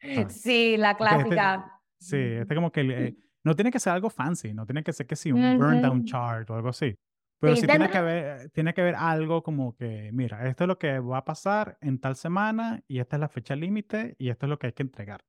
Sí, 0.28 0.76
la 0.76 0.92
este 0.92 1.02
clásica. 1.02 1.80
sí, 1.98 2.16
este 2.16 2.54
como 2.54 2.70
que 2.70 2.80
eh, 2.82 3.16
no 3.44 3.56
tiene 3.56 3.72
que 3.72 3.80
ser 3.80 3.92
algo 3.92 4.08
fancy, 4.08 4.54
no 4.54 4.64
tiene 4.64 4.84
que 4.84 4.92
ser 4.92 5.06
que 5.06 5.16
sí, 5.16 5.32
un 5.32 5.58
burn 5.58 5.82
down 5.82 6.04
chart 6.04 6.48
o 6.50 6.54
algo 6.54 6.68
así. 6.68 6.96
Pero 7.38 7.56
sí, 7.56 7.66
tiene, 7.66 7.90
que 7.90 7.98
haber, 7.98 8.50
tiene 8.50 8.72
que 8.72 8.80
haber 8.80 8.94
algo 8.94 9.42
como 9.42 9.76
que, 9.76 10.10
mira, 10.12 10.48
esto 10.48 10.64
es 10.64 10.68
lo 10.68 10.78
que 10.78 10.98
va 10.98 11.18
a 11.18 11.24
pasar 11.24 11.76
en 11.80 12.00
tal 12.00 12.16
semana 12.16 12.82
y 12.88 12.98
esta 12.98 13.16
es 13.16 13.20
la 13.20 13.28
fecha 13.28 13.54
límite 13.54 14.16
y 14.18 14.30
esto 14.30 14.46
es 14.46 14.50
lo 14.50 14.58
que 14.58 14.68
hay 14.68 14.72
que 14.72 14.82
entregar. 14.82 15.22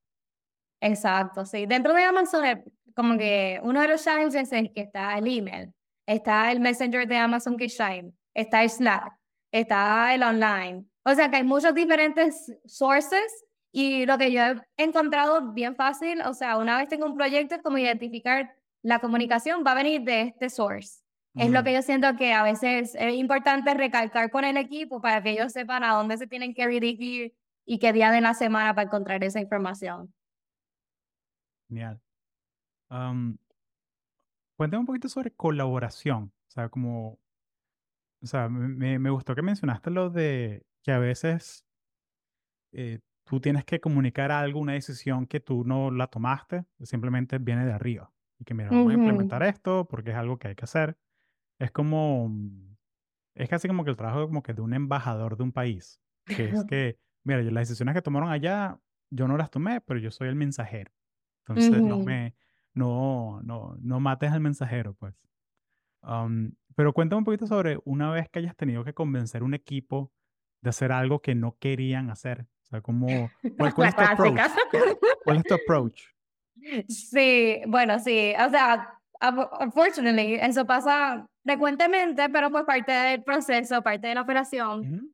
Exacto, 0.79 1.45
sí. 1.45 1.65
Dentro 1.65 1.93
de 1.93 2.03
Amazon, 2.03 2.45
eh, 2.45 2.63
como 2.95 3.17
que 3.17 3.59
uno 3.63 3.81
de 3.81 3.89
los 3.89 4.03
challenges 4.03 4.51
es 4.51 4.69
que 4.73 4.81
está 4.81 5.17
el 5.17 5.27
email, 5.27 5.73
está 6.05 6.51
el 6.51 6.59
Messenger 6.59 7.07
de 7.07 7.17
Amazon 7.17 7.57
que 7.57 7.67
Shine, 7.67 8.13
está 8.33 8.63
el 8.63 8.69
Slack, 8.69 9.13
está 9.51 10.13
el 10.13 10.23
online. 10.23 10.85
O 11.03 11.13
sea 11.13 11.29
que 11.29 11.37
hay 11.37 11.43
muchos 11.43 11.73
diferentes 11.73 12.53
sources 12.65 13.45
y 13.71 14.05
lo 14.05 14.17
que 14.17 14.31
yo 14.31 14.41
he 14.77 14.83
encontrado 14.83 15.53
bien 15.53 15.75
fácil, 15.75 16.21
o 16.21 16.33
sea, 16.33 16.57
una 16.57 16.77
vez 16.77 16.87
tengo 16.87 17.05
un 17.05 17.15
proyecto 17.15 17.55
es 17.55 17.61
como 17.61 17.77
identificar 17.77 18.55
la 18.81 18.99
comunicación 18.99 19.63
va 19.65 19.71
a 19.71 19.75
venir 19.75 20.01
de 20.01 20.21
este 20.21 20.49
source. 20.49 21.01
Es 21.37 21.51
lo 21.51 21.63
que 21.63 21.73
yo 21.73 21.81
siento 21.81 22.15
que 22.15 22.33
a 22.33 22.43
veces 22.43 22.95
es 22.95 23.13
importante 23.13 23.73
recalcar 23.73 24.31
con 24.31 24.43
el 24.43 24.57
equipo 24.57 25.01
para 25.01 25.21
que 25.21 25.31
ellos 25.31 25.51
sepan 25.51 25.83
a 25.83 25.93
dónde 25.93 26.17
se 26.17 26.27
tienen 26.27 26.53
que 26.53 26.67
dirigir 26.67 27.35
y 27.65 27.79
qué 27.79 27.93
día 27.93 28.11
de 28.11 28.21
la 28.21 28.33
semana 28.33 28.73
para 28.73 28.87
encontrar 28.87 29.23
esa 29.23 29.39
información. 29.39 30.13
Genial. 31.69 32.01
cuéntame 34.57 34.79
un 34.79 34.85
poquito 34.85 35.09
sobre 35.09 35.31
colaboración. 35.31 36.31
O 36.47 36.51
sea, 36.51 36.69
como, 36.69 37.19
o 38.21 38.25
sea, 38.25 38.49
me, 38.49 38.97
me 38.99 39.09
gustó 39.09 39.35
que 39.35 39.41
mencionaste 39.41 39.91
lo 39.91 40.09
de 40.09 40.65
que 40.81 40.91
a 40.91 40.99
veces 40.99 41.65
eh, 42.71 42.99
tú 43.25 43.39
tienes 43.41 43.65
que 43.65 43.79
comunicar 43.79 44.31
algo, 44.31 44.59
una 44.59 44.73
decisión 44.73 45.27
que 45.27 45.39
tú 45.39 45.63
no 45.65 45.91
la 45.91 46.07
tomaste, 46.07 46.65
simplemente 46.83 47.37
viene 47.37 47.65
de 47.65 47.73
arriba. 47.73 48.11
Y 48.39 48.45
que, 48.45 48.53
mira, 48.53 48.69
vamos 48.69 48.91
a 48.91 48.95
implementar 48.95 49.43
esto 49.43 49.85
porque 49.89 50.11
es 50.11 50.15
algo 50.15 50.37
que 50.37 50.49
hay 50.49 50.55
que 50.55 50.63
hacer. 50.63 50.97
Es 51.59 51.71
como, 51.71 52.31
es 53.35 53.49
casi 53.49 53.67
como 53.67 53.83
que 53.83 53.91
el 53.91 53.97
trabajo 53.97 54.27
como 54.27 54.43
que 54.43 54.53
de 54.53 54.61
un 54.61 54.73
embajador 54.73 55.37
de 55.37 55.43
un 55.43 55.51
país. 55.51 56.01
Que 56.25 56.49
es 56.49 56.65
que, 56.69 56.99
mira, 57.23 57.41
las 57.41 57.67
decisiones 57.67 57.95
que 57.95 58.01
tomaron 58.01 58.29
allá, 58.29 58.79
yo 59.09 59.27
no 59.27 59.37
las 59.37 59.49
tomé, 59.49 59.81
pero 59.81 59.99
yo 59.99 60.11
soy 60.11 60.27
el 60.27 60.35
mensajero. 60.35 60.91
Entonces, 61.47 61.81
no 61.81 61.99
me, 61.99 62.35
no, 62.73 63.41
no, 63.43 63.75
no 63.79 63.99
mates 63.99 64.31
al 64.31 64.41
mensajero, 64.41 64.93
pues. 64.95 65.15
pero 66.75 66.93
cuéntame 66.93 67.19
un 67.19 67.25
poquito 67.25 67.47
sobre 67.47 67.79
una 67.85 68.11
vez 68.11 68.29
que 68.29 68.39
hayas 68.39 68.55
tenido 68.55 68.83
que 68.83 68.93
convencer 68.93 69.43
un 69.43 69.53
equipo 69.53 70.11
de 70.61 70.69
hacer 70.69 70.91
algo 70.91 71.21
que 71.21 71.35
no 71.35 71.57
querían 71.57 72.09
hacer. 72.09 72.47
O 72.63 72.65
sea, 72.65 72.81
como, 72.81 73.07
¿cuál, 73.57 73.69
es 73.69 73.95
tu 73.95 74.01
approach? 74.01 74.41
¿Cuál 75.23 75.37
es 75.37 75.43
tu 75.43 75.53
approach? 75.53 76.03
Sí, 76.89 77.61
bueno, 77.67 77.97
sí. 77.99 78.33
O 78.45 78.49
sea, 78.49 78.99
unfortunately, 79.61 80.35
eso 80.35 80.65
pasa 80.65 81.27
frecuentemente, 81.47 82.29
pero 82.29 82.51
por 82.51 82.65
parte 82.65 82.91
del 82.91 83.23
proceso, 83.23 83.81
parte 83.81 84.07
de 84.07 84.15
la 84.15 84.21
operación. 84.21 85.13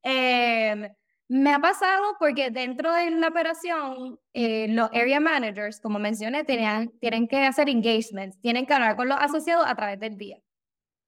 Me 1.29 1.53
ha 1.53 1.59
pasado 1.59 2.15
porque 2.19 2.49
dentro 2.49 2.91
de 2.91 3.11
la 3.11 3.27
operación, 3.27 4.19
eh, 4.34 4.67
los 4.69 4.89
area 4.89 5.19
managers, 5.19 5.79
como 5.79 5.99
mencioné, 5.99 6.43
tenían, 6.43 6.89
tienen 6.99 7.27
que 7.27 7.45
hacer 7.45 7.69
engagements, 7.69 8.39
tienen 8.41 8.65
que 8.65 8.73
hablar 8.73 8.95
con 8.95 9.07
los 9.07 9.17
asociados 9.19 9.65
a 9.67 9.75
través 9.75 9.99
del 9.99 10.17
día. 10.17 10.39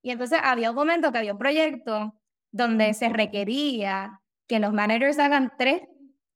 Y 0.03 0.11
entonces 0.11 0.39
había 0.41 0.69
un 0.69 0.75
momento 0.75 1.11
que 1.11 1.17
había 1.17 1.33
un 1.33 1.39
proyecto 1.39 2.13
donde 2.51 2.93
se 2.93 3.09
requería 3.09 4.21
que 4.47 4.59
los 4.59 4.73
managers 4.73 5.17
hagan 5.17 5.51
tres 5.57 5.81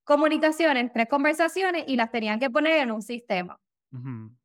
comunicaciones, 0.04 0.92
tres 0.92 1.08
conversaciones 1.08 1.84
y 1.88 1.96
las 1.96 2.12
tenían 2.12 2.40
que 2.40 2.50
poner 2.50 2.80
en 2.80 2.92
un 2.92 3.04
sistema. 3.04 3.60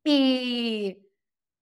Y 0.05 0.99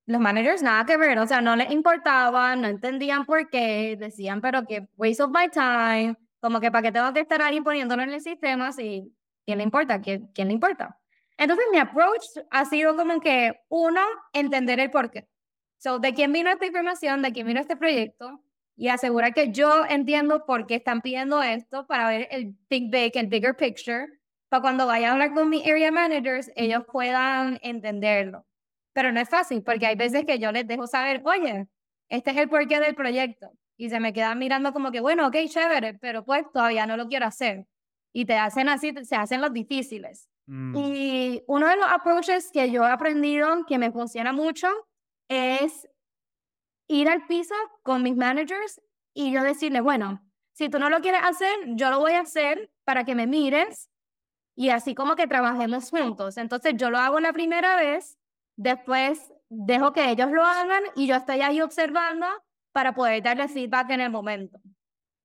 los 0.07 0.21
managers 0.21 0.63
nada 0.63 0.85
que 0.85 0.97
ver, 0.97 1.19
o 1.19 1.27
sea, 1.27 1.41
no 1.41 1.57
les 1.57 1.71
importaba, 1.71 2.57
no 2.57 2.69
entendían 2.69 3.25
por 3.25 3.49
qué, 3.51 3.97
decían, 3.99 4.41
pero 4.41 4.65
que 4.67 4.89
waste 4.97 5.23
of 5.23 5.31
my 5.31 5.49
time, 5.49 6.17
como 6.41 6.61
que 6.61 6.71
para 6.71 6.83
qué 6.83 6.93
tengo 6.93 7.13
que 7.13 7.21
estar 7.21 7.41
ahí 7.43 7.61
poniéndolo 7.61 8.03
en 8.03 8.11
el 8.11 8.21
sistema 8.21 8.73
si 8.73 9.15
quién 9.47 9.59
le 9.59 9.65
importa, 9.65 10.01
quién, 10.01 10.29
quién 10.35 10.49
le 10.49 10.55
importa. 10.55 10.99
Entonces 11.39 11.67
mi 11.73 11.79
approach 11.79 12.25
ha 12.51 12.65
sido 12.65 12.97
como 12.97 13.21
que, 13.21 13.61
uno, 13.69 14.01
entender 14.33 14.81
el 14.81 14.91
por 14.91 15.11
qué. 15.11 15.29
So, 15.79 15.99
de 15.99 16.15
quién 16.15 16.33
vino 16.33 16.51
esta 16.51 16.67
información, 16.67 17.23
de 17.23 17.33
quién 17.33 17.47
vino 17.47 17.61
este 17.61 17.77
proyecto, 17.77 18.41
y 18.77 18.89
asegurar 18.89 19.35
que 19.35 19.53
yo 19.53 19.85
entiendo 19.89 20.45
por 20.47 20.67
qué 20.67 20.77
están 20.77 21.01
pidiendo 21.03 21.43
esto 21.43 21.87
para 21.87 22.09
ver 22.09 22.29
el 22.31 22.57
big 22.69 22.91
big, 22.91 23.17
el 23.17 23.27
bigger 23.27 23.57
picture, 23.57 24.07
para 24.49 24.61
cuando 24.61 24.87
vaya 24.87 25.09
a 25.09 25.13
hablar 25.13 25.35
con 25.35 25.49
mis 25.49 25.67
area 25.67 25.91
managers, 25.91 26.51
ellos 26.57 26.85
puedan 26.91 27.59
entenderlo. 27.63 28.45
Pero 28.93 29.13
no 29.13 29.21
es 29.21 29.29
fácil, 29.29 29.63
porque 29.63 29.87
hay 29.87 29.97
veces 29.97 30.25
que 30.25 30.39
yo 30.39 30.53
les 30.53 30.67
dejo 30.67 30.87
saber, 30.87 31.23
oye, 31.25 31.67
este 32.09 32.31
es 32.31 32.37
el 32.37 32.49
porqué 32.49 32.81
del 32.81 32.95
proyecto. 32.95 33.51
Y 33.77 33.89
se 33.89 34.01
me 34.01 34.13
quedan 34.13 34.39
mirando 34.39 34.73
como 34.73 34.91
que, 34.91 35.01
bueno, 35.01 35.27
ok, 35.27 35.37
chévere, 35.49 35.95
pero 35.95 36.25
pues 36.25 36.45
todavía 36.53 36.87
no 36.87 36.97
lo 36.97 37.09
quiero 37.09 37.27
hacer. 37.27 37.67
Y 38.13 38.27
te 38.27 38.35
hacen 38.35 38.69
así, 38.69 38.93
se 39.05 39.17
hacen 39.17 39.41
los 39.41 39.53
difíciles. 39.53 40.29
Mm. 40.47 40.77
Y 40.77 41.43
uno 41.47 41.69
de 41.69 41.77
los 41.77 41.87
approaches 41.91 42.51
que 42.53 42.71
yo 42.71 42.85
he 42.85 42.91
aprendido 42.91 43.65
que 43.67 43.79
me 43.79 43.91
funciona 43.91 44.33
mucho 44.33 44.69
es 45.29 45.89
ir 46.89 47.09
al 47.09 47.27
piso 47.27 47.55
con 47.83 48.03
mis 48.03 48.17
managers 48.17 48.81
y 49.15 49.33
yo 49.33 49.43
decirle, 49.43 49.81
bueno, 49.81 50.23
si 50.53 50.69
tú 50.69 50.79
no 50.79 50.91
lo 50.91 51.01
quieres 51.01 51.23
hacer, 51.25 51.55
yo 51.69 51.91
lo 51.91 51.99
voy 51.99 52.13
a 52.13 52.21
hacer 52.21 52.71
para 52.85 53.05
que 53.05 53.15
me 53.15 53.27
mires 53.27 53.91
y 54.55 54.69
así 54.69 54.95
como 54.95 55.17
que 55.17 55.27
trabajemos 55.27 55.91
juntos. 55.91 56.37
Entonces 56.37 56.75
yo 56.77 56.91
lo 56.91 56.99
hago 56.99 57.21
la 57.21 57.33
primera 57.33 57.77
vez, 57.77 58.19
después 58.57 59.33
dejo 59.49 59.93
que 59.93 60.11
ellos 60.11 60.31
lo 60.31 60.45
hagan 60.45 60.83
y 60.97 61.07
yo 61.07 61.17
estoy 61.17 61.41
ahí 61.41 61.61
observando 61.61 62.27
para 62.73 62.95
poder 62.95 63.23
darle 63.23 63.49
feedback 63.49 63.91
en 63.91 64.01
el 64.01 64.11
momento. 64.11 64.59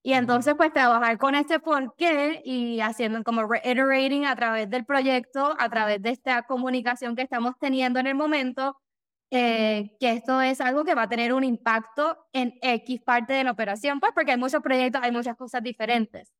Y 0.03 0.13
entonces 0.13 0.55
pues 0.55 0.71
trabajar 0.71 1.17
con 1.17 1.35
este 1.35 1.59
porqué 1.59 2.41
y 2.45 2.79
haciendo 2.79 3.23
como 3.23 3.45
reiterating 3.45 4.25
a 4.25 4.35
través 4.35 4.69
del 4.69 4.85
proyecto, 4.85 5.55
a 5.59 5.69
través 5.69 6.01
de 6.01 6.11
esta 6.11 6.43
comunicación 6.43 7.15
que 7.15 7.23
estamos 7.23 7.55
teniendo 7.59 7.99
en 7.99 8.07
el 8.07 8.15
momento, 8.15 8.77
eh, 9.31 9.97
que 9.99 10.11
esto 10.13 10.39
es 10.41 10.61
algo 10.61 10.85
que 10.85 10.95
va 10.95 11.03
a 11.03 11.09
tener 11.09 11.33
un 11.33 11.43
impacto 11.43 12.17
en 12.31 12.57
X 12.61 13.01
parte 13.01 13.33
de 13.33 13.43
la 13.43 13.51
operación, 13.51 13.99
pues 13.99 14.13
porque 14.13 14.31
hay 14.31 14.37
muchos 14.37 14.61
proyectos, 14.61 15.01
hay 15.03 15.11
muchas 15.11 15.35
cosas 15.35 15.61
diferentes. 15.61 16.31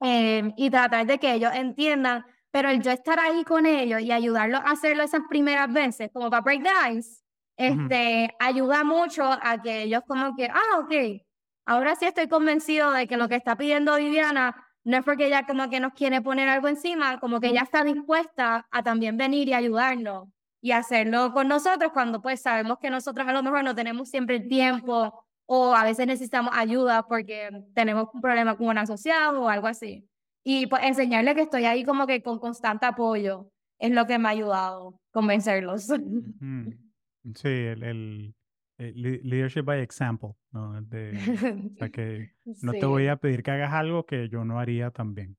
Em, 0.00 0.54
y 0.56 0.70
tratar 0.70 1.06
de 1.06 1.18
que 1.18 1.34
ellos 1.34 1.52
entiendan, 1.54 2.24
pero 2.50 2.68
el 2.70 2.82
yo 2.82 2.90
estar 2.90 3.18
ahí 3.18 3.44
con 3.44 3.66
ellos 3.66 4.00
y 4.00 4.12
ayudarlos 4.12 4.60
a 4.60 4.72
hacerlo 4.72 5.02
esas 5.02 5.22
primeras 5.28 5.72
veces, 5.72 6.10
como 6.12 6.30
para 6.30 6.42
break 6.42 6.62
the 6.62 6.92
ice, 6.96 7.22
este, 7.56 8.34
ayuda 8.38 8.84
mucho 8.84 9.24
a 9.24 9.60
que 9.62 9.82
ellos 9.82 10.02
como 10.06 10.34
que, 10.36 10.46
ah, 10.46 10.78
ok, 10.80 11.22
ahora 11.66 11.94
sí 11.94 12.06
estoy 12.06 12.28
convencido 12.28 12.90
de 12.90 13.06
que 13.06 13.16
lo 13.16 13.28
que 13.28 13.36
está 13.36 13.56
pidiendo 13.56 13.96
Viviana 13.96 14.56
no 14.84 14.96
es 14.96 15.04
porque 15.04 15.26
ella 15.26 15.46
como 15.46 15.68
que 15.68 15.80
nos 15.80 15.92
quiere 15.92 16.22
poner 16.22 16.48
algo 16.48 16.68
encima, 16.68 17.20
como 17.20 17.40
que 17.40 17.48
ella 17.48 17.62
está 17.62 17.84
dispuesta 17.84 18.66
a 18.70 18.82
también 18.82 19.16
venir 19.16 19.48
y 19.48 19.54
ayudarnos 19.54 20.28
y 20.62 20.72
hacerlo 20.72 21.32
con 21.32 21.48
nosotros 21.48 21.92
cuando 21.92 22.20
pues 22.22 22.42
sabemos 22.42 22.78
que 22.78 22.90
nosotros 22.90 23.26
a 23.26 23.32
lo 23.32 23.42
mejor 23.42 23.64
no 23.64 23.74
tenemos 23.74 24.08
siempre 24.10 24.36
el 24.36 24.48
tiempo 24.48 25.24
o 25.46 25.74
a 25.74 25.84
veces 25.84 26.06
necesitamos 26.06 26.52
ayuda 26.54 27.06
porque 27.06 27.50
tenemos 27.74 28.08
un 28.14 28.20
problema 28.20 28.56
con 28.56 28.68
un 28.68 28.78
asociado 28.78 29.42
o 29.42 29.48
algo 29.48 29.66
así. 29.66 30.09
Y 30.44 30.66
pues 30.66 30.82
enseñarle 30.84 31.34
que 31.34 31.42
estoy 31.42 31.64
ahí 31.64 31.84
como 31.84 32.06
que 32.06 32.22
con 32.22 32.38
constante 32.38 32.86
apoyo 32.86 33.50
es 33.78 33.90
lo 33.92 34.06
que 34.06 34.18
me 34.18 34.28
ha 34.28 34.32
ayudado 34.32 35.00
convencerlos. 35.10 35.88
Sí, 37.34 37.48
el, 37.48 37.82
el, 37.82 38.34
leadership 38.78 39.62
by 39.62 39.80
example, 39.80 40.30
¿no? 40.52 40.80
De, 40.82 41.12
o 41.74 41.76
sea 41.76 41.90
que 41.90 42.30
no 42.62 42.72
te 42.72 42.86
voy 42.86 43.08
a 43.08 43.16
pedir 43.16 43.42
que 43.42 43.50
hagas 43.50 43.72
algo 43.72 44.06
que 44.06 44.28
yo 44.28 44.44
no 44.44 44.58
haría 44.58 44.90
también. 44.90 45.36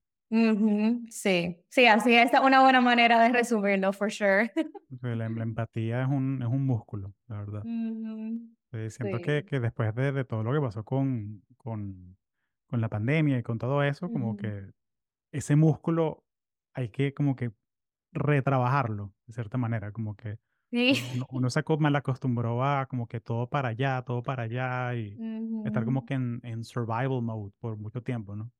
Sí, 1.10 1.58
sí, 1.68 1.86
así 1.86 2.14
es 2.14 2.30
una 2.42 2.62
buena 2.62 2.80
manera 2.80 3.22
de 3.22 3.28
resumirlo, 3.28 3.92
for 3.92 4.10
sure. 4.10 4.50
La, 5.02 5.26
empatía 5.26 6.02
es 6.02 6.08
un, 6.08 6.40
es 6.40 6.48
un 6.48 6.64
músculo, 6.64 7.12
la 7.28 7.40
verdad. 7.40 7.62
siento 8.88 9.18
que, 9.20 9.44
que 9.44 9.60
después 9.60 9.94
de, 9.94 10.12
de, 10.12 10.24
todo 10.24 10.42
lo 10.42 10.54
que 10.54 10.60
pasó 10.60 10.84
con, 10.84 11.42
con, 11.58 12.16
con 12.66 12.80
la 12.80 12.88
pandemia 12.88 13.38
y 13.38 13.42
con 13.42 13.58
todo 13.58 13.82
eso, 13.82 14.10
como 14.10 14.38
que 14.38 14.70
ese 15.32 15.56
músculo 15.56 16.24
hay 16.74 16.90
que 16.90 17.12
como 17.12 17.34
que 17.34 17.52
retrabajarlo, 18.12 19.12
de 19.26 19.32
cierta 19.32 19.58
manera, 19.58 19.90
como 19.92 20.14
que 20.14 20.38
uno, 21.28 21.50
se 21.50 21.62
mal 21.78 21.96
acostumbró 21.96 22.64
a 22.64 22.86
como 22.86 23.06
que 23.06 23.20
todo 23.20 23.46
para 23.46 23.70
allá, 23.70 24.02
todo 24.02 24.22
para 24.22 24.44
allá 24.44 24.94
y 24.94 25.18
estar 25.66 25.84
como 25.84 26.06
que 26.06 26.14
en, 26.14 26.40
en 26.44 26.64
survival 26.64 27.20
mode 27.22 27.52
por 27.60 27.76
mucho 27.76 28.02
tiempo, 28.02 28.34
¿no? 28.34 28.50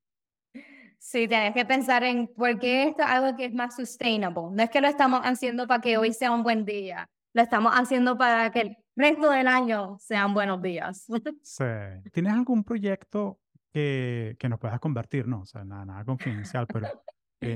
Sí, 0.98 1.26
tienes 1.26 1.52
que 1.54 1.64
pensar 1.64 2.04
en 2.04 2.28
por 2.28 2.58
qué 2.58 2.84
esto 2.84 3.02
es 3.02 3.08
algo 3.08 3.36
que 3.36 3.46
es 3.46 3.54
más 3.54 3.74
sustainable. 3.74 4.54
No 4.54 4.62
es 4.62 4.70
que 4.70 4.80
lo 4.80 4.88
estamos 4.88 5.20
haciendo 5.24 5.66
para 5.66 5.80
que 5.80 5.96
hoy 5.96 6.12
sea 6.12 6.30
un 6.30 6.42
buen 6.42 6.64
día, 6.64 7.08
lo 7.32 7.42
estamos 7.42 7.72
haciendo 7.74 8.16
para 8.16 8.50
que 8.52 8.60
el 8.60 8.76
resto 8.94 9.30
del 9.30 9.48
año 9.48 9.96
sean 9.98 10.34
buenos 10.34 10.62
días. 10.62 11.06
Sí. 11.42 11.64
¿Tienes 12.12 12.32
algún 12.34 12.62
proyecto 12.62 13.40
que, 13.72 14.36
que 14.38 14.48
nos 14.48 14.58
puedas 14.58 14.78
convertir? 14.80 15.26
No, 15.26 15.40
o 15.40 15.46
sea, 15.46 15.64
nada, 15.64 15.84
nada 15.84 16.04
confidencial, 16.04 16.66
pero 16.66 16.88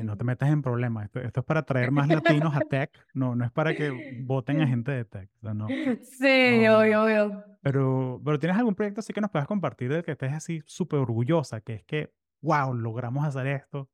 no 0.02 0.16
te 0.16 0.24
metas 0.24 0.50
en 0.50 0.62
problemas. 0.62 1.06
Esto, 1.06 1.20
esto, 1.20 1.40
es 1.40 1.46
para 1.46 1.62
traer 1.62 1.90
más 1.90 2.08
latinos 2.08 2.54
a 2.54 2.60
tech, 2.60 2.90
no, 3.14 3.34
no 3.34 3.44
es 3.44 3.52
para 3.52 3.74
que 3.74 4.22
voten 4.22 4.60
a 4.60 4.66
gente 4.66 4.92
de 4.92 5.04
tech. 5.04 5.30
O 5.36 5.40
sea, 5.40 5.54
no, 5.54 5.68
sí, 6.02 6.66
obvio, 6.68 7.04
obvio. 7.04 7.44
Pero, 7.62 8.20
pero 8.24 8.38
¿tienes 8.38 8.58
algún 8.58 8.74
proyecto 8.74 9.00
así 9.00 9.12
que 9.12 9.20
nos 9.20 9.30
puedas 9.30 9.48
compartir 9.48 9.92
del 9.92 10.02
que 10.02 10.12
estés 10.12 10.32
así 10.32 10.62
súper 10.66 11.00
orgullosa? 11.00 11.60
Que 11.60 11.74
es 11.74 11.84
que 11.84 12.12
wow, 12.40 12.74
logramos 12.74 13.26
hacer 13.26 13.46
esto. 13.46 13.88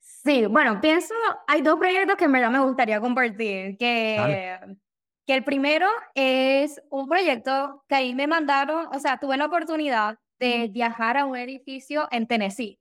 Sí, 0.00 0.46
bueno, 0.46 0.80
pienso, 0.80 1.14
hay 1.46 1.62
dos 1.62 1.78
proyectos 1.78 2.16
que 2.16 2.24
en 2.24 2.32
verdad 2.32 2.50
me 2.50 2.60
gustaría 2.60 3.00
compartir, 3.00 3.76
que, 3.78 4.58
que 5.26 5.34
el 5.34 5.44
primero 5.44 5.86
es 6.14 6.80
un 6.90 7.08
proyecto 7.08 7.84
que 7.88 7.94
ahí 7.94 8.14
me 8.14 8.26
mandaron, 8.26 8.86
o 8.92 8.98
sea, 8.98 9.18
tuve 9.18 9.36
la 9.36 9.46
oportunidad 9.46 10.18
de 10.38 10.68
viajar 10.68 11.16
a 11.16 11.26
un 11.26 11.36
edificio 11.36 12.08
en 12.10 12.26
Tennessee. 12.26 12.78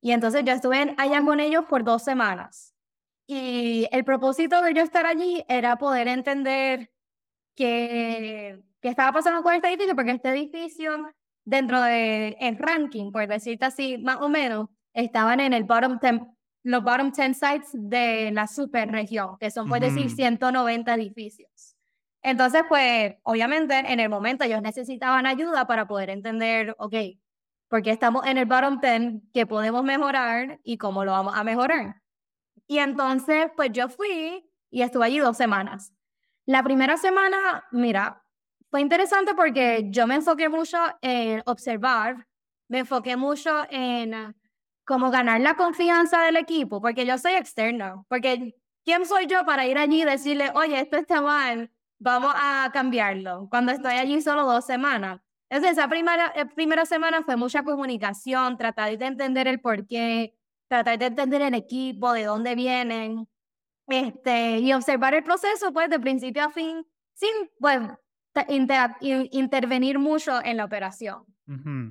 Y 0.00 0.12
entonces 0.12 0.44
yo 0.44 0.52
estuve 0.52 0.94
allá 0.98 1.24
con 1.24 1.40
ellos 1.40 1.64
por 1.64 1.84
dos 1.84 2.02
semanas. 2.02 2.74
Y 3.26 3.88
el 3.90 4.04
propósito 4.04 4.60
de 4.62 4.74
yo 4.74 4.82
estar 4.82 5.06
allí 5.06 5.44
era 5.48 5.76
poder 5.76 6.08
entender 6.08 6.90
qué, 7.56 8.62
qué 8.80 8.88
estaba 8.88 9.12
pasando 9.12 9.42
con 9.42 9.54
este 9.54 9.68
edificio, 9.68 9.94
porque 9.94 10.10
este 10.10 10.28
edificio 10.28 11.10
dentro 11.44 11.80
del 11.80 12.36
el 12.40 12.58
ranking, 12.58 13.12
por 13.12 13.26
decirte 13.26 13.64
así, 13.64 13.98
más 13.98 14.18
o 14.20 14.28
menos, 14.28 14.68
estaban 14.92 15.40
en 15.40 15.52
el 15.52 15.64
bottom 15.64 15.98
10, 16.00 16.20
los 16.64 16.82
bottom 16.82 17.10
10 17.10 17.36
sites 17.36 17.70
de 17.72 18.30
la 18.32 18.46
super 18.46 18.90
región, 18.90 19.36
que 19.38 19.50
son, 19.50 19.68
por 19.68 19.80
decir, 19.80 20.10
190 20.10 20.94
edificios. 20.94 21.73
Entonces, 22.24 22.62
pues, 22.70 23.16
obviamente, 23.22 23.78
en 23.78 24.00
el 24.00 24.08
momento 24.08 24.44
ellos 24.44 24.62
necesitaban 24.62 25.26
ayuda 25.26 25.66
para 25.66 25.86
poder 25.86 26.08
entender, 26.08 26.74
ok, 26.78 26.94
porque 27.68 27.90
estamos 27.90 28.26
en 28.26 28.38
el 28.38 28.46
bottom 28.46 28.80
10, 28.80 29.22
qué 29.34 29.46
podemos 29.46 29.84
mejorar 29.84 30.58
y 30.64 30.78
cómo 30.78 31.04
lo 31.04 31.12
vamos 31.12 31.34
a 31.36 31.44
mejorar. 31.44 32.00
Y 32.66 32.78
entonces, 32.78 33.48
pues 33.54 33.72
yo 33.72 33.90
fui 33.90 34.42
y 34.70 34.80
estuve 34.80 35.04
allí 35.04 35.18
dos 35.18 35.36
semanas. 35.36 35.92
La 36.46 36.62
primera 36.62 36.96
semana, 36.96 37.64
mira, 37.72 38.24
fue 38.70 38.80
interesante 38.80 39.34
porque 39.34 39.88
yo 39.90 40.06
me 40.06 40.14
enfoqué 40.14 40.48
mucho 40.48 40.78
en 41.02 41.42
observar, 41.44 42.26
me 42.68 42.78
enfoqué 42.78 43.18
mucho 43.18 43.66
en 43.68 44.34
cómo 44.86 45.10
ganar 45.10 45.42
la 45.42 45.56
confianza 45.56 46.22
del 46.22 46.38
equipo, 46.38 46.80
porque 46.80 47.04
yo 47.04 47.18
soy 47.18 47.34
externo, 47.34 48.06
porque 48.08 48.54
¿quién 48.82 49.04
soy 49.04 49.26
yo 49.26 49.44
para 49.44 49.66
ir 49.66 49.76
allí 49.76 50.02
y 50.02 50.04
decirle, 50.06 50.50
oye, 50.54 50.80
esto 50.80 50.96
está 50.96 51.20
mal, 51.20 51.70
vamos 52.04 52.34
a 52.36 52.70
cambiarlo, 52.72 53.48
cuando 53.48 53.72
estoy 53.72 53.94
allí 53.94 54.20
solo 54.20 54.44
dos 54.44 54.66
semanas? 54.66 55.20
Entonces, 55.48 55.78
esa 55.78 55.88
primera, 55.88 56.32
eh, 56.36 56.44
primera 56.46 56.84
semana 56.84 57.22
fue 57.22 57.36
mucha 57.36 57.62
comunicación, 57.64 58.58
tratar 58.58 58.96
de 58.98 59.06
entender 59.06 59.48
el 59.48 59.60
porqué, 59.60 60.34
tratar 60.68 60.98
de 60.98 61.06
entender 61.06 61.40
el 61.40 61.54
equipo, 61.54 62.12
de 62.12 62.24
dónde 62.24 62.54
vienen, 62.54 63.26
este, 63.88 64.58
y 64.58 64.72
observar 64.74 65.14
el 65.14 65.24
proceso, 65.24 65.72
pues, 65.72 65.88
de 65.88 65.98
principio 65.98 66.44
a 66.44 66.50
fin, 66.50 66.86
sin, 67.14 67.30
pues, 67.58 67.80
intervenir 68.48 69.98
mucho 69.98 70.44
en 70.44 70.58
la 70.58 70.64
operación. 70.66 71.24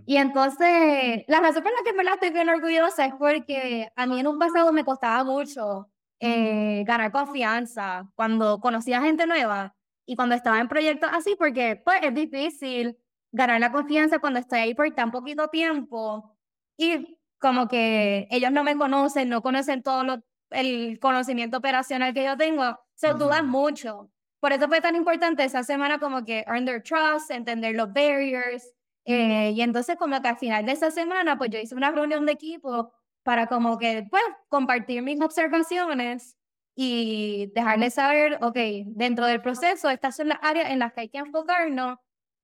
Y 0.05 0.17
entonces, 0.17 1.23
la 1.27 1.39
razón 1.39 1.63
por 1.63 1.71
la 1.71 1.83
que 1.85 1.93
me 1.93 2.03
la 2.03 2.13
estoy 2.13 2.31
bien 2.31 2.49
orgullosa 2.49 3.05
es 3.05 3.13
porque 3.15 3.87
a 3.95 4.05
mí 4.05 4.19
en 4.19 4.27
un 4.27 4.37
pasado 4.39 4.73
me 4.73 4.83
costaba 4.83 5.23
mucho 5.23 5.89
eh, 6.19 6.83
ganar 6.85 7.11
confianza 7.11 8.09
cuando 8.15 8.59
conocía 8.59 9.01
gente 9.01 9.27
nueva 9.27 9.75
y 10.05 10.15
cuando 10.15 10.35
estaba 10.35 10.59
en 10.59 10.67
proyectos 10.67 11.09
así, 11.13 11.35
porque 11.37 11.81
pues 11.83 11.99
es 12.01 12.13
difícil 12.13 12.97
ganar 13.31 13.59
la 13.59 13.71
confianza 13.71 14.19
cuando 14.19 14.39
estoy 14.39 14.59
ahí 14.59 14.73
por 14.73 14.89
tan 14.91 15.11
poquito 15.11 15.47
tiempo 15.47 16.37
y 16.77 17.17
como 17.39 17.67
que 17.67 18.27
ellos 18.31 18.51
no 18.51 18.63
me 18.63 18.77
conocen, 18.77 19.29
no 19.29 19.41
conocen 19.41 19.83
todo 19.83 20.03
lo, 20.03 20.23
el 20.51 20.99
conocimiento 20.99 21.57
operacional 21.57 22.13
que 22.13 22.23
yo 22.23 22.37
tengo, 22.37 22.79
se 22.95 23.13
dudan 23.13 23.47
mucho. 23.47 24.09
por 24.39 24.53
eso 24.53 24.67
fue 24.67 24.81
tan 24.81 24.95
importante 24.95 25.43
esa 25.43 25.63
semana 25.63 25.99
como 25.99 26.23
que 26.25 26.43
earn 26.47 26.65
their 26.65 26.81
trust, 26.83 27.31
entender 27.31 27.75
los 27.75 27.91
barriers. 27.93 28.73
Eh, 29.05 29.51
y 29.51 29.61
entonces 29.61 29.97
como 29.97 30.21
que 30.21 30.27
al 30.27 30.37
final 30.37 30.65
de 30.65 30.73
esa 30.73 30.91
semana, 30.91 31.37
pues 31.37 31.49
yo 31.49 31.59
hice 31.59 31.75
una 31.75 31.91
reunión 31.91 32.25
de 32.25 32.33
equipo 32.33 32.93
para 33.23 33.47
como 33.47 33.77
que, 33.77 34.05
pues, 34.09 34.23
compartir 34.49 35.01
mis 35.01 35.19
observaciones 35.21 36.37
y 36.75 37.51
dejarles 37.53 37.93
saber, 37.93 38.39
ok, 38.41 38.57
dentro 38.87 39.25
del 39.25 39.41
proceso, 39.41 39.89
estas 39.89 40.15
son 40.15 40.29
las 40.29 40.39
áreas 40.41 40.71
en 40.71 40.79
las 40.79 40.93
que 40.93 41.01
hay 41.01 41.09
que 41.09 41.19
enfocarnos 41.19 41.97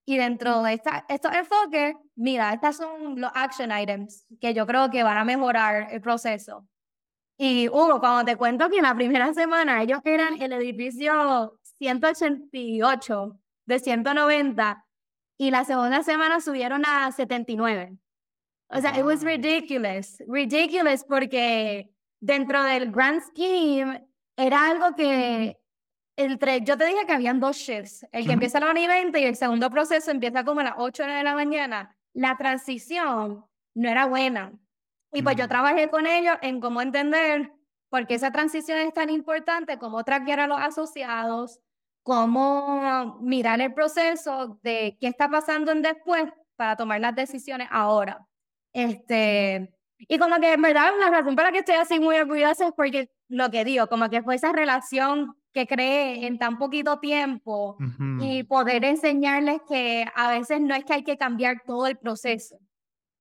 y 0.06 0.18
dentro 0.18 0.64
de 0.64 0.74
esta, 0.74 1.06
estos 1.08 1.34
enfoques, 1.36 1.96
mira, 2.16 2.54
estas 2.54 2.78
son 2.78 3.20
los 3.20 3.32
action 3.36 3.72
items 3.72 4.26
que 4.42 4.54
yo 4.54 4.66
creo 4.66 4.90
que 4.90 5.04
van 5.04 5.18
a 5.18 5.24
mejorar 5.24 5.88
el 5.92 6.02
proceso. 6.02 6.68
Y 7.38 7.70
Hugo, 7.70 8.00
cuando 8.00 8.26
te 8.26 8.36
cuento 8.36 8.70
que 8.70 8.78
en 8.78 8.84
la 8.84 8.96
primera 8.96 9.34
semana 9.34 9.82
ellos 9.84 10.00
eran 10.04 10.42
el 10.42 10.52
edificio 10.54 11.60
188 11.78 13.40
de 13.66 13.80
190 13.80 14.86
y 15.38 15.52
la 15.52 15.64
segunda 15.64 16.04
semana 16.04 16.42
subieron 16.42 16.86
a 16.86 17.12
79. 17.12 17.98
O 18.72 18.82
sea, 18.82 18.98
it 18.98 19.06
was 19.06 19.24
ridiculous, 19.24 20.22
ridiculous 20.28 21.04
porque 21.04 21.92
dentro 22.20 22.64
del 22.64 22.92
grand 22.92 23.22
scheme 23.22 24.09
era 24.40 24.70
algo 24.70 24.96
que 24.96 25.60
entre, 26.16 26.62
yo 26.62 26.78
te 26.78 26.86
dije 26.86 27.06
que 27.06 27.14
habían 27.14 27.40
dos 27.40 27.58
shifts, 27.58 28.06
el 28.12 28.26
que 28.26 28.34
empieza 28.34 28.58
a 28.58 28.62
las 28.62 28.72
1 28.72 28.80
y 28.80 28.88
20 28.88 29.20
y 29.20 29.24
el 29.26 29.36
segundo 29.36 29.70
proceso 29.70 30.12
empieza 30.12 30.44
como 30.44 30.62
a 30.62 30.64
las 30.64 30.74
8 30.78 31.04
de 31.04 31.24
la 31.24 31.36
mañana. 31.36 31.96
La 32.14 32.38
transición 32.38 33.46
no 33.74 33.90
era 33.90 34.06
buena. 34.06 34.54
Y 35.12 35.22
pues 35.22 35.36
yo 35.36 35.48
trabajé 35.48 35.90
con 35.90 36.08
ellos 36.08 36.38
en 36.42 36.60
cómo 36.60 36.82
entender 36.82 37.52
por 37.90 38.06
qué 38.08 38.16
esa 38.16 38.32
transición 38.32 38.80
es 38.80 38.94
tan 38.94 39.10
importante, 39.10 39.78
cómo 39.78 40.04
traquear 40.04 40.42
a 40.42 40.48
los 40.48 40.60
asociados, 40.60 41.60
cómo 42.04 43.18
mirar 43.22 43.60
el 43.62 43.74
proceso 43.74 44.60
de 44.64 44.98
qué 45.00 45.08
está 45.08 45.30
pasando 45.30 45.72
en 45.72 45.82
después 45.82 46.26
para 46.56 46.76
tomar 46.76 47.02
las 47.02 47.16
decisiones 47.16 47.68
ahora. 47.72 48.26
Este, 48.74 49.74
y 49.98 50.18
como 50.18 50.40
que 50.40 50.54
en 50.54 50.62
verdad 50.62 50.92
la 51.00 51.10
razón 51.10 51.36
para 51.36 51.52
que 51.52 51.60
estoy 51.60 51.76
así 51.76 52.00
muy 52.00 52.18
orgullosa 52.18 52.68
es 52.68 52.74
porque 52.74 53.10
lo 53.30 53.50
que 53.52 53.64
digo, 53.64 53.88
como 53.88 54.10
que 54.10 54.22
fue 54.22 54.36
esa 54.36 54.52
relación 54.52 55.36
que 55.54 55.66
creé 55.66 56.28
en 56.28 56.38
tan 56.38 56.58
poquito 56.58 57.00
tiempo 57.00 57.78
y 58.20 58.44
poder 58.44 58.84
enseñarles 58.86 59.62
que 59.68 60.06
a 60.16 60.32
veces 60.32 60.62
no 60.62 60.76
es 60.76 60.84
que 60.84 60.94
hay 60.94 61.04
que 61.04 61.18
cambiar 61.18 61.64
todo 61.66 61.88
el 61.88 61.98
proceso. 61.98 62.60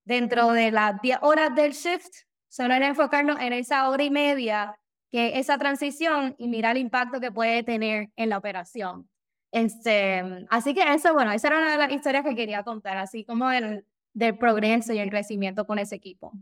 Dentro 0.04 0.50
de 0.52 0.70
las 0.70 1.00
10 1.00 1.18
horas 1.22 1.54
del 1.54 1.72
shift, 1.72 2.26
solo 2.48 2.74
era 2.74 2.88
enfocarnos 2.88 3.38
en 3.40 3.52
esa 3.52 3.88
hora 3.88 4.02
y 4.02 4.10
media, 4.10 4.78
que 5.10 5.38
esa 5.38 5.58
transición 5.58 6.34
y 6.38 6.48
mirar 6.48 6.76
el 6.76 6.82
impacto 6.82 7.20
que 7.20 7.32
puede 7.32 7.62
tener 7.62 8.10
en 8.16 8.28
la 8.28 8.38
operación. 8.38 9.08
Este, 9.50 10.46
así 10.50 10.74
que 10.74 10.92
eso, 10.92 11.14
bueno, 11.14 11.32
esa 11.32 11.48
era 11.48 11.58
una 11.58 11.72
de 11.72 11.78
las 11.78 11.92
historias 11.92 12.24
que 12.24 12.34
quería 12.34 12.62
contar, 12.62 12.98
así 12.98 13.24
como 13.24 13.50
el, 13.50 13.86
del 14.12 14.36
progreso 14.36 14.92
y 14.92 14.98
el 14.98 15.10
crecimiento 15.10 15.66
con 15.66 15.78
ese 15.78 15.96
equipo. 15.96 16.32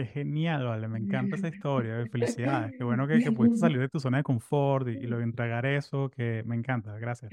Qué 0.00 0.06
genial, 0.06 0.64
vale, 0.64 0.88
me 0.88 0.98
encanta 0.98 1.36
esa 1.36 1.48
historia, 1.48 2.02
felicidades, 2.10 2.72
qué 2.78 2.84
bueno 2.84 3.06
que, 3.06 3.18
que 3.18 3.32
pudiste 3.32 3.58
salir 3.60 3.80
de 3.80 3.88
tu 3.90 4.00
zona 4.00 4.16
de 4.16 4.22
confort 4.22 4.88
y, 4.88 4.92
y 4.92 5.02
lo 5.02 5.20
entregar 5.20 5.66
eso, 5.66 6.08
que 6.08 6.42
me 6.46 6.56
encanta, 6.56 6.96
gracias. 6.96 7.30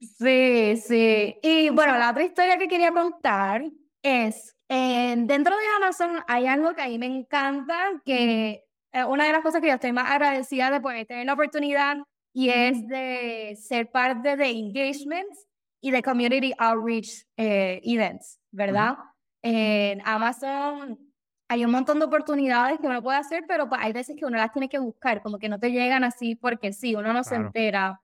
Sí, 0.00 0.78
sí. 0.78 1.36
Y 1.42 1.68
bueno, 1.68 1.98
la 1.98 2.12
otra 2.12 2.24
historia 2.24 2.56
que 2.56 2.68
quería 2.68 2.90
contar 2.90 3.64
es, 4.02 4.56
eh, 4.70 5.14
dentro 5.14 5.54
de 5.54 5.62
Amazon 5.76 6.22
hay 6.26 6.46
algo 6.46 6.72
que 6.74 6.80
a 6.80 6.88
mí 6.88 6.98
me 6.98 7.04
encanta, 7.04 8.00
que 8.02 8.64
eh, 8.92 9.04
una 9.04 9.26
de 9.26 9.32
las 9.32 9.42
cosas 9.42 9.60
que 9.60 9.68
yo 9.68 9.74
estoy 9.74 9.92
más 9.92 10.10
agradecida 10.10 10.70
de 10.70 10.80
poder 10.80 11.04
tener 11.04 11.26
la 11.26 11.34
oportunidad 11.34 11.98
y 12.32 12.48
es 12.48 12.88
de 12.88 13.58
ser 13.60 13.90
parte 13.90 14.38
de 14.38 14.48
engagements 14.48 15.46
y 15.82 15.90
de 15.90 16.02
community 16.02 16.54
outreach 16.56 17.26
eh, 17.36 17.78
events, 17.84 18.40
¿verdad? 18.52 18.96
En 19.42 20.00
Amazon 20.06 21.05
hay 21.48 21.64
un 21.64 21.70
montón 21.70 21.98
de 21.98 22.06
oportunidades 22.06 22.80
que 22.80 22.86
uno 22.86 23.02
puede 23.02 23.18
hacer, 23.18 23.44
pero 23.46 23.68
pues, 23.68 23.80
hay 23.82 23.92
veces 23.92 24.16
que 24.16 24.24
uno 24.24 24.36
las 24.36 24.52
tiene 24.52 24.68
que 24.68 24.78
buscar, 24.78 25.22
como 25.22 25.38
que 25.38 25.48
no 25.48 25.58
te 25.58 25.70
llegan 25.70 26.04
así 26.04 26.34
porque 26.34 26.72
sí, 26.72 26.94
uno 26.94 27.12
no 27.12 27.22
se 27.22 27.36
entera. 27.36 28.00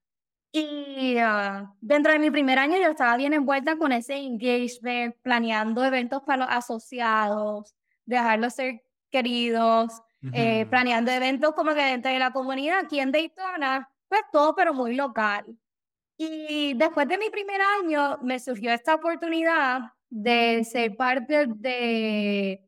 Y 0.52 1.16
ah, 1.18 1.72
dentro 1.80 2.12
de 2.12 2.18
mi 2.18 2.30
primer 2.30 2.58
año 2.58 2.76
yo 2.76 2.90
estaba 2.90 3.16
bien 3.16 3.32
envuelta 3.32 3.76
con 3.76 3.90
ese 3.90 4.16
engagement, 4.16 5.16
planeando 5.22 5.84
eventos 5.84 6.22
para 6.22 6.44
los 6.44 6.54
asociados, 6.54 7.74
dejarlos 8.04 8.54
ser 8.54 8.82
queridos, 9.10 10.02
eh, 10.32 10.66
planeando 10.66 11.10
eventos 11.10 11.52
como 11.54 11.74
que 11.74 11.82
dentro 11.82 12.12
de 12.12 12.18
la 12.18 12.32
comunidad 12.32 12.80
aquí 12.80 13.00
en 13.00 13.10
Daytona, 13.10 13.90
pues 14.08 14.20
todo 14.30 14.54
pero 14.54 14.72
muy 14.74 14.94
local. 14.94 15.44
Y 16.16 16.74
después 16.74 17.08
de 17.08 17.18
mi 17.18 17.30
primer 17.30 17.60
año 17.80 18.18
me 18.22 18.38
surgió 18.38 18.72
esta 18.72 18.94
oportunidad 18.94 19.80
de 20.10 20.62
ser 20.64 20.96
parte 20.96 21.46
de, 21.48 22.62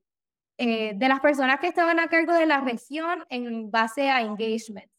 eh, 0.57 0.93
de 0.95 1.09
las 1.09 1.21
personas 1.21 1.59
que 1.61 1.69
estaban 1.69 1.99
a 1.99 2.09
cargo 2.09 2.33
de 2.33 2.47
la 2.47 2.61
región 2.61 3.25
en 3.29 3.71
base 3.71 4.11
a 4.11 4.21
engagement. 4.21 4.91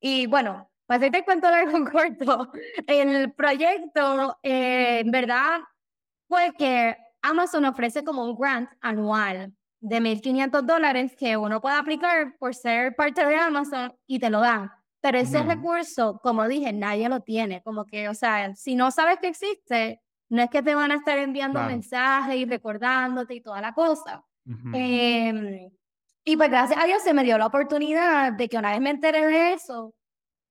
Y 0.00 0.26
bueno, 0.26 0.70
para 0.86 0.98
hacerte 0.98 1.24
cuento 1.24 1.50
largo 1.50 1.78
corto, 1.90 2.52
el 2.86 3.32
proyecto, 3.32 4.38
eh, 4.42 5.00
en 5.00 5.10
verdad, 5.10 5.60
fue 6.28 6.52
que 6.56 6.96
Amazon 7.22 7.64
ofrece 7.64 8.04
como 8.04 8.24
un 8.24 8.36
grant 8.36 8.70
anual 8.80 9.52
de 9.80 10.00
1.500 10.00 10.62
dólares 10.62 11.16
que 11.16 11.36
uno 11.36 11.60
puede 11.60 11.76
aplicar 11.76 12.36
por 12.38 12.54
ser 12.54 12.94
parte 12.94 13.24
de 13.26 13.36
Amazon 13.36 13.94
y 14.06 14.18
te 14.18 14.30
lo 14.30 14.40
dan. 14.40 14.70
Pero 15.00 15.18
ese 15.18 15.42
recurso, 15.42 16.20
como 16.22 16.46
dije, 16.46 16.72
nadie 16.72 17.08
lo 17.08 17.20
tiene. 17.20 17.60
Como 17.62 17.84
que, 17.86 18.08
o 18.08 18.14
sea, 18.14 18.54
si 18.54 18.76
no 18.76 18.92
sabes 18.92 19.18
que 19.18 19.26
existe, 19.26 20.00
no 20.28 20.42
es 20.42 20.50
que 20.50 20.62
te 20.62 20.76
van 20.76 20.92
a 20.92 20.94
estar 20.94 21.18
enviando 21.18 21.60
mensajes 21.64 22.36
y 22.36 22.44
recordándote 22.44 23.34
y 23.34 23.40
toda 23.40 23.60
la 23.60 23.74
cosa. 23.74 24.24
Em, 24.44 25.70
y 26.24 26.36
pues 26.36 26.50
gracias 26.50 26.82
a 26.82 26.86
Dios 26.86 27.02
se 27.02 27.14
me 27.14 27.24
dio 27.24 27.38
la 27.38 27.46
oportunidad 27.46 28.32
de 28.32 28.48
que 28.48 28.58
una 28.58 28.72
vez 28.72 28.80
me 28.80 28.90
enteré 28.90 29.26
de 29.26 29.52
eso, 29.54 29.94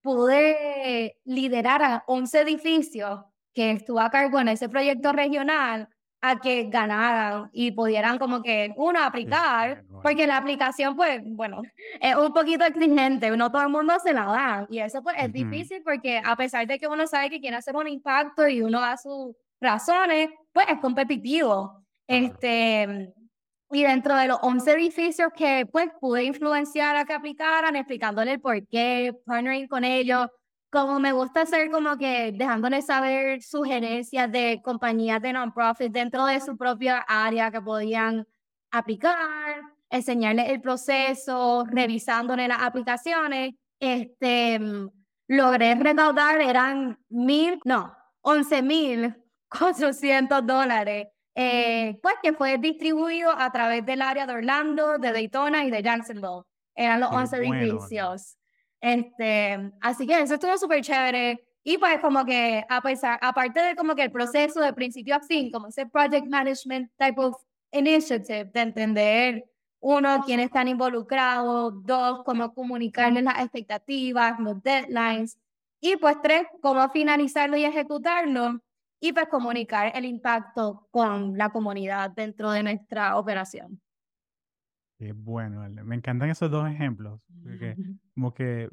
pude 0.01 1.17
liderar 1.25 1.83
a 1.83 2.03
11 2.07 2.41
edificios 2.41 3.19
que 3.53 3.71
estuvo 3.71 3.99
a 3.99 4.09
cargo 4.09 4.39
en 4.39 4.47
ese 4.47 4.69
proyecto 4.69 5.11
regional 5.11 5.89
a 6.21 6.39
que 6.39 6.65
ganaran 6.69 7.49
y 7.51 7.71
pudieran 7.71 8.19
como 8.19 8.43
que, 8.43 8.71
uno, 8.77 9.03
aplicar, 9.03 9.83
porque 10.03 10.27
la 10.27 10.37
aplicación, 10.37 10.95
pues, 10.95 11.19
bueno, 11.25 11.61
es 12.01 12.15
un 12.15 12.31
poquito 12.31 12.63
exigente, 12.63 13.35
no 13.35 13.51
todo 13.51 13.63
el 13.63 13.69
mundo 13.69 13.93
se 14.03 14.13
la 14.13 14.25
da, 14.25 14.67
y 14.69 14.79
eso 14.79 15.01
pues 15.01 15.15
es 15.19 15.33
difícil 15.33 15.81
porque 15.83 16.21
a 16.23 16.35
pesar 16.35 16.67
de 16.67 16.77
que 16.77 16.87
uno 16.87 17.07
sabe 17.07 17.31
que 17.31 17.39
quiere 17.39 17.57
hacer 17.57 17.75
un 17.75 17.87
impacto 17.87 18.47
y 18.47 18.61
uno 18.61 18.79
da 18.79 18.97
sus 18.97 19.35
razones, 19.59 20.29
pues 20.53 20.67
es 20.69 20.79
competitivo. 20.79 21.83
Este, 22.07 23.13
y 23.72 23.84
dentro 23.84 24.15
de 24.15 24.28
los 24.28 24.38
11 24.41 24.72
edificios 24.74 25.30
que 25.36 25.65
pues 25.72 25.89
pude 25.99 26.24
influenciar 26.24 26.95
a 26.95 27.05
que 27.05 27.13
aplicaran, 27.13 27.76
explicándole 27.76 28.34
el 28.34 28.41
por 28.41 28.67
qué, 28.67 29.13
partnering 29.26 29.67
con 29.67 29.84
ellos, 29.84 30.28
como 30.69 30.99
me 30.99 31.11
gusta 31.11 31.41
hacer 31.41 31.69
como 31.69 31.97
que 31.97 32.32
dejándoles 32.34 32.86
saber 32.86 33.41
sugerencias 33.41 34.32
de 34.32 34.61
compañías 34.63 35.22
de 35.22 35.34
non-profit 35.34 35.91
dentro 35.91 36.26
de 36.26 36.39
su 36.39 36.57
propia 36.57 36.99
área 36.99 37.51
que 37.51 37.61
podían 37.61 38.26
aplicar, 38.72 39.61
enseñarles 39.89 40.49
el 40.49 40.61
proceso, 40.61 41.65
revisándole 41.69 42.47
las 42.47 42.61
aplicaciones, 42.61 43.55
este, 43.80 44.59
logré 45.28 45.76
recaudar, 45.76 46.41
eran 46.41 46.97
mil, 47.09 47.59
no, 47.65 47.93
once 48.22 48.61
mil 48.61 49.13
cuatrocientos 49.49 50.45
dólares, 50.45 51.07
eh, 51.36 51.97
pues 52.01 52.15
que 52.21 52.34
fue 52.34 52.57
distribuido 52.57 53.32
a 53.32 53.51
través 53.51 53.86
del 53.86 54.01
área 54.01 54.25
de 54.25 54.34
Orlando, 54.34 54.97
de 54.97 55.11
Daytona 55.11 55.65
y 55.65 55.71
de 55.71 55.82
Jacksonville. 55.82 56.43
Eran 56.75 56.99
los 56.99 57.11
once 57.11 57.38
edificios. 57.38 58.38
Este, 58.79 59.71
así 59.82 60.07
que 60.07 60.21
eso 60.21 60.36
estuvo 60.36 60.57
súper 60.57 60.82
chévere. 60.82 61.43
Y 61.63 61.77
pues 61.77 61.99
como 61.99 62.25
que 62.25 62.65
a 62.67 62.82
pesar, 62.82 63.19
aparte 63.21 63.61
de 63.61 63.75
como 63.75 63.95
que 63.95 64.03
el 64.03 64.11
proceso 64.11 64.59
de 64.61 64.73
principio 64.73 65.15
a 65.15 65.19
fin, 65.19 65.51
como 65.51 65.67
ese 65.67 65.86
project 65.86 66.25
management 66.27 66.91
type 66.97 67.21
of 67.21 67.36
initiative, 67.71 68.45
de 68.45 68.61
entender, 68.61 69.45
uno, 69.79 70.23
quiénes 70.25 70.47
están 70.47 70.67
involucrados, 70.67 71.73
dos, 71.86 72.23
cómo 72.23 72.53
comunicarles 72.53 73.23
las 73.23 73.39
expectativas, 73.39 74.39
los 74.39 74.61
deadlines, 74.63 75.38
y 75.79 75.95
pues 75.97 76.17
tres, 76.21 76.43
cómo 76.61 76.88
finalizarlo 76.89 77.57
y 77.57 77.65
ejecutarlo, 77.65 78.61
y 79.02 79.12
pues 79.12 79.28
comunicar 79.28 79.91
el 79.95 80.06
impacto 80.06 80.88
con 80.91 81.36
la 81.38 81.49
comunidad 81.49 82.12
dentro 82.12 82.52
de 82.52 82.64
nuestra 82.64 83.18
operación. 83.18 83.82
Qué 84.99 85.12
bueno, 85.14 85.68
Me 85.84 85.95
encantan 85.95 86.30
esos 86.30 86.52
dos 86.52 86.70
ejemplos. 86.70 87.20
Porque 87.43 87.76
como 88.14 88.36
que, 88.36 88.70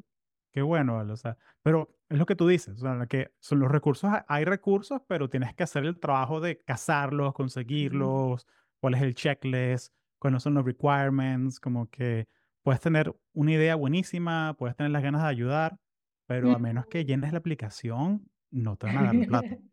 qué 0.53 0.61
bueno, 0.61 0.97
¿vale? 0.97 1.11
O 1.11 1.17
sea, 1.17 1.35
pero 1.63 1.89
es 2.07 2.19
lo 2.19 2.27
que 2.27 2.35
tú 2.35 2.47
dices, 2.47 2.77
o 2.77 2.81
sea, 2.81 3.07
que 3.07 3.31
son 3.39 3.59
los 3.59 3.71
recursos, 3.71 4.11
hay 4.27 4.45
recursos, 4.45 5.01
pero 5.07 5.27
tienes 5.27 5.55
que 5.55 5.63
hacer 5.63 5.85
el 5.85 5.99
trabajo 5.99 6.39
de 6.39 6.59
cazarlos, 6.59 7.33
conseguirlos, 7.33 8.45
cuál 8.79 8.93
es 8.93 9.01
el 9.01 9.15
checklist, 9.15 9.91
cuáles 10.19 10.43
son 10.43 10.53
los 10.53 10.65
requirements, 10.65 11.59
como 11.59 11.89
que 11.89 12.27
puedes 12.61 12.79
tener 12.79 13.15
una 13.33 13.53
idea 13.53 13.73
buenísima, 13.73 14.55
puedes 14.59 14.75
tener 14.75 14.91
las 14.91 15.01
ganas 15.01 15.23
de 15.23 15.29
ayudar, 15.29 15.79
pero 16.27 16.51
a 16.51 16.59
menos 16.59 16.85
que 16.85 17.05
llenes 17.05 17.31
la 17.31 17.39
aplicación, 17.39 18.29
no 18.51 18.75
te 18.75 18.87
van 18.87 18.97
a 18.97 19.03
dar 19.03 19.15
la 19.15 19.27
plata. 19.27 19.57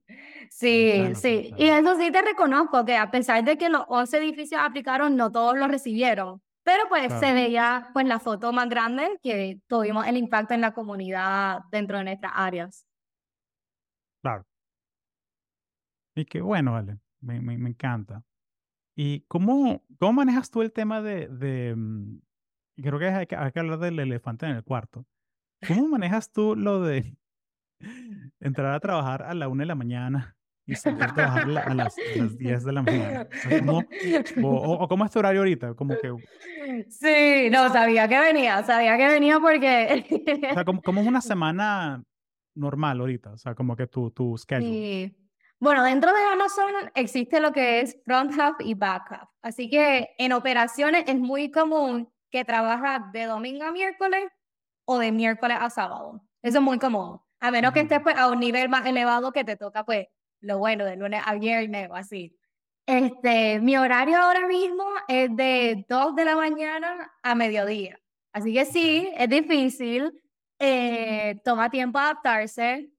Sí, 0.49 1.15
sí. 1.17 1.53
Y 1.59 1.65
eso 1.65 1.97
sí 1.97 2.13
te 2.13 2.23
reconozco, 2.23 2.85
que 2.85 2.97
a 2.97 3.11
pesar 3.11 3.45
de 3.45 3.59
que 3.59 3.69
los 3.69 3.83
11 3.89 4.19
edificios 4.19 4.61
aplicaron, 4.63 5.17
no 5.17 5.33
todos 5.33 5.59
lo 5.59 5.67
recibieron. 5.67 6.41
Pero 6.63 6.85
pues 6.89 7.13
se 7.13 7.35
veía 7.35 7.91
pues 7.93 8.07
la 8.07 8.21
foto 8.21 8.53
más 8.53 8.69
grande 8.69 9.19
que 9.23 9.61
tuvimos 9.67 10.07
el 10.07 10.17
impacto 10.17 10.55
en 10.55 10.61
la 10.61 10.73
comunidad 10.73 11.61
dentro 11.71 11.99
de 11.99 12.05
nuestras 12.05 12.33
áreas. 12.35 12.87
Claro. 14.23 14.47
Y 16.15 16.25
qué 16.25 16.41
bueno, 16.41 16.73
vale. 16.73 16.99
Me, 17.21 17.41
me, 17.41 17.59
me 17.59 17.71
encanta. 17.71 18.23
¿Y 18.95 19.23
cómo, 19.23 19.85
cómo 19.99 20.13
manejas 20.15 20.51
tú 20.51 20.63
el 20.63 20.73
tema 20.73 21.03
de, 21.03 21.29
de 21.29 21.75
mm, 21.77 22.19
creo 22.83 22.99
que 22.99 23.09
hay, 23.09 23.27
que 23.27 23.37
hay 23.37 23.53
que 23.53 23.61
hablar 23.61 23.79
del 23.79 23.99
elefante 23.99 24.47
en 24.47 24.57
el 24.57 24.65
cuarto. 24.65 25.05
¿Cómo 25.67 25.89
manejas 25.89 26.33
tú 26.33 26.55
lo 26.57 26.83
de 26.83 27.17
entrar 28.41 28.75
a 28.75 28.81
trabajar 28.81 29.23
a 29.23 29.35
la 29.35 29.49
una 29.49 29.63
de 29.63 29.67
la 29.67 29.75
mañana 29.75 30.37
y 30.67 30.75
salir 30.75 31.03
a 31.03 31.15
trabajar 31.15 31.43
a 31.43 31.47
las, 31.47 31.67
a 31.67 31.75
las 31.75 32.39
10 32.39 32.65
de 32.65 32.73
la 32.73 32.83
mañana? 32.83 33.29
O, 34.43 34.89
cómo 34.89 35.05
es 35.05 35.11
tu 35.11 35.19
horario 35.19 35.41
ahorita? 35.41 35.75
Como 35.75 35.95
que... 35.97 36.13
Sí, 36.89 37.49
no, 37.51 37.69
sabía 37.71 38.09
que 38.09 38.19
venía, 38.19 38.63
sabía 38.65 38.97
que 38.97 39.07
venía 39.07 39.39
porque... 39.41 40.05
o 40.51 40.55
sea, 40.55 40.65
¿cómo, 40.65 41.01
es 41.01 41.07
una 41.07 41.21
semana 41.21 42.03
normal 42.55 43.01
ahorita? 43.01 43.33
O 43.33 43.39
sea, 43.39 43.55
como 43.55 43.77
que 43.77 43.87
tu, 43.87 44.11
tu 44.11 44.37
schedule. 44.37 44.67
Sí. 44.67 45.17
Bueno, 45.59 45.83
dentro 45.85 46.13
de 46.13 46.23
Amazon 46.33 46.91
existe 46.95 47.41
lo 47.41 47.51
que 47.53 47.81
es 47.81 47.99
front 48.05 48.39
half 48.39 48.57
y 48.61 48.75
back 48.75 49.11
half. 49.11 49.29
Así 49.41 49.71
que 49.71 50.11
en 50.19 50.33
operaciones 50.33 51.05
es 51.07 51.19
muy 51.19 51.51
común 51.51 52.13
que 52.31 52.45
trabajas 52.45 53.11
de 53.13 53.25
domingo 53.25 53.65
a 53.65 53.73
miércoles 53.73 54.25
o 54.85 54.99
de 54.99 55.13
miércoles 55.13 55.57
a 55.59 55.71
sábado. 55.71 56.23
Eso 56.43 56.59
es 56.59 56.65
muy 56.65 56.79
común. 56.79 57.19
A 57.41 57.51
menos 57.51 57.73
que 57.73 57.81
estés 57.81 58.01
pues, 58.03 58.17
a 58.17 58.29
un 58.29 58.41
nivel 58.41 58.69
más 58.69 58.87
elevado 58.87 59.33
que 59.33 59.45
te 59.45 59.57
toca, 59.57 59.85
pues, 59.85 60.07
lo 60.41 60.59
bueno, 60.59 60.85
de 60.85 60.97
lunes 60.97 61.23
a 61.25 61.35
viernes 61.35 61.89
o 61.91 61.95
así. 61.95 62.37
Este, 62.87 63.61
mi 63.61 63.77
horario 63.77 64.17
ahora 64.19 64.47
mismo 64.47 64.85
es 65.09 65.35
de 65.35 65.85
2 65.89 66.15
de 66.15 66.25
la 66.25 66.37
mañana 66.37 67.13
a 67.23 67.35
mediodía. 67.35 67.99
Así 68.33 68.53
que 68.55 68.65
sí, 68.65 69.11
es 69.17 69.29
difícil, 69.29 70.13
eh, 70.59 71.41
toma 71.45 71.71
tiempo 71.71 71.99
adaptarse, 71.99 72.91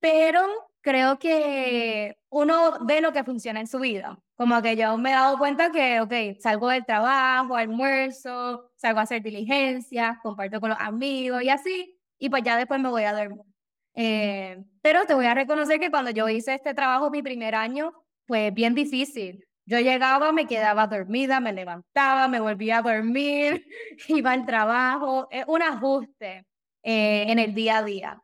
pero 0.00 0.40
creo 0.80 1.18
que 1.18 2.16
uno 2.30 2.78
ve 2.86 3.00
lo 3.00 3.12
que 3.12 3.24
funciona 3.24 3.60
en 3.60 3.66
su 3.66 3.78
vida. 3.80 4.18
Como 4.36 4.62
que 4.62 4.76
yo 4.76 4.96
me 4.98 5.10
he 5.10 5.14
dado 5.14 5.38
cuenta 5.38 5.70
que, 5.70 6.00
ok, 6.00 6.40
salgo 6.40 6.68
del 6.68 6.86
trabajo, 6.86 7.56
almuerzo, 7.56 8.70
salgo 8.76 9.00
a 9.00 9.02
hacer 9.02 9.22
diligencias, 9.22 10.18
comparto 10.22 10.60
con 10.60 10.70
los 10.70 10.78
amigos 10.80 11.42
y 11.42 11.50
así, 11.50 11.98
y 12.18 12.30
pues 12.30 12.42
ya 12.42 12.56
después 12.56 12.80
me 12.80 12.88
voy 12.88 13.04
a 13.04 13.12
dormir. 13.12 13.49
Eh, 13.94 14.62
pero 14.82 15.04
te 15.04 15.14
voy 15.14 15.26
a 15.26 15.34
reconocer 15.34 15.80
que 15.80 15.90
cuando 15.90 16.10
yo 16.10 16.28
hice 16.28 16.54
este 16.54 16.74
trabajo 16.74 17.10
mi 17.10 17.22
primer 17.22 17.54
año, 17.54 17.92
fue 18.26 18.50
bien 18.50 18.74
difícil. 18.74 19.46
Yo 19.66 19.78
llegaba, 19.78 20.32
me 20.32 20.46
quedaba 20.46 20.86
dormida, 20.86 21.40
me 21.40 21.52
levantaba, 21.52 22.28
me 22.28 22.40
volvía 22.40 22.78
a 22.78 22.82
dormir, 22.82 23.66
iba 24.08 24.32
al 24.32 24.46
trabajo, 24.46 25.28
es 25.30 25.44
un 25.46 25.62
ajuste 25.62 26.46
eh, 26.82 27.24
en 27.28 27.38
el 27.38 27.54
día 27.54 27.78
a 27.78 27.84
día. 27.84 28.22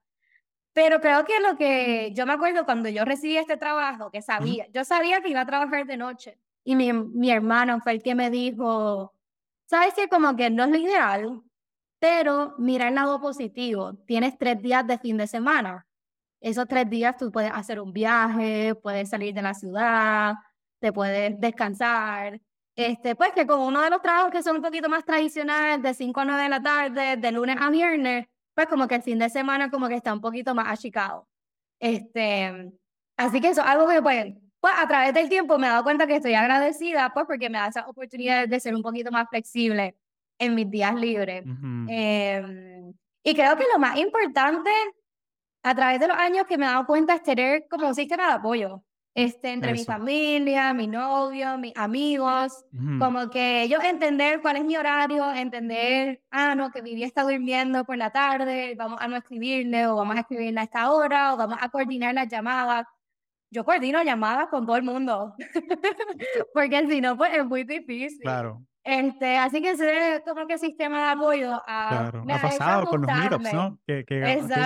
Pero 0.72 1.00
creo 1.00 1.24
que 1.24 1.40
lo 1.40 1.56
que 1.56 2.12
yo 2.14 2.26
me 2.26 2.34
acuerdo 2.34 2.64
cuando 2.64 2.88
yo 2.88 3.04
recibí 3.04 3.36
este 3.36 3.56
trabajo, 3.56 4.10
que 4.10 4.22
sabía, 4.22 4.66
yo 4.72 4.84
sabía 4.84 5.22
que 5.22 5.30
iba 5.30 5.40
a 5.40 5.46
trabajar 5.46 5.86
de 5.86 5.96
noche. 5.96 6.38
Y 6.64 6.76
mi, 6.76 6.92
mi 6.92 7.30
hermano 7.30 7.80
fue 7.80 7.92
el 7.92 8.02
que 8.02 8.14
me 8.14 8.28
dijo, 8.28 9.14
sabes 9.66 9.94
que 9.94 10.08
como 10.08 10.36
que 10.36 10.50
no 10.50 10.64
es 10.64 10.70
lo 10.70 10.76
ideal, 10.76 11.42
pero 11.98 12.54
mira 12.58 12.88
el 12.88 12.94
lado 12.94 13.20
positivo. 13.20 13.94
Tienes 14.06 14.36
tres 14.38 14.60
días 14.60 14.86
de 14.86 14.98
fin 14.98 15.16
de 15.16 15.26
semana. 15.26 15.86
Esos 16.40 16.66
tres 16.68 16.88
días 16.88 17.16
tú 17.16 17.32
puedes 17.32 17.50
hacer 17.52 17.80
un 17.80 17.92
viaje, 17.92 18.74
puedes 18.76 19.08
salir 19.10 19.34
de 19.34 19.42
la 19.42 19.54
ciudad, 19.54 20.34
te 20.80 20.92
puedes 20.92 21.40
descansar. 21.40 22.40
Este, 22.76 23.16
pues 23.16 23.32
que 23.32 23.46
como 23.46 23.66
uno 23.66 23.80
de 23.80 23.90
los 23.90 24.02
trabajos 24.02 24.30
que 24.30 24.42
son 24.42 24.56
un 24.56 24.62
poquito 24.62 24.88
más 24.88 25.04
tradicionales, 25.04 25.82
de 25.82 25.94
5 25.94 26.20
a 26.20 26.24
9 26.26 26.42
de 26.42 26.48
la 26.50 26.62
tarde, 26.62 27.16
de 27.16 27.32
lunes 27.32 27.56
a 27.58 27.70
viernes, 27.70 28.26
pues 28.54 28.66
como 28.68 28.86
que 28.86 28.96
el 28.96 29.02
fin 29.02 29.18
de 29.18 29.30
semana 29.30 29.70
como 29.70 29.88
que 29.88 29.94
está 29.94 30.12
un 30.12 30.20
poquito 30.20 30.54
más 30.54 30.68
achicado. 30.68 31.26
Este, 31.80 32.72
así 33.16 33.40
que 33.40 33.48
eso 33.48 33.62
es 33.62 33.66
algo 33.66 33.88
que 33.88 34.02
pues, 34.02 34.34
pues 34.60 34.74
a 34.76 34.86
través 34.88 35.14
del 35.14 35.28
tiempo 35.28 35.58
me 35.58 35.66
he 35.66 35.70
dado 35.70 35.84
cuenta 35.84 36.06
que 36.06 36.16
estoy 36.16 36.34
agradecida 36.34 37.10
pues 37.14 37.26
porque 37.26 37.50
me 37.50 37.58
da 37.58 37.68
esa 37.68 37.86
oportunidad 37.88 38.48
de 38.48 38.60
ser 38.60 38.74
un 38.74 38.82
poquito 38.82 39.10
más 39.10 39.28
flexible 39.28 39.96
en 40.38 40.54
mis 40.54 40.70
días 40.70 40.94
libres. 40.94 41.44
Em, 41.88 42.92
y 43.22 43.34
creo 43.34 43.56
que 43.56 43.64
lo 43.72 43.78
más 43.78 43.98
importante 43.98 44.70
a 45.62 45.74
través 45.74 46.00
de 46.00 46.08
los 46.08 46.16
años 46.16 46.46
que 46.46 46.58
me 46.58 46.66
he 46.66 46.68
dado 46.68 46.86
cuenta 46.86 47.14
es 47.14 47.22
tener 47.22 47.66
como 47.68 47.88
un 47.88 47.94
sistema 47.94 48.26
de 48.28 48.32
apoyo 48.34 48.82
este, 49.16 49.50
entre 49.50 49.72
mi 49.72 49.82
familia, 49.82 50.74
mi 50.74 50.86
novio, 50.86 51.56
mis 51.56 51.72
amigos, 51.74 52.66
como 52.98 53.30
que 53.30 53.62
ellos 53.62 53.82
entender 53.82 54.42
cuál 54.42 54.56
es 54.56 54.64
mi 54.66 54.76
horario, 54.76 55.32
entender, 55.32 56.20
ah, 56.30 56.54
no, 56.54 56.70
que 56.70 56.82
Vivi 56.82 57.02
está 57.02 57.22
durmiendo 57.22 57.82
por 57.86 57.96
la 57.96 58.10
tarde, 58.10 58.74
vamos 58.76 59.00
a 59.00 59.08
no 59.08 59.16
escribirle 59.16 59.86
o 59.86 59.96
vamos 59.96 60.16
a 60.16 60.20
escribirle 60.20 60.60
a 60.60 60.64
esta 60.64 60.90
hora 60.90 61.32
o 61.32 61.38
vamos 61.38 61.56
a 61.58 61.70
coordinar 61.70 62.12
las 62.12 62.28
llamadas. 62.28 62.84
Yo 63.50 63.64
coordino 63.64 64.02
llamadas 64.02 64.48
con 64.48 64.66
todo 64.66 64.76
el 64.76 64.82
mundo, 64.82 65.34
porque 66.52 66.86
si 66.86 67.00
no, 67.00 67.16
pues 67.16 67.34
es 67.38 67.46
muy 67.46 67.64
difícil. 67.64 68.20
Claro. 68.20 68.66
Este, 68.86 69.36
así 69.36 69.60
que 69.60 69.70
ese 69.70 70.22
como 70.24 70.46
que 70.46 70.58
sistema 70.58 71.06
de 71.06 71.10
apoyo 71.14 71.60
a, 71.66 71.88
claro. 71.88 72.24
ha 72.32 72.40
pasado 72.40 72.86
con 72.86 73.02
los 73.02 73.10
meetups, 73.12 73.52
¿no? 73.52 73.80
Que, 73.84 74.04
que, 74.04 74.20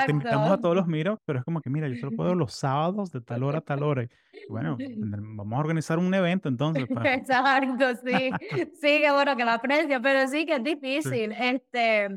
te 0.05 0.11
invitamos 0.11 0.51
a 0.51 0.59
todos 0.59 0.77
los 0.77 0.87
meetups, 0.87 1.23
pero 1.25 1.39
es 1.39 1.45
como 1.47 1.62
que, 1.62 1.71
mira, 1.71 1.89
yo 1.89 1.97
solo 1.97 2.14
puedo 2.14 2.35
los 2.35 2.53
sábados 2.53 3.11
de 3.12 3.23
tal 3.23 3.43
hora 3.45 3.59
a 3.59 3.61
tal 3.62 3.83
hora. 3.83 4.07
bueno, 4.51 4.77
vamos 5.37 5.57
a 5.57 5.61
organizar 5.61 5.99
un 5.99 6.12
evento 6.12 6.51
entonces. 6.51 6.85
Exacto, 7.05 7.95
sí. 8.05 8.31
sí, 8.79 9.01
que 9.01 9.11
bueno 9.11 9.35
que 9.37 9.45
lo 9.47 9.53
aprecio, 9.53 10.03
pero 10.03 10.29
sí 10.29 10.45
que 10.45 10.57
es 10.57 10.64
difícil. 10.64 11.33
Este, 11.33 12.09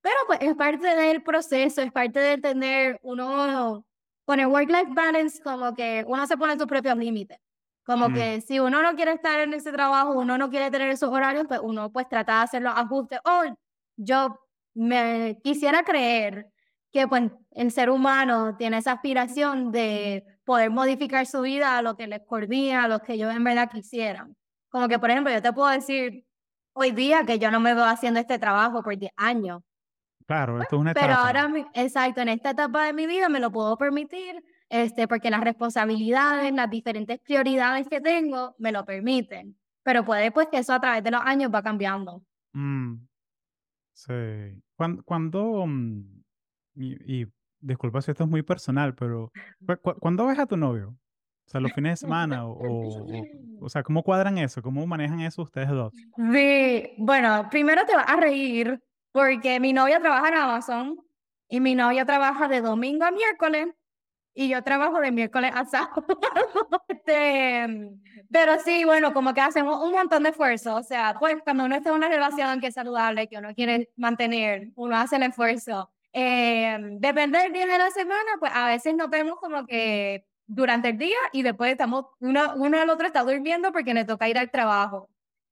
pero 0.00 0.16
pues 0.26 0.38
es 0.40 0.54
parte 0.54 0.86
del 0.86 1.22
proceso, 1.22 1.82
es 1.82 1.92
parte 1.92 2.18
de 2.18 2.38
tener 2.38 2.98
uno, 3.02 3.84
con 4.24 4.40
el 4.40 4.46
work-life 4.46 4.94
balance, 4.94 5.42
como 5.42 5.74
que 5.74 6.02
uno 6.08 6.26
se 6.26 6.38
pone 6.38 6.56
sus 6.56 6.66
propios 6.66 6.96
límites. 6.96 7.38
Como 7.84 8.12
que 8.12 8.40
si 8.40 8.60
uno 8.60 8.80
no 8.80 8.94
quiere 8.94 9.12
estar 9.12 9.40
en 9.40 9.54
ese 9.54 9.72
trabajo, 9.72 10.12
uno 10.12 10.38
no 10.38 10.50
quiere 10.50 10.70
tener 10.70 10.88
esos 10.90 11.10
horarios, 11.10 11.46
pues 11.48 11.60
uno 11.62 11.90
pues 11.90 12.08
trata 12.08 12.36
de 12.36 12.42
hacer 12.44 12.62
los 12.62 12.76
ajustes. 12.76 13.18
O 13.24 13.42
yo 13.96 14.38
me 14.74 15.38
quisiera 15.42 15.82
creer 15.82 16.46
que 16.92 17.08
pues 17.08 17.30
el 17.50 17.70
ser 17.72 17.90
humano 17.90 18.56
tiene 18.56 18.78
esa 18.78 18.92
aspiración 18.92 19.72
de 19.72 20.24
poder 20.44 20.70
modificar 20.70 21.26
su 21.26 21.40
vida 21.40 21.78
a 21.78 21.82
lo 21.82 21.96
que 21.96 22.06
les 22.06 22.20
coordina, 22.26 22.84
a 22.84 22.88
lo 22.88 23.00
que 23.00 23.14
ellos 23.14 23.34
en 23.34 23.42
verdad 23.42 23.70
quisieran. 23.70 24.36
Como 24.68 24.88
que, 24.88 24.98
por 24.98 25.10
ejemplo, 25.10 25.32
yo 25.32 25.42
te 25.42 25.52
puedo 25.52 25.68
decir 25.68 26.24
hoy 26.74 26.92
día 26.92 27.24
que 27.24 27.38
yo 27.38 27.50
no 27.50 27.60
me 27.60 27.74
veo 27.74 27.84
haciendo 27.84 28.20
este 28.20 28.38
trabajo 28.38 28.82
por 28.82 28.96
10 28.96 29.12
años. 29.16 29.62
Claro, 30.26 30.62
esto 30.62 30.76
es 30.76 30.80
una 30.80 30.92
etapa. 30.92 31.06
Pero 31.06 31.18
ahora, 31.18 31.68
exacto, 31.74 32.20
en 32.20 32.28
esta 32.28 32.50
etapa 32.50 32.84
de 32.84 32.92
mi 32.92 33.06
vida 33.06 33.28
me 33.28 33.40
lo 33.40 33.50
puedo 33.50 33.76
permitir 33.76 34.42
este, 34.72 35.06
porque 35.06 35.28
las 35.28 35.44
responsabilidades, 35.44 36.50
las 36.54 36.70
diferentes 36.70 37.20
prioridades 37.20 37.86
que 37.88 38.00
tengo 38.00 38.54
me 38.58 38.72
lo 38.72 38.86
permiten. 38.86 39.54
Pero 39.82 40.02
puede 40.02 40.32
pues 40.32 40.48
que 40.48 40.58
eso 40.58 40.72
a 40.72 40.80
través 40.80 41.04
de 41.04 41.10
los 41.10 41.20
años 41.20 41.50
va 41.54 41.62
cambiando. 41.62 42.22
Mm, 42.54 42.94
sí. 43.92 44.62
Cuando, 44.74 45.02
cuando 45.02 45.66
mm, 45.66 46.22
y, 46.76 47.26
disculpa 47.60 48.00
si 48.00 48.12
esto 48.12 48.24
es 48.24 48.30
muy 48.30 48.40
personal, 48.40 48.94
pero 48.94 49.30
¿cuándo 50.00 50.26
ves 50.26 50.38
a 50.38 50.46
tu 50.46 50.56
novio? 50.56 50.96
O 51.46 51.50
sea, 51.50 51.60
los 51.60 51.72
fines 51.74 52.00
de 52.00 52.06
semana, 52.06 52.46
o, 52.46 52.52
o, 52.52 53.06
o, 53.60 53.68
sea, 53.68 53.82
¿cómo 53.82 54.02
cuadran 54.02 54.38
eso? 54.38 54.62
¿Cómo 54.62 54.86
manejan 54.86 55.20
eso 55.20 55.42
ustedes 55.42 55.68
dos? 55.68 55.92
Sí, 56.32 56.94
bueno, 56.96 57.46
primero 57.50 57.84
te 57.84 57.94
vas 57.94 58.08
a 58.08 58.16
reír, 58.16 58.82
porque 59.12 59.60
mi 59.60 59.74
novia 59.74 60.00
trabaja 60.00 60.28
en 60.28 60.34
Amazon 60.34 60.96
y 61.50 61.60
mi 61.60 61.74
novia 61.74 62.06
trabaja 62.06 62.48
de 62.48 62.62
domingo 62.62 63.04
a 63.04 63.10
miércoles 63.10 63.68
y 64.34 64.48
yo 64.48 64.62
trabajo 64.62 65.00
de 65.00 65.12
miércoles 65.12 65.52
a 65.54 65.64
sábado. 65.64 66.04
este, 66.88 67.90
pero 68.30 68.58
sí, 68.64 68.84
bueno, 68.84 69.12
como 69.12 69.34
que 69.34 69.40
hacemos 69.40 69.82
un 69.82 69.92
montón 69.92 70.22
de 70.22 70.30
esfuerzo. 70.30 70.76
O 70.76 70.82
sea, 70.82 71.16
pues 71.18 71.36
cuando 71.44 71.64
uno 71.64 71.76
está 71.76 71.90
en 71.90 71.96
una 71.96 72.08
relación 72.08 72.60
que 72.60 72.68
es 72.68 72.74
saludable, 72.74 73.28
que 73.28 73.38
uno 73.38 73.54
quiere 73.54 73.90
mantener, 73.96 74.68
uno 74.74 74.96
hace 74.96 75.16
el 75.16 75.24
esfuerzo. 75.24 75.90
Eh, 76.12 76.78
depende 76.98 77.38
del 77.38 77.52
día 77.52 77.66
de 77.66 77.78
la 77.78 77.90
semana, 77.90 78.30
pues 78.38 78.52
a 78.54 78.66
veces 78.66 78.94
nos 78.94 79.08
vemos 79.10 79.38
como 79.40 79.66
que 79.66 80.26
durante 80.46 80.90
el 80.90 80.98
día 80.98 81.16
y 81.32 81.42
después 81.42 81.72
estamos, 81.72 82.06
uno, 82.20 82.54
uno 82.56 82.80
al 82.80 82.90
otro 82.90 83.06
está 83.06 83.22
durmiendo 83.22 83.72
porque 83.72 83.94
le 83.94 84.04
toca 84.04 84.28
ir 84.28 84.38
al 84.38 84.50
trabajo. 84.50 85.08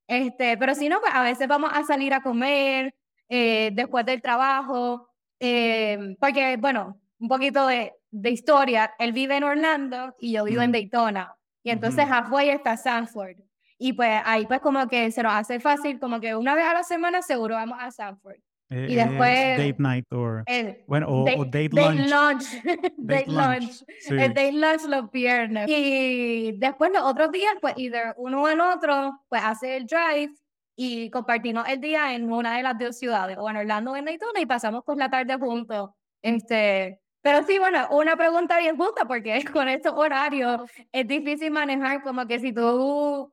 Este, 0.07 0.57
pero 0.59 0.75
si 0.75 0.89
no, 0.89 1.01
pues 1.01 1.13
a 1.15 1.23
veces 1.23 1.49
vamos 1.49 1.71
a 1.73 1.85
salir 1.85 2.13
a 2.15 2.23
comer 2.23 2.95
eh, 3.29 3.71
después 3.73 4.05
del 4.05 4.21
trabajo, 4.21 5.09
eh, 5.39 6.17
porque, 6.21 6.57
bueno, 6.59 7.01
un 7.21 7.29
poquito 7.29 7.67
de, 7.67 7.95
de 8.11 8.31
historia, 8.31 8.95
él 8.99 9.13
vive 9.13 9.37
en 9.37 9.45
Orlando 9.45 10.17
y 10.19 10.33
yo 10.33 10.45
vivo 10.45 10.63
en 10.63 10.73
Daytona. 10.73 11.37
Y 11.63 11.71
entonces 11.71 12.07
afuera 12.11 12.55
está 12.55 12.77
Sanford. 12.77 13.37
Y 13.79 13.93
pues 13.93 14.21
ahí 14.25 14.47
pues 14.47 14.61
como 14.61 14.87
que 14.89 15.11
se 15.11 15.23
nos 15.23 15.33
hace 15.33 15.61
fácil, 15.61 15.99
como 15.99 16.21
que 16.21 16.35
una 16.35 16.55
vez 16.55 16.65
a 16.65 16.75
la 16.75 16.83
semana 16.83 17.23
seguro 17.23 17.55
vamos 17.55 17.79
a 17.81 17.91
Sanford. 17.91 18.37
y 18.71 18.95
después... 18.95 19.59
Date 19.59 19.77
night 19.79 20.07
or... 20.13 20.45
bueno, 20.87 21.07
o 21.09 21.45
date, 21.45 21.69
lunch. 21.71 22.45
Date 22.97 23.31
lunch. 23.31 23.85
El 24.09 24.35
date 24.35 24.53
lunch 24.53 24.85
los 24.87 25.11
viernes. 25.11 25.67
Y 25.69 26.53
después 26.59 26.91
los 26.93 27.03
otros 27.03 27.31
días, 27.33 27.53
pues, 27.61 27.75
either 27.77 28.15
uno 28.17 28.43
o 28.43 28.49
el 28.49 28.61
otro, 28.61 29.21
pues, 29.29 29.43
hace 29.45 29.77
el 29.77 29.87
drive 29.87 30.33
y 30.77 31.11
compartimos 31.11 31.69
el 31.69 31.81
día 31.81 32.15
en 32.15 32.33
una 32.33 32.57
de 32.57 32.63
las 32.63 32.79
dos 32.79 32.99
ciudades, 32.99 33.37
o 33.39 33.51
en 33.51 33.57
Orlando 33.57 33.93
o 33.93 33.97
en 33.97 34.07
Daytona, 34.07 34.41
y 34.41 34.47
pasamos 34.47 34.83
por 34.85 34.97
la 34.97 35.11
tarde 35.11 35.37
juntos. 35.37 35.91
Este, 36.23 37.01
pero 37.23 37.45
sí, 37.47 37.59
bueno, 37.59 37.87
una 37.91 38.17
pregunta 38.17 38.59
bien 38.59 38.77
justa, 38.77 39.05
porque 39.05 39.45
con 39.53 39.69
estos 39.69 39.93
horarios 39.95 40.63
es 40.93 41.07
difícil 41.07 41.51
manejar, 41.51 42.03
como 42.03 42.27
que 42.27 42.39
si 42.39 42.53
tú, 42.53 43.33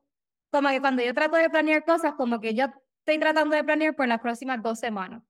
como 0.50 0.68
que 0.68 0.80
cuando 0.80 1.02
yo 1.02 1.14
trato 1.14 1.36
de 1.36 1.48
planear 1.50 1.84
cosas, 1.84 2.14
como 2.14 2.40
que 2.40 2.54
yo 2.54 2.66
estoy 3.00 3.18
tratando 3.18 3.56
de 3.56 3.64
planear 3.64 3.96
por 3.96 4.06
las 4.06 4.20
próximas 4.20 4.62
dos 4.62 4.78
semanas. 4.78 5.22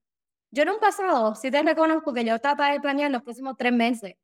Yo 0.51 0.63
en 0.63 0.69
un 0.69 0.79
pasado 0.79 1.35
sí 1.35 1.51
te 1.51 1.61
reconozco 1.61 2.13
que 2.13 2.25
yo 2.25 2.39
trato 2.39 2.63
de 2.63 2.79
planear 2.79 3.11
los 3.11 3.21
próximos 3.23 3.55
tres 3.57 3.71
meses, 3.71 4.15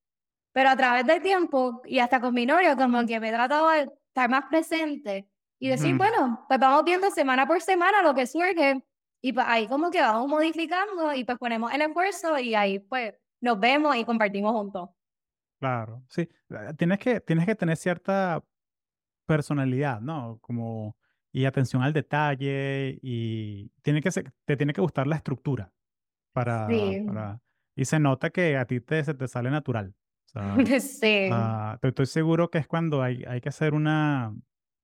pero 0.52 0.70
a 0.70 0.76
través 0.76 1.06
del 1.06 1.22
tiempo 1.22 1.82
y 1.86 2.00
hasta 2.00 2.20
con 2.20 2.34
mi 2.34 2.46
novio, 2.46 2.76
como 2.76 3.06
que 3.06 3.20
me 3.20 3.30
he 3.30 3.32
tratado 3.32 3.70
de 3.70 3.90
estar 4.08 4.30
más 4.30 4.46
presente 4.50 5.30
y 5.60 5.70
decir, 5.70 5.96
bueno, 5.96 6.46
pues 6.48 6.60
vamos 6.60 6.84
viendo 6.84 7.10
semana 7.12 7.48
por 7.48 7.62
semana 7.62 8.02
lo 8.02 8.14
que 8.14 8.28
surge 8.28 8.84
y 9.22 9.34
pues 9.34 9.46
ahí 9.48 9.68
como 9.68 9.90
que 9.92 10.02
vamos 10.02 10.28
modificando 10.28 11.14
y 11.14 11.24
pues 11.24 11.38
ponemos 11.38 11.72
el 11.74 11.82
esfuerzo 11.82 12.38
y 12.40 12.56
ahí 12.56 12.80
pues 12.80 13.14
nos 13.42 13.60
vemos 13.60 13.96
y 13.96 14.06
compartimos 14.06 14.52
juntos. 14.54 14.90
Claro, 15.60 16.04
sí. 16.10 16.22
Eh, 16.50 16.74
tienes 16.78 17.00
que, 17.00 17.22
tienes 17.22 17.46
que 17.46 17.56
tener 17.56 17.78
cierta 17.78 18.44
personalidad, 19.26 20.02
¿no? 20.02 20.40
Como, 20.42 20.98
y 21.32 21.46
atención 21.46 21.82
al 21.82 21.94
detalle, 21.94 23.00
y 23.02 23.70
tiene 23.82 24.02
que 24.02 24.12
ser, 24.12 24.32
te 24.46 24.58
tiene 24.58 24.74
que 24.74 24.82
gustar 24.82 25.08
la 25.08 25.16
estructura 25.16 25.72
para, 26.34 26.68
para 27.06 27.42
y 27.76 27.86
se 27.86 28.00
nota 28.00 28.30
que 28.30 28.58
a 28.58 28.66
ti 28.66 28.80
te, 28.80 29.04
se 29.04 29.14
te 29.14 29.28
sale 29.28 29.50
natural. 29.52 29.94
sí. 30.80 31.30
Ah, 31.32 31.78
estoy 31.82 32.06
seguro 32.06 32.50
que 32.50 32.58
es 32.58 32.68
cuando 32.68 33.02
hay, 33.02 33.24
hay 33.28 33.42
que 33.42 33.50
hacer 33.50 33.74
una, 33.74 34.36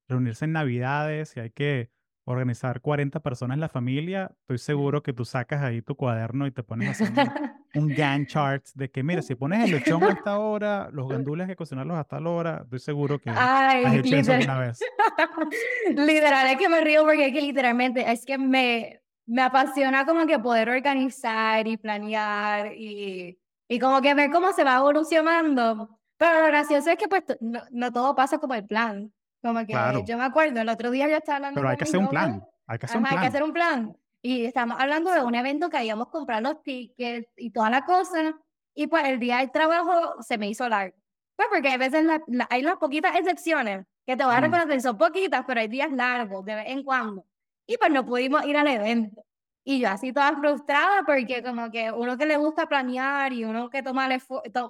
reunirse 0.07 0.45
en 0.45 0.53
Navidades 0.53 1.35
y 1.35 1.39
hay 1.39 1.49
que 1.51 1.89
organizar 2.31 2.81
40 2.81 3.19
personas 3.19 3.55
en 3.55 3.61
la 3.61 3.69
familia, 3.69 4.31
estoy 4.41 4.57
seguro 4.57 5.03
que 5.03 5.13
tú 5.13 5.25
sacas 5.25 5.61
ahí 5.61 5.81
tu 5.81 5.95
cuaderno 5.95 6.47
y 6.47 6.51
te 6.51 6.63
pones 6.63 6.87
a 6.87 7.03
hacer 7.03 7.31
un, 7.75 7.87
Gantt 7.95 8.29
chart 8.29 8.65
de 8.73 8.89
que, 8.89 9.03
mira, 9.03 9.21
si 9.21 9.35
pones 9.35 9.65
el 9.65 9.71
lechón 9.71 10.03
a 10.03 10.09
esta 10.13 10.39
hora, 10.39 10.89
los 10.91 11.07
gandules 11.07 11.45
hay 11.45 11.53
que 11.53 11.55
cocinarlos 11.55 11.97
hasta 11.97 12.19
la 12.19 12.29
hora, 12.29 12.61
estoy 12.63 12.79
seguro 12.79 13.19
que 13.19 13.29
Ay, 13.29 13.83
has 13.85 13.95
hecho 13.95 14.15
eso 14.15 14.33
alguna 14.33 14.59
vez. 14.59 14.79
literal, 15.95 16.47
es 16.47 16.57
que 16.57 16.69
me 16.69 16.81
río 16.81 17.03
porque 17.03 17.27
es 17.27 17.33
que 17.33 17.41
literalmente 17.41 18.11
es 18.11 18.25
que 18.25 18.37
me, 18.37 19.01
me 19.25 19.41
apasiona 19.41 20.05
como 20.05 20.25
que 20.25 20.39
poder 20.39 20.69
organizar 20.69 21.67
y 21.67 21.77
planear 21.77 22.73
y, 22.73 23.39
y 23.67 23.79
como 23.79 24.01
que 24.01 24.13
ver 24.13 24.31
cómo 24.31 24.51
se 24.53 24.63
va 24.63 24.77
evolucionando. 24.77 25.99
Pero 26.17 26.41
lo 26.41 26.47
gracioso 26.47 26.91
es 26.91 26.97
que 26.97 27.07
pues 27.07 27.23
no, 27.39 27.61
no 27.71 27.91
todo 27.91 28.15
pasa 28.15 28.37
como 28.37 28.53
el 28.53 28.65
plan. 28.65 29.11
Como 29.41 29.65
que 29.65 29.73
yo 30.05 30.17
me 30.17 30.23
acuerdo, 30.23 30.61
el 30.61 30.69
otro 30.69 30.91
día 30.91 31.07
ya 31.07 31.17
estaba 31.17 31.37
hablando 31.37 31.59
Pero 31.59 31.69
hay 31.69 31.77
que 31.77 31.83
hacer 31.83 31.99
un 31.99 32.09
plan. 32.09 32.43
Hay 32.67 32.77
que 32.77 32.85
hacer 32.85 32.97
un 32.97 33.03
plan. 33.03 33.13
Hay 33.17 33.21
que 33.21 33.27
hacer 33.27 33.43
un 33.43 33.53
plan. 33.53 33.97
Y 34.21 34.45
estamos 34.45 34.77
hablando 34.79 35.11
de 35.11 35.23
un 35.23 35.33
evento 35.33 35.69
que 35.69 35.77
habíamos 35.77 36.09
comprado 36.09 36.41
los 36.41 36.63
tickets 36.63 37.27
y 37.37 37.49
toda 37.51 37.69
la 37.69 37.83
cosa. 37.83 38.35
Y 38.75 38.87
pues 38.87 39.03
el 39.05 39.19
día 39.19 39.37
del 39.37 39.51
trabajo 39.51 40.21
se 40.21 40.37
me 40.37 40.47
hizo 40.47 40.69
largo. 40.69 40.95
Pues 41.35 41.47
porque 41.51 41.69
a 41.69 41.77
veces 41.77 42.05
hay 42.49 42.61
unas 42.61 42.77
poquitas 42.77 43.15
excepciones 43.15 43.85
que 44.05 44.15
te 44.15 44.23
voy 44.23 44.35
a 44.35 44.41
reconocer, 44.41 44.79
son 44.81 44.97
poquitas, 44.97 45.43
pero 45.47 45.59
hay 45.59 45.67
días 45.67 45.91
largos 45.91 46.45
de 46.45 46.55
vez 46.55 46.65
en 46.67 46.83
cuando. 46.83 47.25
Y 47.65 47.77
pues 47.77 47.91
no 47.91 48.05
pudimos 48.05 48.45
ir 48.45 48.57
al 48.57 48.67
evento. 48.67 49.23
Y 49.63 49.79
yo 49.79 49.89
así 49.89 50.11
toda 50.11 50.35
frustrada 50.37 51.03
porque 51.05 51.43
como 51.43 51.69
que 51.69 51.91
uno 51.91 52.17
que 52.17 52.25
le 52.25 52.37
gusta 52.37 52.67
planear 52.67 53.31
y 53.31 53.45
uno 53.45 53.69
que 53.69 53.83
toma 53.83 54.07
el 54.07 54.21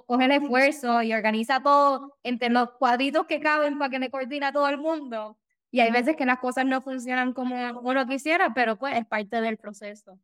coge 0.06 0.24
el 0.26 0.32
esfuerzo 0.32 1.02
y 1.02 1.14
organiza 1.14 1.62
todo 1.62 2.18
entre 2.22 2.50
los 2.50 2.72
cuadritos 2.72 3.26
que 3.26 3.40
caben 3.40 3.78
para 3.78 3.90
que 3.90 3.98
le 3.98 4.10
coordine 4.10 4.46
a 4.46 4.52
todo 4.52 4.68
el 4.68 4.76
mundo. 4.76 5.38
Y 5.70 5.80
hay 5.80 5.90
veces 5.90 6.14
que 6.16 6.26
las 6.26 6.38
cosas 6.40 6.66
no 6.66 6.82
funcionan 6.82 7.32
como 7.32 7.80
uno 7.80 8.06
quisiera, 8.06 8.52
pero 8.52 8.76
pues 8.76 8.94
es 8.98 9.06
parte 9.06 9.40
del 9.40 9.56
proceso. 9.56 10.20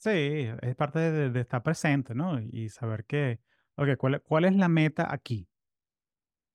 Sí, 0.00 0.48
es 0.60 0.74
parte 0.74 0.98
de, 1.30 1.40
estar 1.40 1.62
presente, 1.62 2.16
¿no? 2.16 2.40
Y 2.40 2.68
saber 2.70 3.04
que, 3.04 3.38
ok, 3.76 3.96
¿cuál, 3.96 4.20
¿cuál 4.22 4.44
es 4.44 4.56
la 4.56 4.68
meta 4.68 5.06
aquí? 5.08 5.48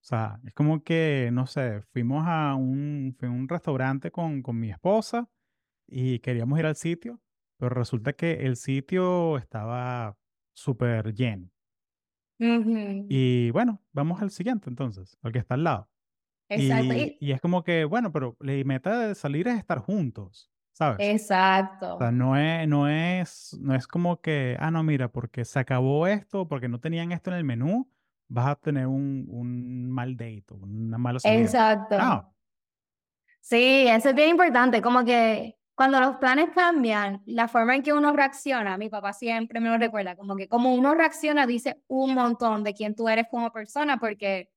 O 0.02 0.04
sea, 0.04 0.38
es 0.44 0.52
como 0.52 0.84
que, 0.84 1.30
no 1.32 1.46
sé, 1.46 1.80
fuimos 1.92 2.26
a 2.26 2.54
un, 2.54 3.16
fui 3.18 3.28
a 3.28 3.30
un 3.30 3.48
restaurante 3.48 4.10
con, 4.10 4.42
con 4.42 4.60
mi 4.60 4.70
esposa 4.70 5.30
y 5.86 6.18
queríamos 6.18 6.58
ir 6.58 6.66
al 6.66 6.76
sitio 6.76 7.18
pero 7.60 7.74
resulta 7.74 8.14
que 8.14 8.46
el 8.46 8.56
sitio 8.56 9.36
estaba 9.36 10.16
súper 10.54 11.14
lleno. 11.14 11.50
Y 12.38 13.50
bueno, 13.50 13.82
vamos 13.92 14.22
al 14.22 14.30
siguiente 14.30 14.70
entonces, 14.70 15.18
al 15.22 15.30
que 15.30 15.40
está 15.40 15.54
al 15.54 15.64
lado. 15.64 15.90
Exacto. 16.48 16.94
Y, 17.20 17.32
es 17.32 17.40
como 17.42 17.62
que, 17.62 17.84
bueno, 17.84 18.10
pero 18.12 18.34
la 18.40 18.54
meta 18.64 18.98
de 18.98 19.14
salir 19.14 19.46
es 19.46 19.58
estar 19.58 19.78
juntos, 19.78 20.50
¿sabes? 20.72 20.96
Exacto. 21.00 21.96
O 21.96 21.98
sea, 21.98 22.10
no 22.10 22.34
es, 22.34 22.66
no 22.66 22.88
es, 22.88 23.58
no 23.60 23.74
es 23.74 23.86
como 23.86 24.22
que, 24.22 24.56
ah, 24.58 24.70
no, 24.70 24.82
mira, 24.82 25.12
porque 25.12 25.44
se 25.44 25.58
acabó 25.58 26.06
esto, 26.06 26.48
porque 26.48 26.68
no 26.68 26.80
tenían 26.80 27.12
esto 27.12 27.30
en 27.30 27.36
el 27.36 27.44
menú, 27.44 27.90
vas 28.28 28.46
a 28.46 28.56
tener 28.56 28.86
un, 28.86 29.26
un 29.28 29.90
mal 29.90 30.16
date, 30.16 30.46
una 30.54 30.96
mala 30.96 31.20
salida. 31.20 31.42
Exacto. 31.42 31.98
No. 31.98 32.34
Sí, 33.42 33.86
eso 33.86 34.08
es 34.08 34.14
bien 34.14 34.30
importante, 34.30 34.80
como 34.80 35.04
que 35.04 35.59
cuando 35.80 35.98
los 35.98 36.16
planes 36.16 36.50
cambian, 36.54 37.22
la 37.24 37.48
forma 37.48 37.74
en 37.74 37.82
que 37.82 37.94
uno 37.94 38.12
reacciona, 38.12 38.76
mi 38.76 38.90
papá 38.90 39.14
siempre 39.14 39.60
me 39.60 39.70
lo 39.70 39.78
recuerda, 39.78 40.14
como 40.14 40.36
que 40.36 40.46
como 40.46 40.74
uno 40.74 40.94
reacciona 40.94 41.46
dice 41.46 41.80
un 41.88 42.12
montón 42.12 42.64
de 42.64 42.74
quién 42.74 42.94
tú 42.94 43.08
eres 43.08 43.28
como 43.30 43.50
persona, 43.50 43.96
porque 43.96 44.50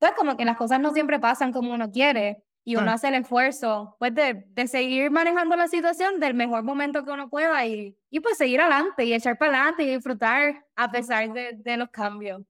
pues 0.00 0.10
como 0.16 0.36
que 0.36 0.44
las 0.44 0.56
cosas 0.56 0.80
no 0.80 0.92
siempre 0.92 1.20
pasan 1.20 1.52
como 1.52 1.72
uno 1.72 1.92
quiere 1.92 2.42
y 2.64 2.74
uno 2.74 2.90
hace 2.90 3.06
el 3.06 3.14
esfuerzo 3.14 3.94
pues 4.00 4.16
de, 4.16 4.46
de, 4.48 4.66
seguir 4.66 5.12
manejando 5.12 5.54
la 5.54 5.68
situación 5.68 6.18
del 6.18 6.34
mejor 6.34 6.64
momento 6.64 7.04
que 7.04 7.12
uno 7.12 7.30
pueda 7.30 7.64
y, 7.64 7.96
y 8.10 8.18
pues 8.18 8.36
seguir 8.36 8.60
adelante 8.60 9.04
y 9.04 9.14
echar 9.14 9.38
para 9.38 9.52
adelante 9.52 9.84
y 9.84 9.94
disfrutar 9.94 10.66
a 10.74 10.90
pesar 10.90 11.32
de, 11.32 11.52
de 11.52 11.76
los 11.76 11.90
cambios. 11.90 12.42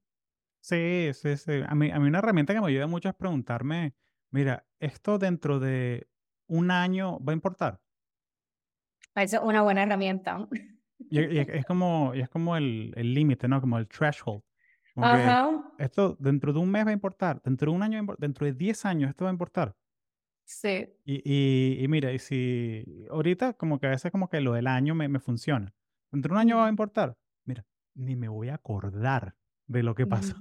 Sí, 0.63 1.11
sí, 1.13 1.37
sí. 1.37 1.61
A 1.69 1.75
mí, 1.75 1.91
a 1.91 2.01
mí 2.01 2.09
una 2.09 2.21
herramienta 2.21 2.55
que 2.55 2.61
me 2.63 2.69
ayuda 2.69 2.87
mucho 2.87 3.11
es 3.11 3.15
preguntarme, 3.17 3.93
mira, 4.31 4.65
¿esto 4.81 5.19
dentro 5.19 5.61
de 5.61 6.09
un 6.47 6.71
año 6.71 7.23
va 7.23 7.33
a 7.33 7.35
importar? 7.35 7.84
Es 9.15 9.33
una 9.43 9.63
buena 9.63 9.83
herramienta. 9.83 10.49
Y, 11.11 11.39
es 11.39 11.67
como, 11.67 12.13
y 12.15 12.21
es 12.21 12.29
como 12.29 12.57
el 12.57 12.93
límite, 12.95 13.47
¿no? 13.47 13.61
Como 13.61 13.79
el 13.79 13.87
threshold. 13.87 14.43
esto 15.79 16.17
dentro 16.19 16.53
de 16.53 16.59
un 16.59 16.71
mes 16.71 16.87
va 16.87 16.91
a 16.91 16.95
importar, 16.95 17.41
dentro 17.43 17.71
de 17.71 17.77
un 17.77 17.83
año, 17.83 18.05
dentro 18.19 18.47
de 18.47 18.53
10 18.53 18.85
años 18.87 19.11
esto 19.11 19.25
va 19.25 19.31
a 19.31 19.33
importar. 19.33 19.77
Sí. 20.45 20.87
Y, 21.05 21.23
y, 21.25 21.83
y, 21.83 21.89
mira, 21.89 22.13
y 22.13 22.19
si 22.19 23.07
ahorita 23.11 23.55
como 23.55 23.79
que 23.79 23.87
a 23.87 23.91
veces 23.91 24.13
como 24.13 24.29
que 24.29 24.41
lo 24.41 24.53
del 24.53 24.67
año 24.67 24.95
me, 24.95 25.09
me 25.09 25.19
funciona. 25.19 25.73
Dentro 26.11 26.31
de 26.31 26.35
un 26.35 26.41
año 26.41 26.57
va 26.59 26.67
a 26.67 26.71
importar. 26.71 27.17
Mira, 27.45 27.65
ni 27.95 28.15
me 28.15 28.29
voy 28.29 28.51
a 28.51 28.55
acordar 28.55 29.35
de 29.67 29.83
lo 29.83 29.95
que 29.95 30.07
pasó. 30.07 30.37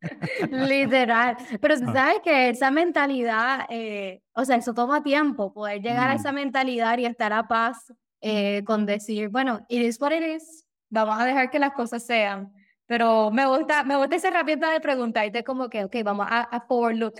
Literal. 0.50 1.36
Pero 1.60 1.74
ah. 1.74 1.92
sabes 1.92 2.20
que 2.24 2.50
esa 2.50 2.70
mentalidad, 2.70 3.66
eh, 3.68 4.22
o 4.32 4.44
sea, 4.44 4.56
eso 4.56 4.74
toma 4.74 5.02
tiempo, 5.02 5.52
poder 5.52 5.82
llegar 5.82 6.10
a 6.10 6.14
esa 6.14 6.32
mentalidad 6.32 6.98
y 6.98 7.06
estar 7.06 7.32
a 7.32 7.48
paz 7.48 7.92
eh, 8.20 8.62
con 8.64 8.86
decir, 8.86 9.28
bueno, 9.28 9.64
it 9.68 9.82
is 9.82 10.00
what 10.00 10.12
it 10.12 10.22
is, 10.22 10.66
vamos 10.88 11.18
a 11.18 11.24
dejar 11.24 11.50
que 11.50 11.58
las 11.58 11.72
cosas 11.72 12.04
sean. 12.04 12.52
Pero 12.86 13.30
me 13.30 13.46
gusta, 13.46 13.84
me 13.84 13.96
gusta 13.96 14.16
esa 14.16 14.28
herramienta 14.28 14.70
de 14.70 14.80
preguntarte 14.80 15.44
como 15.44 15.68
que, 15.68 15.84
ok, 15.84 15.96
vamos 16.04 16.26
a, 16.28 16.40
a 16.42 16.60
forward 16.66 16.96
look, 16.96 17.14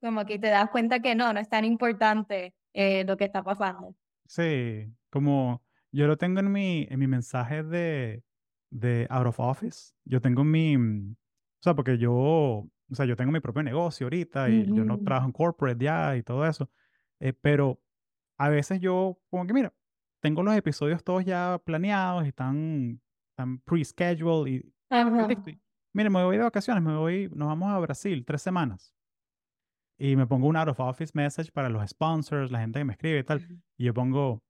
como 0.00 0.24
que 0.26 0.38
te 0.38 0.48
das 0.48 0.68
cuenta 0.70 1.00
que 1.00 1.14
no, 1.14 1.32
no 1.32 1.38
es 1.38 1.48
tan 1.48 1.64
importante 1.64 2.54
eh, 2.72 3.04
lo 3.04 3.16
que 3.16 3.24
está 3.24 3.42
pasando. 3.42 3.94
Sí, 4.26 4.92
como 5.10 5.62
yo 5.92 6.06
lo 6.06 6.16
tengo 6.16 6.40
en 6.40 6.50
mi, 6.50 6.86
en 6.90 6.98
mi 6.98 7.06
mensaje 7.06 7.62
de, 7.62 8.22
de 8.72 9.06
out 9.10 9.26
of 9.26 9.38
office. 9.38 9.92
Yo 10.04 10.20
tengo 10.20 10.42
mi, 10.42 10.76
mm, 10.76 11.12
o 11.12 11.62
sea, 11.62 11.74
porque 11.74 11.98
yo, 11.98 12.12
o 12.12 12.70
sea, 12.92 13.06
yo 13.06 13.16
tengo 13.16 13.30
mi 13.30 13.40
propio 13.40 13.62
negocio 13.62 14.06
ahorita 14.06 14.48
y 14.48 14.66
yo 14.66 14.84
no 14.84 14.98
trabajo 14.98 15.26
en 15.26 15.32
corporate 15.32 15.84
ya 15.84 16.16
y 16.16 16.22
todo 16.22 16.46
eso, 16.46 16.70
eh, 17.20 17.32
pero 17.32 17.80
a 18.38 18.48
veces 18.48 18.80
yo 18.80 19.18
como 19.30 19.46
que, 19.46 19.52
mira, 19.52 19.72
tengo 20.20 20.42
los 20.42 20.56
episodios 20.56 21.04
todos 21.04 21.24
ya 21.24 21.60
planeados 21.64 22.24
y 22.24 22.28
están, 22.28 23.00
están 23.30 23.58
pre-scheduled 23.60 24.52
y, 24.52 24.74
mire, 25.92 26.10
me 26.10 26.24
voy 26.24 26.36
de 26.36 26.42
vacaciones, 26.42 26.82
me 26.82 26.96
voy, 26.96 27.28
nos 27.34 27.48
vamos 27.48 27.68
a 27.68 27.78
Brasil 27.78 28.24
tres 28.24 28.42
semanas. 28.42 28.94
Y 29.98 30.16
me 30.16 30.26
pongo 30.26 30.48
un 30.48 30.56
out 30.56 30.68
of 30.68 30.80
office 30.80 31.12
message 31.14 31.52
para 31.52 31.68
los 31.68 31.88
sponsors, 31.88 32.50
la 32.50 32.60
gente 32.60 32.80
que 32.80 32.84
me 32.84 32.92
escribe 32.94 33.18
y 33.20 33.24
tal. 33.24 33.46
Y 33.76 33.84
yo 33.84 33.94
pongo, 33.94 34.42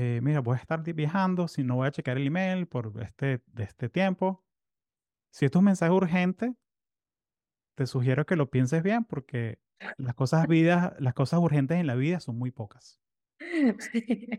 eh, 0.00 0.20
mira, 0.22 0.38
voy 0.38 0.54
a 0.54 0.60
estar 0.60 0.80
viajando, 0.94 1.48
si 1.48 1.64
no 1.64 1.74
voy 1.74 1.88
a 1.88 1.90
checar 1.90 2.18
el 2.18 2.28
email 2.28 2.68
por 2.68 2.92
este, 3.02 3.42
de 3.46 3.64
este 3.64 3.88
tiempo. 3.88 4.44
Si 5.32 5.44
esto 5.44 5.58
es 5.58 5.60
un 5.60 5.64
mensaje 5.64 5.90
urgente, 5.90 6.54
te 7.74 7.84
sugiero 7.84 8.24
que 8.24 8.36
lo 8.36 8.48
pienses 8.48 8.80
bien 8.84 9.04
porque 9.04 9.58
las 9.96 10.14
cosas, 10.14 10.46
vidas, 10.48 10.92
las 11.00 11.14
cosas 11.14 11.40
urgentes 11.40 11.78
en 11.78 11.88
la 11.88 11.96
vida 11.96 12.20
son 12.20 12.38
muy 12.38 12.52
pocas. 12.52 13.00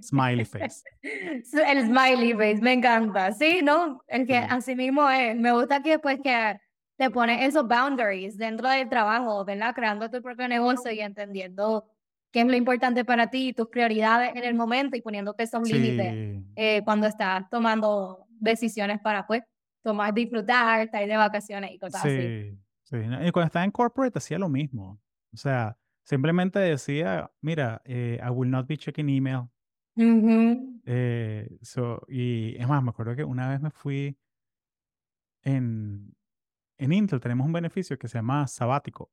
Smiley 0.02 0.46
face. 0.46 0.82
El 1.02 1.88
smiley 1.88 2.32
face, 2.32 2.62
me 2.62 2.72
encanta. 2.72 3.34
Sí, 3.34 3.60
¿no? 3.62 4.02
El 4.08 4.28
que 4.28 4.38
así 4.38 4.78
mismo 4.78 5.10
es. 5.10 5.36
Me 5.36 5.52
gusta 5.52 5.84
que 5.84 5.90
después 5.90 6.20
que 6.24 6.58
te 6.96 7.10
pones 7.10 7.46
esos 7.46 7.68
boundaries 7.68 8.38
dentro 8.38 8.70
del 8.70 8.88
trabajo, 8.88 9.44
¿verdad? 9.44 9.76
Creando 9.76 10.10
tu 10.10 10.22
propio 10.22 10.48
negocio 10.48 10.90
y 10.90 11.02
entendiendo 11.02 11.86
qué 12.32 12.42
es 12.42 12.48
lo 12.48 12.56
importante 12.56 13.06
para 13.06 13.30
ti, 13.30 13.54
tus 13.54 13.68
prioridades 13.68 14.36
en 14.36 14.44
el 14.44 14.56
momento 14.56 14.96
y 14.96 15.02
poniéndote 15.02 15.44
esos 15.44 15.70
límites 15.70 16.44
eh, 16.56 16.82
cuando 16.86 17.08
estás 17.08 17.50
tomando 17.50 18.26
decisiones 18.40 19.00
para, 19.00 19.26
pues, 19.26 19.44
tomar, 19.82 20.14
disfrutar, 20.14 20.82
estar 20.82 21.06
de 21.06 21.18
vacaciones 21.18 21.72
y 21.72 21.80
cosas 21.80 22.06
así. 22.06 22.58
Sí, 22.84 22.98
y 22.98 23.32
cuando 23.32 23.46
estaba 23.46 23.66
en 23.66 23.72
corporate 23.72 24.18
hacía 24.18 24.40
lo 24.40 24.50
mismo. 24.50 25.00
O 25.32 25.38
sea, 25.38 25.78
simplemente 26.04 26.60
decía, 26.60 27.32
mira, 27.42 27.82
eh, 27.86 28.20
I 28.24 28.30
will 28.30 28.50
not 28.50 28.68
be 28.68 28.78
checking 28.78 29.10
email. 29.10 29.44
Eh, 30.86 31.58
so, 31.62 32.02
y 32.08 32.56
es 32.58 32.68
más, 32.68 32.82
me 32.82 32.90
acuerdo 32.90 33.16
que 33.16 33.24
una 33.24 33.50
vez 33.50 33.62
me 33.62 33.70
fui 33.70 34.18
en, 35.44 36.16
en 36.78 36.94
Intel, 36.94 37.20
tenemos 37.20 37.46
un 37.46 37.54
beneficio 37.54 37.98
que 37.98 38.08
se 38.08 38.18
llama 38.18 38.48
sabático 38.48 39.12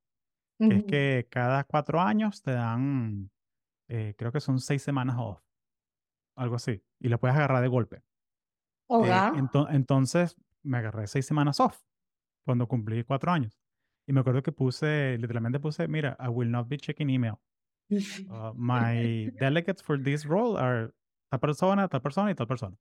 es 0.69 0.85
que 0.85 1.29
cada 1.31 1.65
cuatro 1.65 2.01
años 2.01 2.43
te 2.43 2.53
dan, 2.53 3.31
eh, 3.89 4.15
creo 4.19 4.33
que 4.33 4.41
son 4.41 4.61
seis 4.61 4.83
semanas 4.83 5.17
off, 5.19 5.43
algo 6.37 6.57
así, 6.57 6.83
y 7.01 7.09
lo 7.09 7.19
puedes 7.21 7.37
agarrar 7.37 7.63
de 7.63 7.69
golpe. 7.69 8.05
Eh, 8.99 9.25
entonces 9.71 10.37
me 10.65 10.79
agarré 10.79 11.07
seis 11.07 11.27
semanas 11.27 11.61
off 11.61 11.83
cuando 12.47 12.69
cumplí 12.69 13.05
cuatro 13.05 13.33
años. 13.33 13.61
Y 14.09 14.13
me 14.13 14.21
acuerdo 14.21 14.43
que 14.43 14.53
puse, 14.53 15.19
literalmente 15.19 15.61
puse, 15.61 15.89
mira, 15.89 16.17
I 16.21 16.29
will 16.29 16.51
not 16.51 16.69
be 16.69 16.79
checking 16.79 17.11
email. 17.11 17.41
Uh, 18.29 18.53
my 18.57 19.31
delegates 19.41 19.83
for 19.83 19.99
this 20.03 20.27
role 20.27 20.57
are 20.59 20.95
tal 21.31 21.41
persona, 21.41 21.89
tal 21.89 22.03
persona 22.03 22.31
y 22.31 22.35
tal 22.35 22.47
persona. 22.49 22.77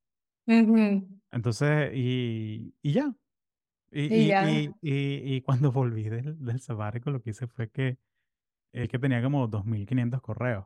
Entonces, 1.32 1.92
y, 1.94 2.74
y 2.82 2.94
ya, 2.94 3.14
y, 3.92 4.02
y, 4.02 4.72
y, 4.82 5.36
y, 5.36 5.42
cuando 5.42 5.72
volví 5.72 6.04
del, 6.04 6.44
del 6.44 6.60
sabático, 6.60 7.12
lo 7.12 7.22
que 7.22 7.30
hice 7.30 7.48
fue 7.48 7.70
que, 7.70 7.98
eh, 8.74 8.88
que 8.88 9.00
tenía 9.00 9.22
como 9.22 9.50
2.500 9.50 10.22
correos. 10.22 10.66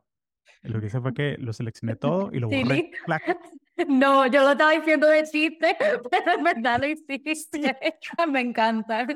Lo 0.62 0.80
que 0.80 0.86
hice 0.86 1.00
fue 1.00 1.14
que 1.14 1.36
lo 1.38 1.52
seleccioné 1.52 1.96
todo 1.96 2.30
y 2.32 2.40
lo 2.40 2.48
borré. 2.48 2.90
No, 3.88 4.26
yo 4.26 4.42
lo 4.42 4.52
estaba 4.52 4.72
diciendo 4.72 5.06
de 5.06 5.24
chiste, 5.24 5.74
pero 6.10 6.32
en 6.36 6.44
verdad 6.44 6.80
lo 6.80 6.86
hiciste. 6.86 7.78
Me 8.30 8.40
encanta. 8.40 9.06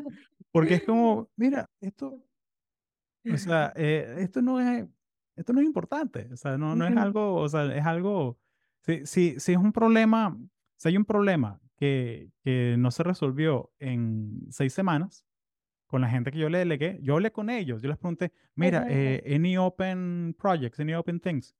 Porque 0.50 0.74
es 0.74 0.84
como, 0.84 1.28
mira, 1.36 1.68
esto, 1.82 2.18
o 3.30 3.36
sea, 3.36 3.74
eh, 3.76 4.16
esto 4.20 4.40
no 4.40 4.60
es, 4.60 4.86
esto 5.36 5.52
no 5.52 5.60
es 5.60 5.66
importante. 5.66 6.28
O 6.32 6.36
sea, 6.38 6.56
no, 6.56 6.74
no 6.74 6.86
es 6.86 6.96
algo, 6.96 7.34
o 7.34 7.48
sea, 7.48 7.66
es 7.76 7.84
algo, 7.84 8.38
si, 8.80 9.04
si, 9.04 9.38
si 9.38 9.52
es 9.52 9.58
un 9.58 9.72
problema, 9.72 10.34
si 10.76 10.88
hay 10.88 10.96
un 10.96 11.04
problema 11.04 11.60
que, 11.84 12.30
que 12.42 12.76
no 12.78 12.90
se 12.90 13.02
resolvió 13.02 13.70
en 13.78 14.46
seis 14.50 14.72
semanas 14.72 15.26
con 15.86 16.00
la 16.00 16.08
gente 16.08 16.32
que 16.32 16.38
yo 16.38 16.48
le 16.48 16.58
delegué. 16.58 16.98
Yo 17.02 17.14
hablé 17.14 17.30
con 17.30 17.50
ellos, 17.50 17.82
yo 17.82 17.88
les 17.88 17.98
pregunté, 17.98 18.32
mira, 18.54 18.86
eh, 18.88 19.22
any 19.34 19.58
open 19.58 20.34
projects, 20.38 20.80
any 20.80 20.94
open 20.94 21.20
things. 21.20 21.54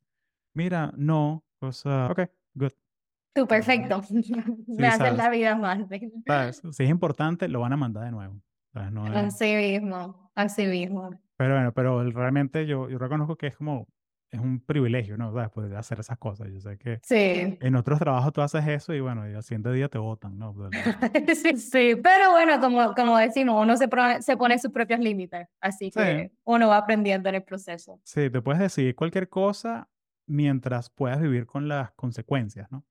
Mira, 0.55 0.93
no, 0.97 1.45
pues, 1.59 1.85
uh, 1.85 2.11
ok, 2.11 2.21
good. 2.55 2.73
Tú, 3.35 3.47
perfecto. 3.47 4.01
Me 4.67 4.87
haces 4.87 5.15
la 5.15 5.29
vida 5.29 5.57
más. 5.57 5.87
Si 6.73 6.85
es 6.85 6.91
importante, 6.91 7.49
lo 7.49 7.61
van 7.61 7.75
a 7.75 7.77
mandar 7.77 8.05
de 8.05 8.11
nuevo. 8.11 8.41
Así 8.73 9.55
mismo, 9.55 10.31
así 10.35 10.67
mismo. 10.67 11.11
Pero 11.37 11.55
bueno, 11.55 11.75
pero 11.75 12.11
realmente 12.11 12.67
yo, 12.67 12.89
yo 12.89 12.97
reconozco 12.97 13.37
que 13.37 13.49
es 13.49 13.57
como 13.57 13.89
es 14.35 14.41
un 14.41 14.61
privilegio, 14.61 15.17
¿no? 15.17 15.33
¿Sabes? 15.33 15.51
Poder 15.51 15.77
hacer 15.77 16.01
esas 16.01 16.19
cosas. 16.19 16.49
Yo 16.53 16.61
sé 16.61 16.77
que 16.79 17.01
sí. 17.03 17.57
en 17.61 17.77
otros 17.77 17.99
trabajos 17.99 18.33
tú 18.33 18.41
haces 18.41 18.67
eso 18.67 18.93
y 18.93 19.01
bueno, 19.01 19.29
y 19.29 19.35
al 19.35 19.43
siguiente 19.43 19.73
día 19.73 19.89
te 19.89 19.99
votan, 19.99 20.39
¿no? 20.39 20.55
Sí, 21.35 21.57
sí, 21.57 21.97
pero 22.03 22.31
bueno, 22.33 22.61
como, 22.61 22.95
como 22.95 23.19
decimos, 23.19 23.63
uno 23.63 23.77
se, 23.77 23.89
se 24.21 24.37
pone 24.37 24.59
sus 24.59 24.71
propios 24.71 25.01
límites, 25.01 25.49
así 25.61 25.91
que 25.91 26.33
uno 26.45 26.69
va 26.69 26.79
aprendiendo 26.79 27.29
en 27.29 27.37
el 27.37 27.43
proceso. 27.43 28.01
Sí, 28.05 28.31
te 28.31 28.41
puedes 28.41 28.61
decidir 28.61 28.95
cualquier 28.95 29.29
cosa 29.29 29.89
mientras 30.27 30.91
puedas 30.91 31.21
vivir 31.21 31.47
con 31.47 31.69
las 31.69 31.93
consecuencias, 31.93 32.71
¿no? 32.71 32.85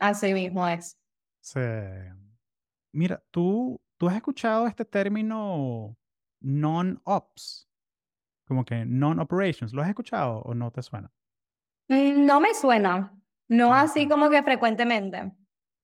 Así 0.00 0.32
mismo 0.32 0.66
es. 0.66 0.98
Sí. 1.40 1.60
Mira, 2.92 3.22
¿tú, 3.30 3.80
tú 3.98 4.08
has 4.08 4.16
escuchado 4.16 4.66
este 4.66 4.84
término 4.84 5.96
non-ops. 6.40 7.68
Como 8.46 8.64
que 8.64 8.84
non-operations. 8.84 9.72
¿Lo 9.72 9.82
has 9.82 9.88
escuchado 9.88 10.40
o 10.40 10.54
no 10.54 10.70
te 10.70 10.82
suena? 10.82 11.10
Mm, 11.88 12.24
no 12.24 12.40
me 12.40 12.54
suena. 12.54 13.12
No 13.48 13.72
ah, 13.72 13.82
así 13.82 14.08
como 14.08 14.28
que 14.30 14.42
frecuentemente. 14.42 15.32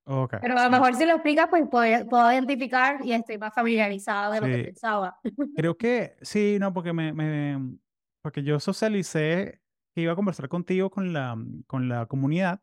Okay. 0.05 0.41
Pero 0.41 0.59
a 0.59 0.65
lo 0.65 0.71
mejor 0.71 0.97
si 0.97 1.07
lo 1.07 1.13
explicas, 1.13 1.47
pues 1.49 1.69
puedo, 1.69 2.33
identificar 2.33 3.05
y 3.05 3.13
estoy 3.13 3.39
más 3.39 3.55
familiarizado 3.55 4.33
de 4.33 4.41
lo 4.41 4.47
que 4.47 4.65
pensaba. 4.65 5.17
Creo 5.55 5.77
que 5.79 6.17
sí, 6.23 6.57
no, 6.61 6.73
porque 6.73 6.93
me, 6.93 7.13
me, 7.13 7.79
porque 8.21 8.43
yo 8.43 8.59
socialicé 8.59 9.61
que 9.95 10.01
iba 10.01 10.13
a 10.13 10.17
conversar 10.17 10.49
contigo 10.49 10.91
con 10.91 11.13
la, 11.13 11.37
con 11.67 11.89
la 11.89 12.07
comunidad 12.07 12.63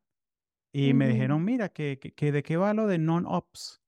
y 0.71 0.93
me 0.93 1.07
dijeron, 1.07 1.43
mira, 1.43 1.69
que, 1.69 1.99
que, 1.99 2.31
de 2.31 2.43
qué 2.43 2.57
va 2.57 2.73
lo 2.73 2.87
de 2.87 2.99
non-ops. 2.99 3.81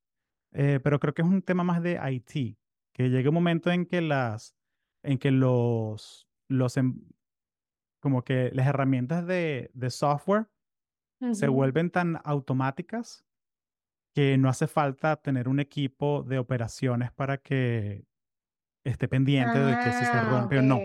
Eh, 0.54 0.80
pero 0.84 1.00
creo 1.00 1.14
que 1.14 1.22
es 1.22 1.28
un 1.28 1.42
tema 1.42 1.64
más 1.64 1.82
de 1.82 2.00
IT, 2.12 2.58
que 2.94 3.10
llegue 3.10 3.30
un 3.30 3.36
momento 3.36 3.72
en 3.72 3.86
que 3.86 4.02
las, 4.02 4.56
en 5.04 5.18
que 5.18 5.32
los, 5.32 6.28
los 6.48 6.78
em, 6.78 7.02
como 8.00 8.24
que 8.24 8.52
las 8.54 8.68
herramientas 8.68 9.26
de, 9.26 9.72
de 9.74 9.90
software 9.90 10.48
se 11.34 11.48
vuelven 11.48 11.92
tan 11.92 12.20
automáticas 12.24 13.24
que 14.16 14.40
no 14.40 14.50
hace 14.50 14.66
falta 14.66 15.18
tener 15.18 15.48
un 15.48 15.60
equipo 15.60 16.24
de 16.24 16.40
operaciones 16.40 17.12
para 17.12 17.38
que 17.38 18.08
esté 18.84 19.08
pendiente 19.08 19.60
de 19.60 19.78
que 19.78 19.92
si 19.92 20.06
se 20.06 20.12
ah, 20.12 20.28
rompe 20.30 20.58
o 20.58 20.62
no. 20.64 20.80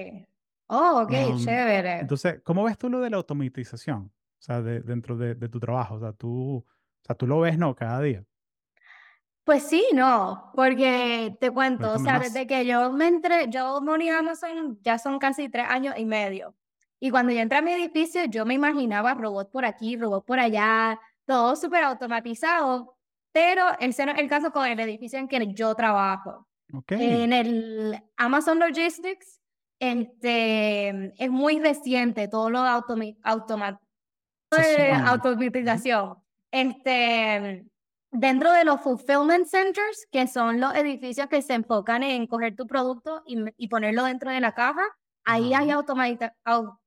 Oh, 0.69 1.03
ok, 1.03 1.12
um, 1.31 1.39
chévere. 1.39 2.01
Entonces, 2.01 2.41
¿cómo 2.45 2.64
ves 2.64 2.77
tú 2.77 2.91
lo 2.91 3.01
de 3.01 3.11
la 3.11 3.17
automatización? 3.17 4.12
O 4.39 4.43
sea, 4.43 4.61
de, 4.61 4.81
dentro 4.81 5.17
de, 5.17 5.35
de, 5.35 5.49
tu 5.49 5.59
trabajo. 5.59 5.95
O 5.95 6.01
sea, 6.01 6.12
tú, 6.12 6.57
o 6.59 6.67
sea, 7.05 7.17
tú 7.17 7.27
lo 7.27 7.41
ves, 7.41 7.57
¿no? 7.57 7.75
Cada 7.75 8.01
día. 8.01 8.25
Pues 9.47 9.62
sí, 9.62 9.86
no, 9.94 10.51
porque 10.57 11.36
te 11.38 11.53
cuento, 11.53 11.92
o 11.92 12.01
sea, 12.01 12.18
desde 12.18 12.49
que 12.49 12.66
yo 12.66 12.90
me 12.90 13.07
entré, 13.07 13.47
yo 13.49 13.80
morí 13.80 14.09
Amazon 14.09 14.76
ya 14.82 14.99
son 14.99 15.20
casi 15.20 15.49
tres 15.49 15.66
años 15.68 15.94
y 15.97 16.05
medio. 16.05 16.57
Y 16.99 17.12
cuando 17.12 17.30
yo 17.30 17.38
entré 17.38 17.59
a 17.59 17.62
mi 17.62 17.70
edificio, 17.70 18.24
yo 18.24 18.44
me 18.44 18.55
imaginaba 18.55 19.14
robot 19.14 19.53
por 19.53 19.64
aquí, 19.64 19.97
robot 19.97 20.26
por 20.26 20.40
allá, 20.40 20.99
todo 21.26 21.55
súper 21.55 21.84
automatizado, 21.84 22.97
pero 23.30 23.62
ese 23.78 24.05
no 24.05 24.11
es 24.11 24.18
el 24.18 24.28
caso 24.28 24.51
con 24.51 24.66
el 24.66 24.80
edificio 24.80 25.20
en 25.20 25.28
que 25.28 25.55
yo 25.55 25.76
trabajo. 25.76 26.49
En 26.88 27.32
el 27.32 28.03
Amazon 28.16 28.59
Logistics, 28.59 29.40
este, 29.78 31.14
es 31.22 31.30
muy 31.30 31.61
reciente 31.61 32.26
todo 32.26 32.51
lo 32.51 32.64
de 32.64 32.68
automa 32.68 33.78
automatización. 35.05 36.16
Este, 36.51 37.64
Dentro 38.19 38.51
de 38.51 38.64
los 38.64 38.81
fulfillment 38.81 39.47
centers, 39.47 40.07
que 40.11 40.27
son 40.27 40.59
los 40.59 40.75
edificios 40.75 41.27
que 41.27 41.43
se 41.43 41.53
enfocan 41.53 42.03
en 42.03 42.27
coger 42.27 42.57
tu 42.57 42.67
producto 42.67 43.23
y, 43.27 43.69
ponerlo 43.69 44.05
dentro 44.05 44.31
de 44.31 44.41
la 44.41 44.53
caja, 44.53 44.81
ahí 45.27 45.53
hay 45.53 45.69
automatización. 45.71 46.79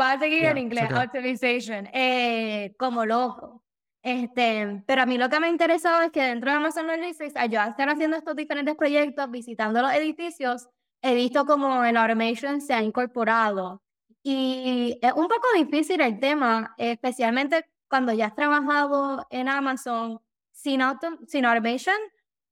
va 0.00 0.12
a 0.12 0.18
seguir 0.18 0.44
en 0.46 0.56
inglés, 0.56 0.90
automation, 0.90 1.88
eh, 1.92 2.74
como 2.78 3.04
loco. 3.04 3.62
Este, 4.02 4.82
pero 4.86 5.02
a 5.02 5.06
mí 5.06 5.18
lo 5.18 5.28
que 5.28 5.40
me 5.40 5.48
ha 5.48 5.50
interesado 5.50 6.00
es 6.00 6.10
que 6.10 6.22
dentro 6.22 6.50
de 6.50 6.56
Amazon 6.56 6.86
Logistics, 6.86 7.34
yo 7.50 7.60
al 7.60 7.68
estar 7.68 7.90
haciendo 7.90 8.16
estos 8.16 8.34
diferentes 8.34 8.74
proyectos, 8.74 9.30
visitando 9.30 9.82
los 9.82 9.92
edificios, 9.92 10.70
he 11.02 11.14
visto 11.14 11.44
como 11.44 11.84
el 11.84 11.98
automation 11.98 12.62
se 12.62 12.72
ha 12.72 12.82
incorporado. 12.82 13.82
Y 14.22 14.98
es 15.02 15.12
un 15.12 15.28
poco 15.28 15.48
difícil 15.54 16.00
el 16.00 16.18
tema, 16.18 16.74
especialmente 16.78 17.66
cuando 17.90 18.14
ya 18.14 18.28
has 18.28 18.34
trabajado 18.34 19.26
en 19.28 19.50
Amazon 19.50 20.18
sin, 20.62 20.80
sin 21.26 21.44
automation, 21.44 21.96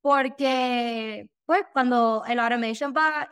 porque 0.03 1.29
pues 1.47 1.65
cuando 1.73 2.25
el 2.27 2.39
automation 2.39 2.93
va 2.97 3.29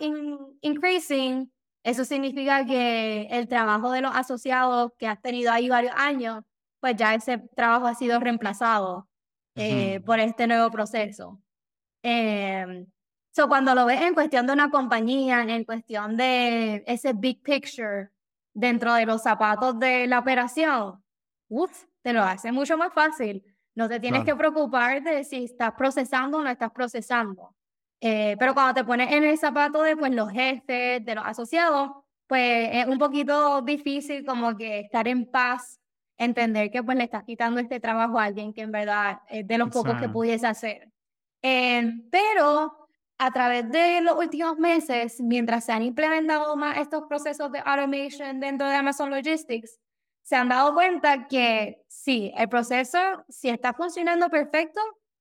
increasing, 0.61 1.53
eso 1.83 2.05
significa 2.05 2.65
que 2.65 3.29
el 3.31 3.49
trabajo 3.49 3.91
de 3.91 4.01
los 4.01 4.15
asociados 4.15 4.93
que 4.99 5.07
has 5.07 5.21
tenido 5.21 5.53
ahí 5.53 5.69
varios 5.69 5.95
años, 5.97 6.43
pues 6.81 6.97
ya 6.97 7.15
ese 7.15 7.39
trabajo 7.57 7.87
ha 7.87 7.95
sido 7.95 8.21
reemplazado 8.21 9.09
eh, 9.55 10.01
por 10.05 10.21
este 10.21 10.47
nuevo 10.47 10.71
proceso. 10.71 11.41
Eh, 12.03 12.87
so 13.31 13.49
cuando 13.49 13.75
lo 13.75 13.87
ves 13.87 14.03
en 14.03 14.15
cuestión 14.15 14.47
de 14.47 14.53
una 14.53 14.71
compañía, 14.71 15.43
en 15.43 15.65
cuestión 15.65 16.17
de 16.17 16.85
ese 16.87 17.13
big 17.13 17.43
picture 17.43 18.11
dentro 18.53 18.95
de 18.95 19.07
los 19.07 19.23
zapatos 19.23 19.79
de 19.79 20.07
la 20.07 20.19
operación, 20.19 21.03
uf, 21.49 21.85
te 22.03 22.13
lo 22.13 22.23
hace 22.23 22.53
mucho 22.53 22.77
más 22.77 22.93
fácil 22.93 23.45
no 23.79 23.89
te 23.89 24.01
tienes 24.01 24.25
que 24.25 24.35
preocupar 24.35 25.01
de 25.05 25.23
si 25.23 25.45
estás 25.45 25.73
procesando 25.79 26.39
o 26.39 26.43
no 26.43 26.51
estás 26.51 26.73
procesando. 26.73 27.55
Eh, 28.01 28.35
pero 28.37 28.53
cuando 28.53 28.75
te 28.75 28.85
pones 28.85 29.13
en 29.13 29.23
el 29.23 29.39
zapato 29.39 29.83
de 29.83 29.97
pues, 29.97 30.13
los 30.13 30.33
jefes, 30.33 31.05
de 31.05 31.15
los 31.15 31.25
asociados, 31.25 31.93
pues 32.27 32.71
es 32.73 32.87
un 32.87 32.99
poquito 32.99 33.63
difícil 33.63 34.27
como 34.27 34.57
que 34.57 34.81
estar 34.81 35.07
en 35.07 35.31
paz, 35.31 35.79
entender 36.17 36.73
que 36.73 36.83
pues 36.83 36.99
le 36.99 37.05
estás 37.05 37.23
quitando 37.23 37.61
este 37.61 37.79
trabajo 37.79 38.19
a 38.19 38.25
alguien 38.25 38.53
que 38.53 38.63
en 38.63 38.73
verdad 38.73 39.21
es 39.29 39.47
de 39.47 39.59
los 39.59 39.69
pocos 39.71 39.95
que 40.01 40.09
pudiese 40.09 40.49
hacer. 40.49 40.91
Eh, 41.41 41.89
pero 42.11 42.89
a 43.17 43.31
través 43.31 43.71
de 43.71 44.01
los 44.01 44.19
últimos 44.19 44.59
meses, 44.59 45.21
mientras 45.21 45.67
se 45.67 45.71
han 45.71 45.83
implementado 45.85 46.57
más 46.57 46.79
estos 46.79 47.05
procesos 47.05 47.53
de 47.53 47.61
automation 47.65 48.41
dentro 48.41 48.67
de 48.67 48.75
Amazon 48.75 49.11
Logistics, 49.11 49.79
se 50.29 50.37
han 50.37 50.51
dado 50.51 50.75
cuenta 50.75 51.27
que 51.27 51.87
sí, 51.89 52.35
el 52.37 52.51
proceso, 52.51 52.99
si 53.31 53.49
está 53.49 53.73
funcionando 53.73 54.29
perfecto, 54.29 54.79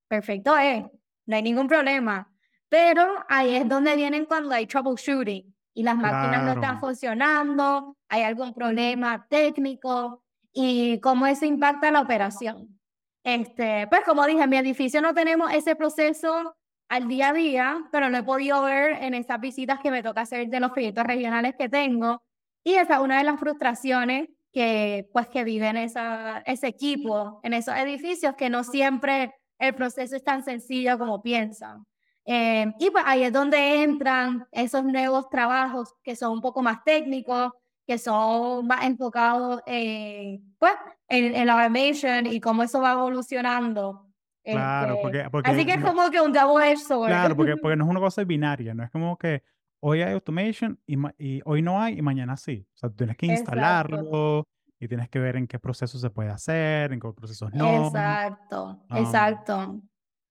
perfecto 0.10 0.58
es, 0.58 0.84
no 1.26 1.36
hay 1.38 1.42
ningún 1.42 1.70
problema. 1.70 2.30
Pero 2.68 3.08
ahí 3.30 3.56
es 3.56 3.70
donde 3.70 3.96
vienen 3.96 4.26
cuando 4.26 4.54
hay 4.54 4.68
troubleshooting 4.68 5.56
y 5.74 5.84
las 5.84 5.96
máquinas 5.96 6.44
no 6.44 6.52
están 6.52 6.82
funcionando, 6.82 7.96
hay 8.10 8.24
algún 8.24 8.54
problema 8.54 9.26
técnico 9.30 10.26
y 10.52 11.00
cómo 11.00 11.26
eso 11.26 11.46
impacta 11.46 11.90
la 11.90 12.02
operación. 12.02 12.78
Este, 13.24 13.88
pues 13.88 14.02
como 14.04 14.26
dije, 14.26 14.44
en 14.44 14.50
mi 14.50 14.58
edificio 14.58 15.02
no 15.02 15.14
tenemos 15.14 15.54
ese 15.54 15.78
proceso 15.78 16.58
al 16.90 17.08
día 17.08 17.30
a 17.30 17.34
día, 17.34 17.78
pero 17.94 18.10
lo 18.10 18.18
he 18.18 18.24
podido 18.24 18.62
ver 18.64 19.02
en 19.02 19.14
esas 19.14 19.40
visitas 19.40 19.80
que 19.80 19.90
me 19.90 20.04
toca 20.04 20.20
hacer 20.20 20.50
de 20.50 20.60
los 20.60 20.72
proyectos 20.72 21.06
regionales 21.06 21.56
que 21.58 21.70
tengo. 21.70 22.22
Y 22.66 22.74
esa 22.74 22.96
es 22.96 23.00
una 23.00 23.20
de 23.20 23.24
las 23.24 23.40
frustraciones 23.40 24.28
que, 24.58 25.08
pues, 25.14 25.28
que 25.28 25.44
viven 25.44 25.78
esa, 25.78 26.40
ese 26.40 26.66
equipo 26.66 27.40
en 27.44 27.54
esos 27.54 27.76
edificios, 27.76 28.34
que 28.36 28.50
no 28.50 28.64
siempre 28.64 29.36
el 29.60 29.76
proceso 29.76 30.16
es 30.16 30.24
tan 30.24 30.44
sencillo 30.44 30.98
como 30.98 31.22
piensan. 31.22 31.86
Eh, 32.26 32.66
y 32.80 32.90
pues 32.90 33.04
ahí 33.06 33.22
es 33.22 33.32
donde 33.32 33.84
entran 33.84 34.48
esos 34.52 34.84
nuevos 34.84 35.30
trabajos 35.30 35.94
que 36.02 36.16
son 36.16 36.32
un 36.32 36.42
poco 36.42 36.64
más 36.64 36.84
técnicos, 36.84 37.52
que 37.86 38.00
son 38.00 38.66
más 38.66 38.84
enfocados 38.84 39.62
en, 39.68 40.56
pues, 40.58 40.74
en, 41.08 41.46
la 41.46 41.54
automation 41.54 42.26
y 42.26 42.40
cómo 42.40 42.64
eso 42.64 42.82
va 42.82 42.94
evolucionando. 42.94 44.08
Claro, 44.44 44.96
este, 45.06 45.30
porque, 45.30 45.52
Así 45.52 45.66
que 45.68 45.74
es 45.74 45.84
como 45.84 46.10
que 46.10 46.20
un 46.20 46.34
double 46.34 46.78
sword. 46.78 47.10
Claro, 47.10 47.36
porque, 47.36 47.58
porque 47.62 47.76
no 47.76 47.84
es 47.84 47.92
una 47.92 48.00
cosa 48.00 48.24
binaria, 48.24 48.74
no 48.74 48.84
es 48.84 48.90
como 48.90 49.20
que 49.20 49.44
hoy 49.90 50.02
hay 50.02 50.14
automation 50.14 50.78
y, 50.86 50.98
y, 51.18 51.42
hoy 51.46 51.62
no 51.62 51.82
hay 51.82 51.98
y 51.98 52.02
mañana 52.02 52.36
sí. 52.36 52.68
O 52.74 52.78
sea, 52.78 52.90
tienes 52.90 53.16
que 53.16 53.28
instalarlo 53.28 54.46
y 54.80 54.88
tienes 54.88 55.10
que 55.10 55.20
ver 55.20 55.38
en 55.38 55.48
qué 55.48 55.60
procesos 55.60 56.02
se 56.02 56.10
puede 56.10 56.30
hacer, 56.30 56.92
en 56.92 57.00
qué 57.00 57.10
procesos 57.14 57.54
no. 57.54 57.86
Exacto, 57.86 58.84
exacto. 58.94 59.82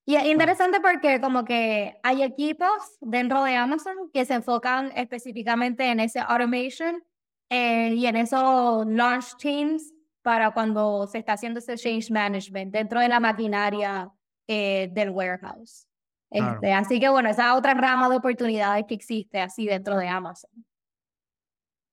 Y 0.05 0.15
es 0.15 0.27
interesante 0.27 0.79
porque 0.81 1.21
como 1.23 1.45
que 1.45 1.99
hay 2.03 2.23
equipos 2.23 2.69
dentro 3.01 3.43
de 3.45 3.57
Amazon 3.57 4.11
que 4.13 4.27
se 4.27 4.35
enfocan 4.35 4.93
específicamente 4.95 5.91
en 5.91 6.01
ese 6.01 6.21
automation 6.21 7.03
eh, 7.49 7.95
y 7.95 8.07
en 8.07 8.17
esos 8.17 8.87
launch 8.87 9.37
teams 9.39 9.93
para 10.23 10.51
cuando 10.51 11.07
se 11.07 11.19
está 11.19 11.33
haciendo 11.33 11.61
ese 11.61 11.77
change 11.77 12.11
management 12.11 12.73
dentro 12.73 13.01
de 13.01 13.09
la 13.09 13.21
maquinaria 13.21 14.13
eh, 14.47 14.91
del 14.93 15.11
warehouse. 15.11 15.86
Este, 16.31 16.73
así 16.73 16.99
que 17.01 17.09
bueno, 17.09 17.29
esa 17.29 17.57
otra 17.57 17.75
rama 17.75 18.09
de 18.09 18.17
oportunidades 18.17 18.85
que 18.89 18.95
existe 18.95 19.41
así 19.41 19.67
dentro 19.67 19.97
de 19.97 20.09
Amazon. 20.09 20.51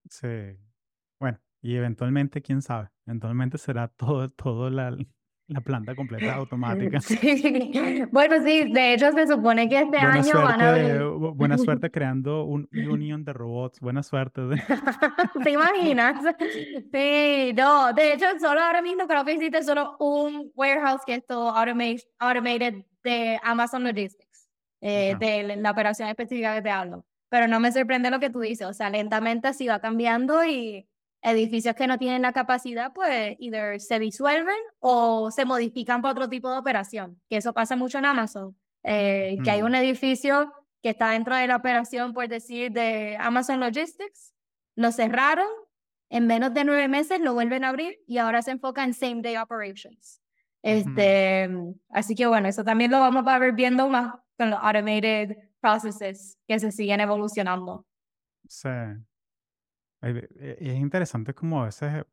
Sí. 0.10 0.58
Bueno, 1.20 1.40
y 1.62 1.76
eventualmente, 1.76 2.42
quién 2.42 2.62
sabe, 2.62 2.90
eventualmente 3.06 3.58
será 3.58 3.88
todo, 3.88 4.30
todo 4.30 4.70
la, 4.70 4.96
la 5.48 5.62
planta 5.62 5.96
completa 5.96 6.36
automática. 6.36 7.00
Bueno, 8.12 8.36
sí, 8.44 8.72
de 8.72 8.94
hecho 8.94 9.12
se 9.12 9.28
supone 9.28 9.70
que 9.70 9.82
este 9.82 9.98
año 9.98 10.34
van 10.36 10.62
a 10.62 10.70
abrir. 10.70 11.04
Buena 11.36 11.58
suerte 11.58 11.92
creando 11.92 12.44
un 12.44 12.68
union 12.74 13.24
de 13.24 13.34
robots. 13.34 13.80
Buena 13.80 14.04
suerte. 14.04 14.42
¿Te 15.44 15.52
imaginas? 15.52 16.24
Sí, 16.92 17.54
no. 17.56 17.94
De 17.94 18.14
hecho, 18.14 18.26
solo 18.40 18.62
ahora 18.62 18.82
mismo 18.82 19.08
creo 19.08 19.24
que 19.26 19.34
existe 19.34 19.64
solo 19.64 19.96
un 20.00 20.52
warehouse 20.56 21.02
que 21.06 21.16
es 21.16 21.26
todo 21.26 21.50
automated 21.50 22.84
de 23.04 23.40
Amazon 23.44 23.84
Logistics, 23.84 24.50
eh, 24.82 25.16
de 25.20 25.56
la 25.58 25.72
operación 25.72 26.10
específica 26.10 26.56
que 26.56 26.62
te 26.62 26.70
hablo. 26.70 27.06
Pero 27.30 27.48
no 27.48 27.60
me 27.60 27.72
sorprende 27.72 28.12
lo 28.12 28.20
que 28.20 28.30
tú 28.30 28.40
dices. 28.40 28.68
O 28.68 28.74
sea, 28.74 28.90
lentamente 28.90 29.48
así 29.48 29.68
va 29.68 29.80
cambiando 29.80 30.44
y 30.46 30.88
edificios 31.24 31.76
que 31.76 31.88
no 31.88 31.98
tienen 31.98 32.22
la 32.22 32.34
capacidad, 32.34 32.92
pues, 32.94 33.36
either 33.40 33.80
se 33.80 33.98
disuelven 33.98 34.58
o 34.80 35.32
se 35.32 35.46
modifican 35.46 36.02
para 36.02 36.12
otro 36.12 36.30
tipo 36.30 36.52
de 36.52 36.58
operación, 36.58 37.22
que 37.30 37.38
eso 37.38 37.54
pasa 37.54 37.76
mucho 37.76 37.98
en 37.98 38.06
Amazon, 38.06 38.58
eh, 38.84 39.38
que 39.44 39.52
hay 39.52 39.62
un 39.62 39.74
edificio 39.74 40.52
que 40.82 40.90
está 40.90 41.12
dentro 41.12 41.36
de 41.36 41.48
la 41.48 41.56
operación, 41.56 42.14
por 42.14 42.28
decir, 42.28 42.72
de 42.74 43.16
Amazon 43.20 43.62
Logistics, 43.62 44.34
lo 44.76 44.92
cerraron, 44.92 45.48
en 46.10 46.28
menos 46.28 46.54
de 46.54 46.66
nueve 46.66 46.88
meses 46.90 47.22
lo 47.22 47.34
vuelven 47.34 47.64
a 47.64 47.70
abrir 47.70 48.00
y 48.06 48.18
ahora 48.18 48.42
se 48.42 48.52
enfoca 48.52 48.84
en 48.84 48.94
same 48.94 49.22
day 49.22 49.38
operations. 49.38 50.23
Este, 50.64 51.50
Así 51.90 52.16
que 52.16 52.26
bueno, 52.26 52.48
eso 52.48 52.64
también 52.64 52.90
lo 52.90 53.00
vamos 53.00 53.28
a 53.28 53.38
ver 53.38 53.54
viendo 53.54 53.88
más 53.90 54.16
con 54.38 54.50
los 54.50 54.60
automated 54.62 55.38
processes 55.60 56.38
que 56.48 56.58
se 56.58 56.72
siguen 56.72 57.02
evolucionando. 57.02 57.86
Sí. 58.48 58.70
E, 60.02 60.58
es 60.60 60.76
interesante 60.76 61.34
como 61.34 61.62
a 61.62 61.66
veces, 61.66 62.06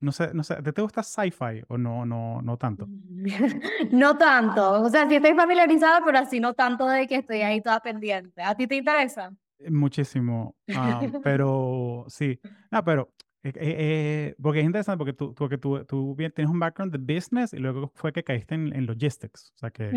no 0.00 0.12
sé, 0.12 0.32
no 0.32 0.42
sé, 0.42 0.62
¿te, 0.62 0.72
te 0.72 0.82
gusta 0.82 1.02
sci-fi 1.02 1.62
o 1.68 1.76
no, 1.76 2.06
no, 2.06 2.40
no 2.42 2.56
tanto? 2.56 2.86
no 3.90 4.16
tanto, 4.16 4.82
o 4.82 4.88
sea, 4.88 5.08
sí 5.08 5.16
estoy 5.16 5.34
familiarizada, 5.34 6.02
pero 6.04 6.18
así 6.18 6.38
no 6.38 6.54
tanto 6.54 6.86
de 6.86 7.06
que 7.06 7.16
estoy 7.16 7.42
ahí 7.42 7.60
toda 7.60 7.80
pendiente. 7.80 8.42
¿A 8.42 8.54
ti 8.54 8.66
te 8.66 8.76
interesa? 8.76 9.32
Eh, 9.58 9.70
muchísimo, 9.70 10.56
ah, 10.74 11.00
pero 11.24 12.06
sí, 12.08 12.40
no, 12.70 12.84
pero 12.84 13.12
eh, 13.42 13.52
eh, 13.56 14.34
porque 14.40 14.60
es 14.60 14.66
interesante 14.66 14.98
porque 14.98 15.12
tú, 15.12 15.34
porque 15.34 15.56
tú, 15.58 15.84
tú 15.86 16.14
tienes 16.16 16.50
un 16.50 16.58
background 16.58 16.94
de 16.94 17.14
business 17.14 17.54
y 17.54 17.58
luego 17.58 17.90
fue 17.94 18.12
que 18.12 18.22
caíste 18.22 18.54
en, 18.54 18.74
en 18.74 18.86
logistics, 18.86 19.52
o 19.56 19.58
sea, 19.58 19.70
que, 19.70 19.88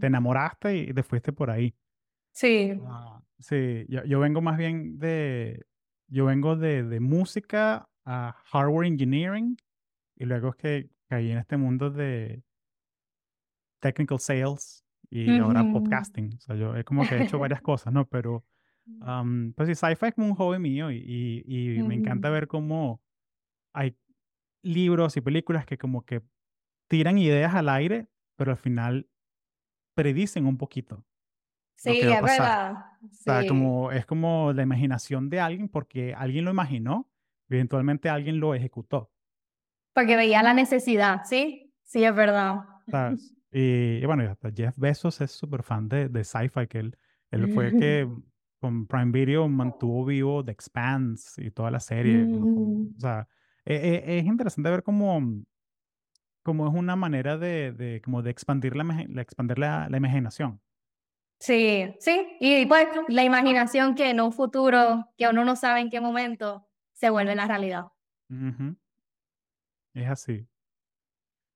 te 0.00 0.06
enamoraste 0.06 0.76
y 0.76 0.94
te 0.94 1.02
fuiste 1.02 1.32
por 1.32 1.50
ahí. 1.50 1.74
Sí. 2.32 2.72
Ah, 2.86 3.20
sí, 3.38 3.84
yo, 3.88 4.04
yo 4.04 4.20
vengo 4.20 4.40
más 4.40 4.56
bien 4.56 4.98
de, 4.98 5.66
yo 6.08 6.26
vengo 6.26 6.56
de, 6.56 6.82
de 6.84 7.00
música 7.00 7.88
a 8.06 8.34
hardware 8.46 8.86
engineering 8.86 9.56
y 10.16 10.24
luego 10.24 10.50
es 10.50 10.56
que 10.56 10.90
caí 11.08 11.30
en 11.30 11.38
este 11.38 11.56
mundo 11.56 11.90
de 11.90 12.42
technical 13.80 14.20
sales 14.20 14.84
y 15.10 15.38
ahora 15.38 15.64
podcasting. 15.72 16.34
O 16.34 16.40
sea, 16.40 16.56
yo 16.56 16.76
es 16.76 16.84
como 16.84 17.06
que 17.06 17.16
he 17.16 17.24
hecho 17.24 17.38
varias 17.38 17.60
cosas, 17.62 17.92
¿no? 17.92 18.06
Pero, 18.06 18.44
um, 19.06 19.52
pues 19.52 19.68
sí, 19.68 19.74
sci-fi 19.74 20.06
es 20.06 20.14
como 20.14 20.28
un 20.28 20.34
hobby 20.34 20.58
mío 20.58 20.90
y, 20.90 21.44
y, 21.46 21.74
y 21.78 21.82
me 21.82 21.94
encanta 21.94 22.30
ver 22.30 22.46
cómo 22.48 23.02
hay 23.72 23.96
libros 24.62 25.16
y 25.16 25.20
películas 25.20 25.64
que 25.66 25.78
como 25.78 26.04
que 26.04 26.22
tiran 26.88 27.18
ideas 27.18 27.54
al 27.54 27.68
aire, 27.68 28.08
pero 28.36 28.50
al 28.50 28.58
final 28.58 29.08
predicen 29.94 30.46
un 30.46 30.58
poquito. 30.58 31.04
Sí, 31.76 32.00
es 32.00 32.22
verdad. 32.22 32.74
O 33.02 33.08
sea, 33.12 33.46
como, 33.46 33.90
es 33.92 34.04
como 34.04 34.52
la 34.52 34.62
imaginación 34.62 35.30
de 35.30 35.40
alguien 35.40 35.68
porque 35.68 36.14
alguien 36.14 36.44
lo 36.44 36.50
imaginó 36.50 37.10
y 37.48 37.54
eventualmente 37.54 38.10
alguien 38.10 38.38
lo 38.38 38.54
ejecutó. 38.54 39.10
Porque 39.94 40.16
veía 40.16 40.42
la 40.42 40.52
necesidad, 40.52 41.22
¿sí? 41.24 41.72
Sí, 41.82 42.04
es 42.04 42.14
verdad. 42.14 42.64
Y, 43.52 44.06
bueno, 44.06 44.22
hasta 44.30 44.52
Jeff 44.52 44.78
Bezos 44.78 45.20
es 45.20 45.32
súper 45.32 45.64
fan 45.64 45.88
de, 45.88 46.08
de 46.08 46.22
sci-fi, 46.22 46.68
que 46.68 46.78
él, 46.78 46.96
él 47.32 47.52
fue 47.52 47.72
que 47.80 48.08
con 48.60 48.86
Prime 48.86 49.10
Video 49.10 49.48
mantuvo 49.48 50.04
vivo 50.04 50.44
The 50.44 50.52
Expanse 50.52 51.42
y 51.42 51.50
toda 51.50 51.70
la 51.70 51.80
serie. 51.80 52.18
Mm. 52.18 52.94
O 52.96 53.00
sea, 53.00 53.26
e, 53.64 53.74
e, 53.74 54.18
es, 54.18 54.26
interesante 54.26 54.70
ver 54.70 54.82
cómo, 54.82 55.20
cómo 56.42 56.68
es 56.68 56.74
una 56.74 56.94
manera 56.94 57.38
de, 57.38 57.72
de, 57.72 58.00
como 58.02 58.22
de 58.22 58.30
expandir 58.30 58.76
la, 58.76 59.06
expandir 59.20 59.58
la, 59.58 59.88
la 59.88 59.96
imaginación. 59.96 60.60
Sí, 61.38 61.94
sí, 61.98 62.36
y 62.38 62.66
pues 62.66 62.86
la 63.08 63.24
imaginación 63.24 63.94
que 63.94 64.10
en 64.10 64.20
un 64.20 64.30
futuro, 64.30 65.06
que 65.16 65.26
uno 65.26 65.44
no 65.44 65.56
sabe 65.56 65.80
en 65.80 65.88
qué 65.88 65.98
momento, 65.98 66.68
se 66.92 67.08
vuelve 67.08 67.34
la 67.34 67.46
realidad. 67.46 67.86
Es 69.94 70.08
así. 70.08 70.46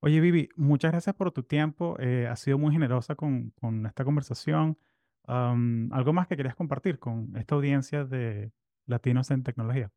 Oye, 0.00 0.20
Vivi, 0.20 0.48
muchas 0.56 0.90
gracias 0.90 1.14
por 1.14 1.32
tu 1.32 1.42
tiempo. 1.42 1.96
Eh, 1.98 2.26
has 2.26 2.40
sido 2.40 2.58
muy 2.58 2.72
generosa 2.72 3.14
con, 3.14 3.50
con 3.60 3.84
esta 3.84 4.04
conversación. 4.04 4.78
¿Algo 5.26 6.12
más 6.12 6.26
que 6.26 6.36
querías 6.36 6.54
compartir 6.54 6.98
con 6.98 7.34
esta 7.36 7.54
audiencia 7.54 8.04
de 8.04 8.52
Latinos 8.86 9.30
en 9.30 9.42
Tecnología? 9.42 9.90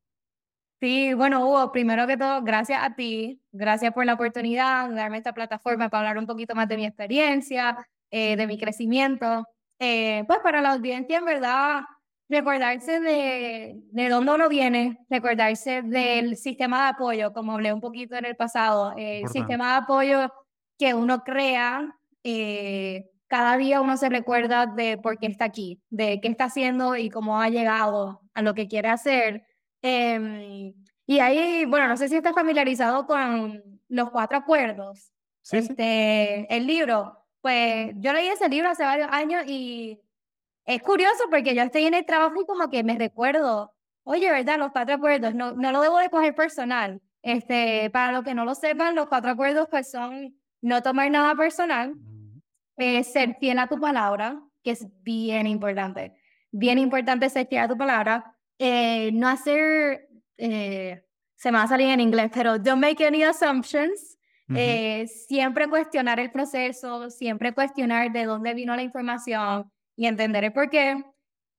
Sí, 0.80 1.14
bueno, 1.16 1.46
Hugo, 1.48 1.72
primero 1.72 2.06
que 2.06 2.18
todo, 2.18 2.44
gracias 2.44 2.84
a 2.84 2.96
ti, 2.96 3.42
gracias 3.52 3.94
por 3.94 4.06
la 4.06 4.14
oportunidad 4.14 4.90
de 4.90 4.96
darme 4.96 5.18
esta 5.18 5.34
plataforma 5.34 5.90
para 5.90 6.10
hablar 6.10 6.20
un 6.20 6.28
poquito 6.28 6.54
más 6.54 6.68
de 6.68 6.78
mi 6.78 6.86
experiencia, 6.86 7.88
eh, 8.12 8.36
de 8.36 8.46
mi 8.46 8.60
crecimiento. 8.60 9.48
Eh, 9.80 10.24
pues 10.28 10.40
para 10.40 10.62
la 10.62 10.74
audiencia, 10.74 11.18
en 11.18 11.26
verdad, 11.26 11.82
recordarse 12.30 13.00
de, 13.00 13.82
de 13.92 14.10
dónde 14.10 14.34
uno 14.34 14.50
viene, 14.50 15.00
recordarse 15.10 15.82
del 15.82 16.36
sistema 16.36 16.84
de 16.84 16.90
apoyo, 16.90 17.34
como 17.34 17.54
hablé 17.54 17.74
un 17.74 17.82
poquito 17.82 18.16
en 18.16 18.26
el 18.26 18.36
pasado, 18.36 18.94
el 18.98 19.28
sistema 19.30 19.72
de 19.72 19.78
apoyo 19.78 20.34
que 20.78 20.94
uno 20.94 21.24
crea, 21.24 21.98
eh, 22.24 23.10
cada 23.28 23.58
día 23.58 23.82
uno 23.82 23.98
se 23.98 24.10
recuerda 24.10 24.66
de 24.66 24.98
por 24.98 25.18
qué 25.20 25.28
está 25.28 25.46
aquí, 25.46 25.82
de 25.90 26.20
qué 26.22 26.28
está 26.30 26.46
haciendo 26.46 26.96
y 26.96 27.10
cómo 27.10 27.42
ha 27.42 27.50
llegado 27.50 28.22
a 28.34 28.42
lo 28.42 28.54
que 28.54 28.68
quiere 28.68 28.90
hacer. 28.90 29.46
Em, 29.82 30.74
y 31.06 31.20
ahí, 31.20 31.66
bueno, 31.66 31.88
no 31.88 31.98
sé 31.98 32.10
si 32.10 32.16
estás 32.16 32.34
familiarizado 32.34 33.06
con 33.06 33.64
los 33.90 34.10
cuatro 34.12 34.38
acuerdos. 34.38 35.12
Sí, 35.42 35.62
sí. 35.62 35.68
Este, 35.70 36.56
el 36.56 36.68
libro, 36.68 37.26
pues 37.42 37.94
yo 37.96 38.14
leí 38.14 38.28
ese 38.28 38.50
libro 38.50 38.70
hace 38.70 38.84
varios 38.84 39.10
años 39.12 39.44
y 39.48 40.02
es 40.66 40.82
curioso 40.82 41.24
porque 41.30 41.56
yo 41.56 41.64
estoy 41.64 41.86
en 41.86 41.94
el 41.94 42.06
trabajo 42.06 42.42
y 42.42 42.46
como 42.46 42.70
que 42.70 42.84
me 42.84 42.98
recuerdo, 42.98 43.74
oye, 44.04 44.30
¿verdad? 44.32 44.58
Los 44.58 44.72
cuatro 44.72 44.96
acuerdos, 44.96 45.34
no, 45.34 45.54
no 45.54 45.72
lo 45.72 45.82
debo 45.82 45.98
de 46.00 46.10
coger 46.10 46.36
personal. 46.36 47.02
Este, 47.22 47.90
para 47.90 48.12
los 48.12 48.24
que 48.24 48.34
no 48.34 48.46
lo 48.46 48.56
sepan, 48.56 48.96
los 48.96 49.08
cuatro 49.08 49.32
acuerdos 49.32 49.68
pues 49.70 49.90
son 49.92 50.38
no 50.62 50.82
tomar 50.82 51.10
nada 51.12 51.36
personal, 51.36 51.94
eh, 52.78 53.04
ser 53.04 53.36
fiel 53.40 53.60
a 53.60 53.68
tu 53.68 53.80
palabra, 53.80 54.40
que 54.64 54.72
es 54.72 54.86
bien 55.04 55.48
importante. 55.48 56.14
Bien 56.52 56.78
importante 56.78 57.30
ser 57.30 57.48
fiel 57.48 57.64
a 57.64 57.68
tu 57.68 57.78
palabra. 57.78 58.34
eh, 58.60 59.12
no 59.14 59.28
hacer, 59.28 60.08
eh, 60.38 61.04
se 61.36 61.52
me 61.52 61.58
va 61.60 61.66
a 61.66 61.68
salir 61.68 61.90
en 61.90 62.00
inglés, 62.00 62.32
pero 62.34 62.58
don't 62.58 62.82
make 62.82 63.06
any 63.06 63.22
assumptions. 63.24 64.18
ujú. 64.50 64.58
eh, 64.58 65.08
siempre 65.08 65.68
cuestionar 65.68 66.20
el 66.20 66.32
proceso, 66.32 67.10
siempre 67.12 67.54
cuestionar 67.54 68.12
de 68.12 68.26
dónde 68.26 68.54
vino 68.54 68.76
la 68.76 68.82
información 68.82 69.72
y 69.96 70.08
entender 70.08 70.44
el 70.46 70.54
por 70.54 70.70
qué. 70.70 71.04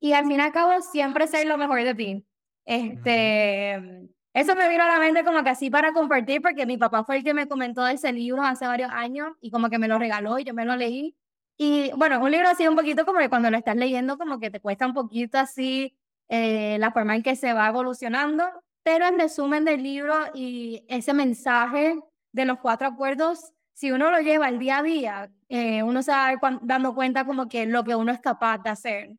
Y 0.01 0.13
al 0.13 0.27
fin 0.27 0.39
y 0.39 0.41
al 0.41 0.53
cabo, 0.53 0.81
siempre 0.81 1.27
ser 1.27 1.47
lo 1.47 1.59
mejor 1.59 1.85
de 1.85 1.95
ti. 1.95 2.25
Este, 2.65 4.09
eso 4.41 4.55
me 4.55 4.69
vino 4.69 4.85
a 4.85 4.87
la 4.87 4.99
mente 4.99 5.25
como 5.25 5.43
que 5.43 5.51
así 5.51 5.71
para 5.71 5.93
compartir, 5.93 6.41
porque 6.41 6.67
mi 6.67 6.79
papá 6.79 7.05
fue 7.05 7.19
el 7.19 7.25
que 7.25 7.35
me 7.35 7.49
comentó 7.49 7.85
de 7.85 7.95
ese 7.95 8.13
libro 8.13 8.43
hace 8.43 8.67
varios 8.67 8.91
años 8.93 9.33
y 9.41 9.51
como 9.51 9.69
que 9.69 9.79
me 9.79 9.89
lo 9.89 9.99
regaló 9.99 10.39
y 10.39 10.45
yo 10.45 10.55
me 10.55 10.65
lo 10.65 10.77
leí. 10.77 11.17
Y 11.57 11.91
bueno, 11.97 12.21
un 12.23 12.31
libro 12.31 12.49
así 12.49 12.67
un 12.69 12.77
poquito 12.77 13.05
como 13.05 13.19
que 13.19 13.29
cuando 13.29 13.51
lo 13.51 13.57
estás 13.57 13.77
leyendo 13.77 14.17
como 14.17 14.39
que 14.39 14.51
te 14.51 14.61
cuesta 14.61 14.87
un 14.87 14.95
poquito 14.95 15.39
así 15.39 15.97
eh, 16.29 16.77
la 16.79 16.93
forma 16.93 17.17
en 17.17 17.23
que 17.23 17.35
se 17.37 17.53
va 17.53 17.69
evolucionando, 17.69 18.45
pero 18.83 19.07
en 19.07 19.19
resumen 19.19 19.65
del 19.65 19.83
libro 19.83 20.15
y 20.35 20.85
ese 20.89 21.15
mensaje 21.15 21.99
de 22.33 22.45
los 22.45 22.59
cuatro 22.61 22.87
acuerdos, 22.87 23.53
si 23.73 23.91
uno 23.93 24.11
lo 24.11 24.21
lleva 24.21 24.47
al 24.47 24.59
día 24.59 24.79
a 24.79 24.83
día, 24.83 25.31
eh, 25.49 25.83
uno 25.83 26.03
se 26.03 26.13
va 26.13 26.39
dando 26.63 26.95
cuenta 26.95 27.25
como 27.25 27.49
que 27.49 27.67
lo 27.67 27.83
que 27.85 27.97
uno 27.97 28.13
es 28.13 28.21
capaz 28.21 28.59
de 28.59 28.71
hacer 28.71 29.11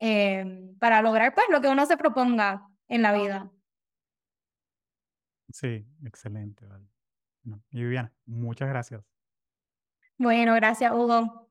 eh, 0.00 0.72
para 0.78 1.02
lograr 1.02 1.34
pues 1.34 1.46
lo 1.50 1.60
que 1.60 1.68
uno 1.68 1.84
se 1.86 1.96
proponga 1.96 2.68
en 2.88 3.02
la 3.02 3.12
vida. 3.12 3.50
Sí, 5.52 5.86
excelente, 6.04 6.66
vale. 6.66 6.86
Viviana, 7.70 8.12
muchas 8.26 8.68
gracias. 8.68 9.02
Bueno, 10.16 10.54
gracias 10.54 10.92
Hugo. 10.92 11.46